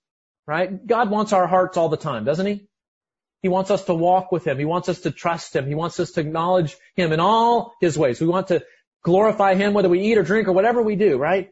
right? 0.47 0.87
God 0.87 1.11
wants 1.11 1.33
our 1.33 1.47
hearts 1.47 1.77
all 1.77 1.89
the 1.89 1.97
time, 1.97 2.25
doesn't 2.25 2.47
He? 2.47 2.69
He 3.43 3.49
wants 3.49 3.71
us 3.71 3.85
to 3.85 3.95
walk 3.95 4.33
with 4.33 4.47
Him. 4.47 4.59
He 4.59 4.65
wants 4.65 4.89
us 4.89 5.01
to 5.01 5.11
trust 5.11 5.55
Him. 5.55 5.67
He 5.67 5.75
wants 5.75 6.01
us 6.01 6.13
to 6.13 6.21
acknowledge 6.21 6.77
Him 6.97 7.13
in 7.13 7.21
all 7.21 7.75
His 7.81 7.99
ways. 7.99 8.21
We 8.21 8.27
want 8.27 8.49
to 8.49 8.65
glorify 9.05 9.55
Him 9.55 9.75
whether 9.75 9.89
we 9.89 10.01
eat 10.01 10.19
or 10.19 10.23
drink 10.23 10.49
or 10.49 10.53
whatever 10.53 10.83
we 10.83 10.97
do, 10.97 11.19
right? 11.19 11.51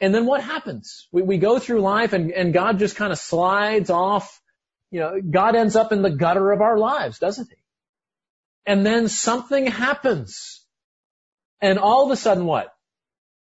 And 0.00 0.14
then 0.14 0.26
what 0.26 0.42
happens? 0.42 1.08
We, 1.10 1.22
we 1.22 1.38
go 1.38 1.58
through 1.58 1.80
life 1.80 2.12
and, 2.12 2.30
and 2.32 2.52
God 2.52 2.78
just 2.78 2.96
kind 2.96 3.12
of 3.12 3.18
slides 3.18 3.90
off. 3.90 4.40
You 4.90 5.00
know, 5.00 5.20
God 5.20 5.56
ends 5.56 5.76
up 5.76 5.92
in 5.92 6.02
the 6.02 6.10
gutter 6.10 6.52
of 6.52 6.60
our 6.60 6.78
lives, 6.78 7.18
doesn't 7.18 7.48
he? 7.48 7.56
And 8.66 8.84
then 8.84 9.08
something 9.08 9.66
happens. 9.66 10.64
And 11.60 11.78
all 11.78 12.04
of 12.06 12.10
a 12.10 12.16
sudden 12.16 12.44
what? 12.44 12.72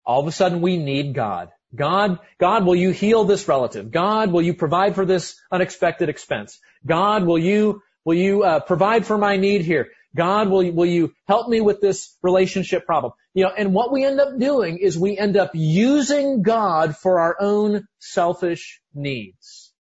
All 0.06 0.20
of 0.20 0.28
a 0.28 0.32
sudden 0.32 0.62
we 0.62 0.78
need 0.78 1.14
God. 1.14 1.50
God, 1.74 2.20
God, 2.38 2.66
will 2.66 2.76
you 2.76 2.92
heal 2.92 3.24
this 3.24 3.48
relative? 3.48 3.92
God, 3.92 4.32
will 4.32 4.42
you 4.42 4.54
provide 4.54 4.96
for 4.96 5.06
this 5.06 5.40
unexpected 5.52 6.10
expense? 6.10 6.60
God, 6.86 7.24
will 7.26 7.40
you, 7.40 7.82
will 8.04 8.16
you 8.16 8.44
uh, 8.44 8.60
provide 8.60 9.06
for 9.06 9.18
my 9.18 9.38
need 9.38 9.62
here? 9.62 9.88
God, 10.16 10.50
will 10.50 10.64
you, 10.64 10.74
will 10.74 10.86
you 10.86 11.14
help 11.28 11.48
me 11.48 11.62
with 11.62 11.80
this 11.80 12.18
relationship 12.22 12.86
problem? 12.86 13.14
You 13.34 13.46
know, 13.46 13.52
and 13.58 13.74
what 13.74 13.92
we 13.92 14.06
end 14.06 14.20
up 14.20 14.38
doing 14.38 14.78
is 14.78 14.98
we 14.98 15.18
end 15.18 15.38
up 15.38 15.52
using 15.54 16.42
God 16.42 16.98
for 16.98 17.20
our 17.20 17.38
own 17.40 17.88
selfish 18.00 18.82
needs. 18.94 19.72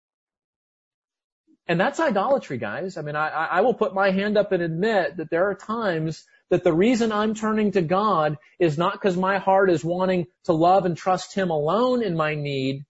And 1.67 1.79
that's 1.79 1.99
idolatry, 1.99 2.57
guys. 2.57 2.97
I 2.97 3.01
mean, 3.01 3.15
I, 3.15 3.29
I 3.29 3.61
will 3.61 3.73
put 3.73 3.93
my 3.93 4.11
hand 4.11 4.38
up 4.38 4.51
and 4.51 4.63
admit 4.63 5.17
that 5.17 5.29
there 5.29 5.49
are 5.49 5.55
times 5.55 6.23
that 6.49 6.63
the 6.63 6.73
reason 6.73 7.11
I'm 7.11 7.34
turning 7.34 7.71
to 7.73 7.82
God 7.82 8.38
is 8.59 8.77
not 8.77 8.93
because 8.93 9.15
my 9.15 9.38
heart 9.38 9.69
is 9.69 9.84
wanting 9.84 10.27
to 10.45 10.53
love 10.53 10.86
and 10.86 10.97
trust 10.97 11.34
Him 11.34 11.49
alone 11.49 12.03
in 12.03 12.15
my 12.15 12.36
need, 12.36 12.84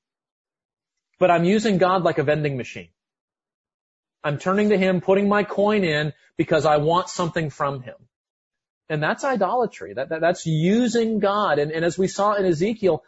but 1.20 1.30
I'm 1.30 1.44
using 1.44 1.78
God 1.78 2.04
like 2.04 2.18
a 2.18 2.24
vending 2.24 2.58
machine. 2.58 2.90
I'm 4.24 4.38
turning 4.38 4.70
to 4.70 4.78
Him, 4.78 5.02
putting 5.02 5.28
my 5.28 5.44
coin 5.44 5.84
in 5.84 6.14
because 6.38 6.66
I 6.66 6.78
want 6.78 7.10
something 7.10 7.50
from 7.50 7.82
Him. 7.82 7.96
And 8.90 9.02
that's 9.02 9.24
idolatry. 9.24 9.94
That, 9.94 10.10
that 10.10 10.22
that's 10.22 10.46
using 10.46 11.20
God. 11.20 11.60
And, 11.60 11.72
and 11.72 11.86
as 11.86 11.98
we 11.98 12.08
saw 12.08 12.34
in 12.34 12.46
Ezekiel, 12.46 13.04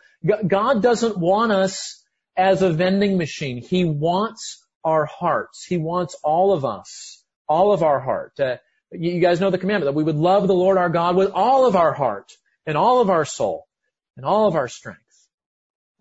God 0.48 0.82
doesn't 0.82 1.18
want 1.18 1.52
us 1.52 2.02
as 2.38 2.62
a 2.62 2.72
vending 2.72 3.18
machine. 3.18 3.58
He 3.58 3.84
wants 3.84 4.66
our 4.84 5.06
hearts. 5.06 5.66
He 5.66 5.78
wants 5.78 6.16
all 6.24 6.54
of 6.54 6.66
us, 6.66 7.24
all 7.48 7.74
of 7.74 7.84
our 7.84 8.00
heart. 8.00 8.40
Uh, 8.40 8.58
you 8.92 9.20
guys 9.20 9.40
know 9.40 9.50
the 9.50 9.58
commandment 9.58 9.88
that 9.92 9.98
we 9.98 10.04
would 10.04 10.16
love 10.16 10.48
the 10.48 10.54
Lord 10.54 10.78
our 10.78 10.90
God 10.90 11.16
with 11.16 11.32
all 11.34 11.68
of 11.68 11.76
our 11.76 11.94
heart 11.94 12.32
and 12.66 12.78
all 12.78 13.02
of 13.02 13.10
our 13.10 13.26
soul 13.26 13.68
and 14.16 14.26
all 14.26 14.48
of 14.48 14.56
our 14.56 14.68
strength. 14.68 15.00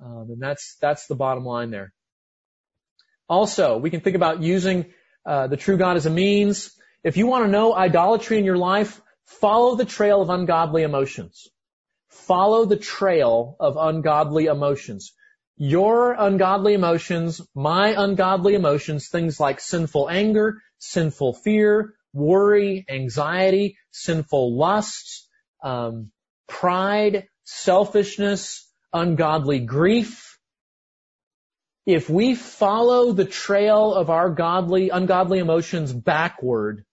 Um, 0.05 0.29
and 0.31 0.41
that's 0.43 0.77
that's 0.81 1.07
the 1.07 1.15
bottom 1.15 1.45
line 1.45 1.71
there. 1.71 1.93
Also, 3.29 3.79
we 3.79 3.91
can 3.91 4.01
think 4.01 4.17
about 4.17 4.43
using 4.43 4.93
uh, 5.27 5.47
the 5.49 5.57
true 5.57 5.77
God 5.77 5.97
as 5.97 6.07
a 6.07 6.11
means. 6.11 6.73
If 7.05 7.17
you 7.17 7.27
want 7.27 7.45
to 7.47 7.51
know 7.51 7.75
idolatry 7.75 8.39
in 8.39 8.45
your 8.45 8.59
life, 8.59 9.01
Follow 9.27 9.77
the 9.77 9.85
trail 9.87 10.23
of 10.23 10.31
ungodly 10.31 10.83
emotions. 10.83 11.49
follow 12.11 12.65
the 12.67 12.77
trail 12.77 13.57
of 13.61 13.77
ungodly 13.77 14.47
emotions. 14.47 15.15
Your 15.57 16.13
ungodly 16.13 16.75
emotions, 16.75 17.41
my 17.55 17.95
ungodly 17.97 18.55
emotions, 18.55 19.09
things 19.09 19.41
like 19.41 19.61
sinful 19.61 20.09
anger, 20.11 20.61
sinful 20.79 21.35
fear, 21.35 21.95
worry, 22.13 22.85
anxiety, 22.89 23.77
sinful 23.93 24.57
lusts, 24.57 25.29
um, 25.63 26.11
pride, 26.49 27.29
selfishness, 27.45 28.69
ungodly 28.93 29.61
grief. 29.61 30.32
If 31.85 32.09
we 32.09 32.35
follow 32.35 33.13
the 33.13 33.25
trail 33.25 33.93
of 33.93 34.09
our 34.09 34.31
godly, 34.31 34.91
ungodly 34.91 35.41
emotions 35.41 35.93
backward, 35.93 36.85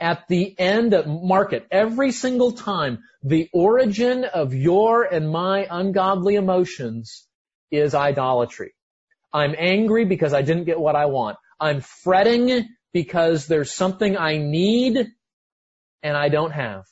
at 0.00 0.26
the 0.26 0.58
end 0.58 0.94
of, 0.94 1.06
mark 1.06 1.52
it, 1.52 1.64
every 1.70 2.10
single 2.10 2.50
time, 2.50 3.04
the 3.22 3.48
origin 3.52 4.24
of 4.24 4.52
your 4.52 5.04
and 5.04 5.30
my 5.30 5.68
ungodly 5.70 6.34
emotions 6.34 7.24
is 7.70 7.94
idolatry. 7.94 8.74
I'm 9.32 9.54
angry 9.56 10.04
because 10.04 10.34
I 10.34 10.42
didn't 10.42 10.64
get 10.64 10.80
what 10.80 10.96
I 10.96 11.06
want. 11.06 11.38
I'm 11.60 11.80
fretting 11.80 12.68
because 12.92 13.46
there's 13.46 13.72
something 13.72 14.16
I 14.16 14.38
need 14.38 15.06
and 16.02 16.16
I 16.16 16.28
don't 16.28 16.50
have. 16.50 16.84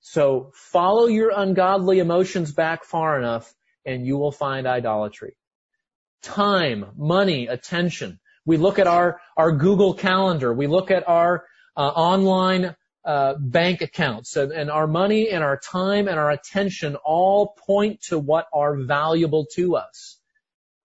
So 0.00 0.52
follow 0.54 1.06
your 1.06 1.32
ungodly 1.34 1.98
emotions 1.98 2.52
back 2.52 2.84
far 2.84 3.18
enough 3.18 3.52
and 3.86 4.06
you 4.06 4.18
will 4.18 4.32
find 4.32 4.66
idolatry. 4.66 5.34
Time, 6.22 6.86
money, 6.96 7.46
attention. 7.46 8.20
We 8.44 8.56
look 8.56 8.78
at 8.78 8.86
our, 8.86 9.20
our 9.36 9.52
Google 9.52 9.94
calendar. 9.94 10.52
We 10.52 10.66
look 10.66 10.90
at 10.90 11.08
our 11.08 11.44
uh, 11.76 11.80
online 11.80 12.74
uh, 13.04 13.34
bank 13.38 13.80
accounts 13.80 14.36
and, 14.36 14.52
and 14.52 14.70
our 14.70 14.86
money 14.86 15.30
and 15.30 15.42
our 15.42 15.58
time 15.58 16.08
and 16.08 16.18
our 16.18 16.30
attention 16.30 16.96
all 16.96 17.54
point 17.66 18.02
to 18.02 18.18
what 18.18 18.46
are 18.52 18.76
valuable 18.76 19.46
to 19.54 19.76
us. 19.76 20.18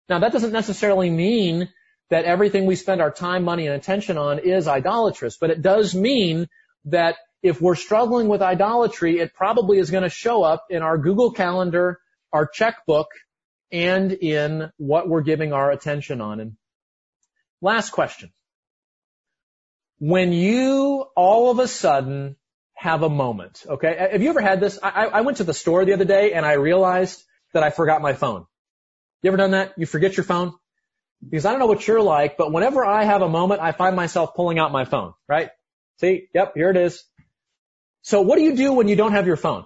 Now 0.09 0.21
that 0.21 0.33
doesn't 0.33 0.53
necessarily 0.53 1.11
mean 1.11 1.69
that 2.11 2.25
everything 2.25 2.67
we 2.67 2.77
spend 2.77 3.01
our 3.01 3.11
time, 3.11 3.43
money, 3.43 3.67
and 3.67 3.75
attention 3.75 4.19
on 4.19 4.39
is 4.39 4.69
idolatrous, 4.69 5.37
but 5.37 5.51
it 5.51 5.63
does 5.63 5.95
mean 5.95 6.49
that 6.85 7.17
if 7.43 7.61
we're 7.61 7.75
struggling 7.75 8.29
with 8.29 8.43
idolatry, 8.43 9.19
it 9.19 9.35
probably 9.35 9.79
is 9.79 9.91
going 9.91 10.03
to 10.03 10.11
show 10.11 10.43
up 10.43 10.67
in 10.71 10.83
our 10.83 10.99
Google 10.99 11.33
Calendar, 11.33 11.99
our 12.33 12.47
checkbook, 12.47 13.09
and 13.75 14.13
in 14.13 14.71
what 14.77 15.09
we're 15.09 15.23
giving 15.23 15.53
our 15.53 15.73
attention 15.73 16.21
on. 16.21 16.39
And 16.39 16.57
last 17.61 17.91
question. 17.91 18.33
When 19.99 20.33
you 20.33 21.07
all 21.17 21.51
of 21.51 21.59
a 21.59 21.67
sudden 21.67 22.37
have 22.75 23.03
a 23.03 23.09
moment, 23.09 23.65
okay? 23.69 24.09
Have 24.13 24.23
you 24.23 24.31
ever 24.31 24.41
had 24.41 24.61
this? 24.61 24.79
I, 24.83 25.07
I 25.07 25.21
went 25.23 25.39
to 25.39 25.45
the 25.45 25.55
store 25.55 25.85
the 25.85 25.93
other 25.93 26.05
day 26.05 26.33
and 26.35 26.47
I 26.47 26.53
realized 26.53 27.23
that 27.53 27.65
I 27.65 27.71
forgot 27.71 28.01
my 28.01 28.13
phone. 28.13 28.47
You 29.23 29.29
ever 29.29 29.37
done 29.37 29.53
that? 29.53 29.73
You 29.77 29.87
forget 29.87 30.17
your 30.17 30.25
phone? 30.25 30.53
Because 31.29 31.47
I 31.47 31.51
don't 31.51 31.59
know 31.59 31.67
what 31.67 31.87
you're 31.87 32.03
like, 32.03 32.37
but 32.37 32.53
whenever 32.53 32.85
I 32.85 33.05
have 33.05 33.23
a 33.23 33.29
moment, 33.29 33.61
I 33.61 33.73
find 33.73 33.97
myself 33.97 34.35
pulling 34.35 34.59
out 34.59 34.71
my 34.71 34.85
phone, 34.85 35.15
right? 35.29 35.51
See? 36.01 36.29
Yep, 36.35 36.53
here 36.55 36.71
it 36.71 36.77
is. 36.77 37.03
So 38.03 38.21
what 38.23 38.37
do 38.37 38.43
you 38.45 38.55
do 38.55 38.73
when 38.73 38.87
you 38.87 38.97
don't 38.97 39.13
have 39.13 39.27
your 39.27 39.37
phone? 39.37 39.65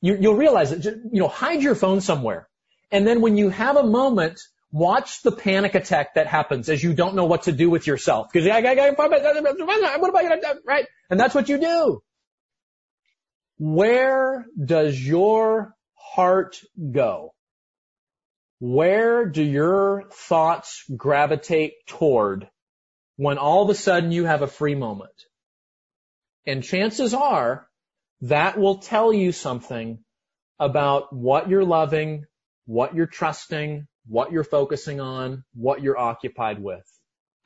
You, 0.00 0.16
will 0.20 0.34
realize 0.34 0.70
that, 0.70 0.84
you 0.84 1.20
know, 1.20 1.28
hide 1.28 1.62
your 1.62 1.74
phone 1.74 2.00
somewhere. 2.00 2.47
And 2.90 3.06
then 3.06 3.20
when 3.20 3.36
you 3.36 3.50
have 3.50 3.76
a 3.76 3.82
moment, 3.82 4.40
watch 4.72 5.22
the 5.22 5.32
panic 5.32 5.74
attack 5.74 6.14
that 6.14 6.26
happens 6.26 6.68
as 6.68 6.82
you 6.82 6.94
don't 6.94 7.14
know 7.14 7.26
what 7.26 7.44
to 7.44 7.52
do 7.52 7.70
with 7.70 7.86
yourself. 7.86 8.28
Because 8.32 8.46
what 8.48 8.56
am 8.56 8.66
I 8.66 8.74
going 8.74 8.94
to 8.94 10.40
do? 10.40 10.60
Right? 10.66 10.86
And 11.10 11.18
that's 11.18 11.34
what 11.34 11.48
you 11.48 11.58
do. 11.58 12.02
Where 13.58 14.46
does 14.62 14.98
your 15.00 15.74
heart 15.94 16.60
go? 16.92 17.34
Where 18.60 19.26
do 19.26 19.42
your 19.42 20.04
thoughts 20.12 20.84
gravitate 20.96 21.74
toward 21.86 22.48
when 23.16 23.38
all 23.38 23.62
of 23.64 23.70
a 23.70 23.74
sudden 23.74 24.12
you 24.12 24.24
have 24.24 24.42
a 24.42 24.48
free 24.48 24.74
moment? 24.74 25.12
And 26.46 26.64
chances 26.64 27.14
are 27.14 27.68
that 28.22 28.58
will 28.58 28.78
tell 28.78 29.12
you 29.12 29.32
something 29.32 29.98
about 30.58 31.12
what 31.12 31.48
you're 31.48 31.64
loving, 31.64 32.24
what 32.68 32.94
you're 32.94 33.06
trusting, 33.06 33.88
what 34.06 34.30
you're 34.30 34.44
focusing 34.44 35.00
on, 35.00 35.42
what 35.54 35.80
you're 35.80 35.98
occupied 35.98 36.62
with. 36.62 36.84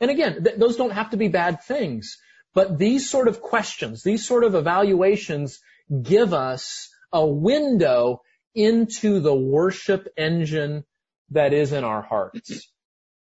And 0.00 0.10
again, 0.10 0.42
th- 0.42 0.56
those 0.56 0.76
don't 0.76 0.90
have 0.90 1.10
to 1.10 1.16
be 1.16 1.28
bad 1.28 1.62
things, 1.62 2.18
but 2.54 2.76
these 2.76 3.08
sort 3.08 3.28
of 3.28 3.40
questions, 3.40 4.02
these 4.02 4.26
sort 4.26 4.42
of 4.42 4.56
evaluations 4.56 5.60
give 6.02 6.34
us 6.34 6.90
a 7.12 7.24
window 7.24 8.22
into 8.52 9.20
the 9.20 9.34
worship 9.34 10.08
engine 10.16 10.84
that 11.30 11.52
is 11.52 11.72
in 11.72 11.84
our 11.84 12.02
hearts. 12.02 12.68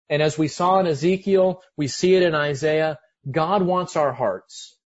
And 0.10 0.22
as 0.22 0.38
we 0.38 0.48
saw 0.48 0.80
in 0.80 0.88
Ezekiel, 0.88 1.62
we 1.76 1.88
see 1.88 2.16
it 2.16 2.24
in 2.24 2.34
Isaiah, 2.34 2.98
God 3.30 3.62
wants 3.62 3.98
our 3.98 4.14
hearts. 4.14 4.78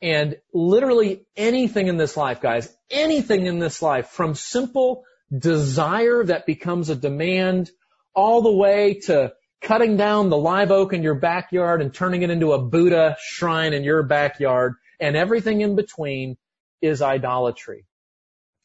And 0.00 0.36
literally 0.52 1.26
anything 1.36 1.88
in 1.88 1.96
this 1.96 2.16
life, 2.16 2.40
guys, 2.40 2.72
anything 2.90 3.46
in 3.46 3.58
this 3.58 3.82
life, 3.82 4.10
from 4.10 4.36
simple 4.36 5.02
desire 5.38 6.24
that 6.24 6.46
becomes 6.46 6.90
a 6.90 6.96
demand 6.96 7.70
all 8.14 8.42
the 8.42 8.52
way 8.52 9.00
to 9.06 9.32
cutting 9.60 9.96
down 9.96 10.30
the 10.30 10.36
live 10.36 10.70
oak 10.70 10.92
in 10.92 11.02
your 11.02 11.14
backyard 11.14 11.80
and 11.80 11.92
turning 11.92 12.22
it 12.22 12.30
into 12.30 12.52
a 12.52 12.62
Buddha 12.62 13.16
shrine 13.20 13.72
in 13.72 13.82
your 13.82 14.02
backyard 14.02 14.74
and 15.00 15.16
everything 15.16 15.60
in 15.60 15.74
between 15.74 16.36
is 16.82 17.02
idolatry. 17.02 17.86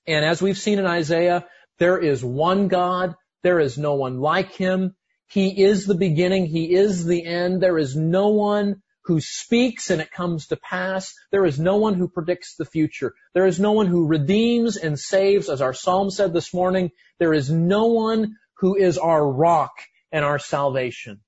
And 0.06 0.26
as 0.26 0.42
we've 0.42 0.58
seen 0.58 0.80
in 0.80 0.86
Isaiah, 0.86 1.46
there 1.78 1.98
is 1.98 2.24
one 2.24 2.68
God 2.68 3.16
there 3.42 3.60
is 3.60 3.78
no 3.78 3.96
one 3.96 4.20
like 4.20 4.54
him. 4.54 4.96
He 5.28 5.64
is 5.64 5.86
the 5.86 5.96
beginning. 5.96 6.46
He 6.46 6.74
is 6.74 7.06
the 7.06 7.26
end. 7.26 7.62
There 7.62 7.78
is 7.78 7.96
no 7.96 8.30
one 8.30 8.82
who 9.10 9.20
speaks 9.20 9.89
and 9.89 10.01
it 10.01 10.12
comes 10.12 10.47
to 10.47 10.55
pass. 10.55 11.14
There 11.32 11.45
is 11.45 11.60
no 11.60 11.78
one 11.78 11.95
who 11.95 12.07
predicts 12.07 12.55
the 12.55 12.66
future. 12.66 13.14
There 13.34 13.45
is 13.45 13.60
no 13.60 13.74
one 13.74 13.88
who 13.88 14.05
redeems 14.05 14.78
and 14.78 14.97
saves, 14.97 15.49
as 15.49 15.62
our 15.62 15.74
psalm 15.74 16.12
said 16.12 16.32
this 16.32 16.53
morning. 16.53 16.91
There 17.18 17.34
is 17.34 17.49
no 17.49 17.88
one 17.88 18.36
who 18.60 18.76
is 18.76 18.97
our 18.97 19.28
rock 19.28 19.74
and 20.12 20.24
our 20.24 20.39
salvation. 20.39 21.22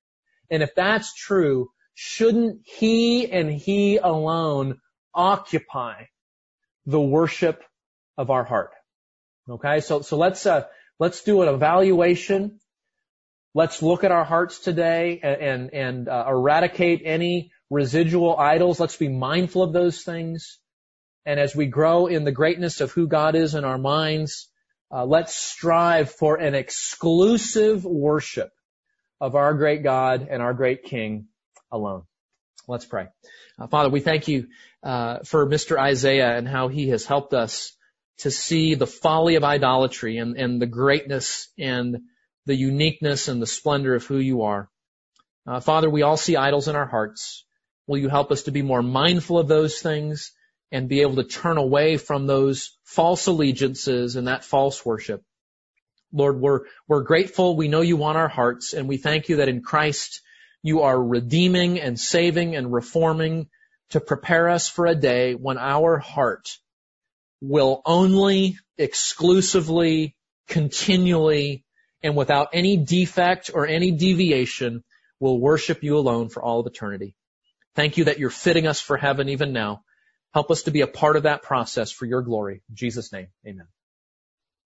And 0.49 0.63
if 0.63 0.75
that's 0.75 1.13
true, 1.13 1.71
shouldn't 1.95 2.61
he 2.65 3.29
and 3.29 3.51
he 3.51 3.97
alone 3.97 4.79
occupy 5.13 6.05
the 6.85 7.01
worship 7.01 7.63
of 8.17 8.29
our 8.29 8.43
heart? 8.43 8.71
Okay, 9.49 9.81
so, 9.81 10.01
so 10.01 10.17
let's, 10.17 10.45
uh, 10.45 10.65
Let's 11.01 11.23
do 11.23 11.41
an 11.41 11.49
evaluation. 11.49 12.59
Let's 13.55 13.81
look 13.81 14.03
at 14.03 14.11
our 14.11 14.23
hearts 14.23 14.59
today 14.59 15.19
and, 15.23 15.41
and, 15.41 15.73
and 15.73 16.07
uh, 16.07 16.25
eradicate 16.27 17.01
any 17.03 17.51
residual 17.71 18.37
idols. 18.37 18.79
Let's 18.79 18.97
be 18.97 19.07
mindful 19.07 19.63
of 19.63 19.73
those 19.73 20.03
things. 20.03 20.59
And 21.25 21.39
as 21.39 21.55
we 21.55 21.67
grow 21.67 22.07
in 22.07 22.25
the 22.25 22.31
greatness 22.31 22.81
of 22.81 22.91
who 22.91 23.07
God 23.07 23.35
is 23.35 23.55
in 23.55 23.63
our 23.63 23.77
minds, 23.77 24.49
uh, 24.93 25.05
let's 25.05 25.33
strive 25.33 26.11
for 26.11 26.35
an 26.35 26.53
exclusive 26.53 27.85
worship 27.85 28.51
of 29.21 29.35
our 29.35 29.53
great 29.53 29.83
God 29.83 30.27
and 30.29 30.41
our 30.41 30.53
great 30.53 30.83
King 30.83 31.27
alone. 31.71 32.03
Let's 32.67 32.85
pray. 32.85 33.07
Uh, 33.57 33.67
Father, 33.67 33.89
we 33.89 34.01
thank 34.01 34.27
you 34.27 34.47
uh, 34.83 35.19
for 35.19 35.47
Mr. 35.47 35.79
Isaiah 35.79 36.35
and 36.35 36.47
how 36.47 36.67
he 36.67 36.89
has 36.89 37.05
helped 37.05 37.33
us 37.33 37.73
to 38.19 38.31
see 38.31 38.75
the 38.75 38.87
folly 38.87 39.35
of 39.35 39.43
idolatry 39.43 40.17
and, 40.17 40.35
and 40.35 40.61
the 40.61 40.67
greatness 40.67 41.47
and 41.57 41.99
the 42.47 42.55
uniqueness 42.55 43.29
and 43.29 43.41
the 43.41 43.47
splendor 43.47 43.95
of 43.95 44.05
who 44.05 44.17
you 44.17 44.41
are. 44.41 44.69
Uh, 45.47 45.59
Father, 45.59 45.89
we 45.89 46.01
all 46.01 46.17
see 46.17 46.35
idols 46.35 46.67
in 46.67 46.75
our 46.75 46.85
hearts. 46.85 47.45
Will 47.91 47.97
you 47.97 48.07
help 48.07 48.31
us 48.31 48.43
to 48.43 48.51
be 48.51 48.61
more 48.61 48.81
mindful 48.81 49.37
of 49.37 49.49
those 49.49 49.81
things 49.81 50.31
and 50.71 50.87
be 50.87 51.01
able 51.01 51.17
to 51.17 51.25
turn 51.25 51.57
away 51.57 51.97
from 51.97 52.25
those 52.25 52.77
false 52.85 53.27
allegiances 53.27 54.15
and 54.15 54.29
that 54.29 54.45
false 54.45 54.85
worship? 54.85 55.21
Lord, 56.13 56.39
we're, 56.39 56.61
we're 56.87 57.03
grateful. 57.03 57.57
We 57.57 57.67
know 57.67 57.81
you 57.81 57.97
want 57.97 58.17
our 58.17 58.29
hearts 58.29 58.71
and 58.71 58.87
we 58.87 58.95
thank 58.95 59.27
you 59.27 59.35
that 59.35 59.49
in 59.49 59.61
Christ 59.61 60.21
you 60.63 60.83
are 60.83 61.03
redeeming 61.03 61.81
and 61.81 61.99
saving 61.99 62.55
and 62.55 62.71
reforming 62.71 63.49
to 63.89 63.99
prepare 63.99 64.47
us 64.47 64.69
for 64.69 64.85
a 64.85 64.95
day 64.95 65.33
when 65.33 65.57
our 65.57 65.97
heart 65.97 66.47
will 67.41 67.81
only 67.85 68.57
exclusively, 68.77 70.15
continually, 70.47 71.65
and 72.01 72.15
without 72.15 72.51
any 72.53 72.77
defect 72.77 73.51
or 73.53 73.67
any 73.67 73.91
deviation 73.91 74.81
will 75.19 75.37
worship 75.37 75.83
you 75.83 75.97
alone 75.97 76.29
for 76.29 76.41
all 76.41 76.61
of 76.61 76.67
eternity. 76.67 77.17
Thank 77.75 77.97
you 77.97 78.05
that 78.05 78.19
you're 78.19 78.29
fitting 78.29 78.67
us 78.67 78.79
for 78.79 78.97
heaven 78.97 79.29
even 79.29 79.53
now. 79.53 79.83
Help 80.33 80.51
us 80.51 80.63
to 80.63 80.71
be 80.71 80.81
a 80.81 80.87
part 80.87 81.15
of 81.15 81.23
that 81.23 81.43
process 81.43 81.91
for 81.91 82.05
your 82.05 82.21
glory. 82.21 82.61
In 82.69 82.75
Jesus' 82.75 83.11
name, 83.11 83.27
amen. 83.45 83.67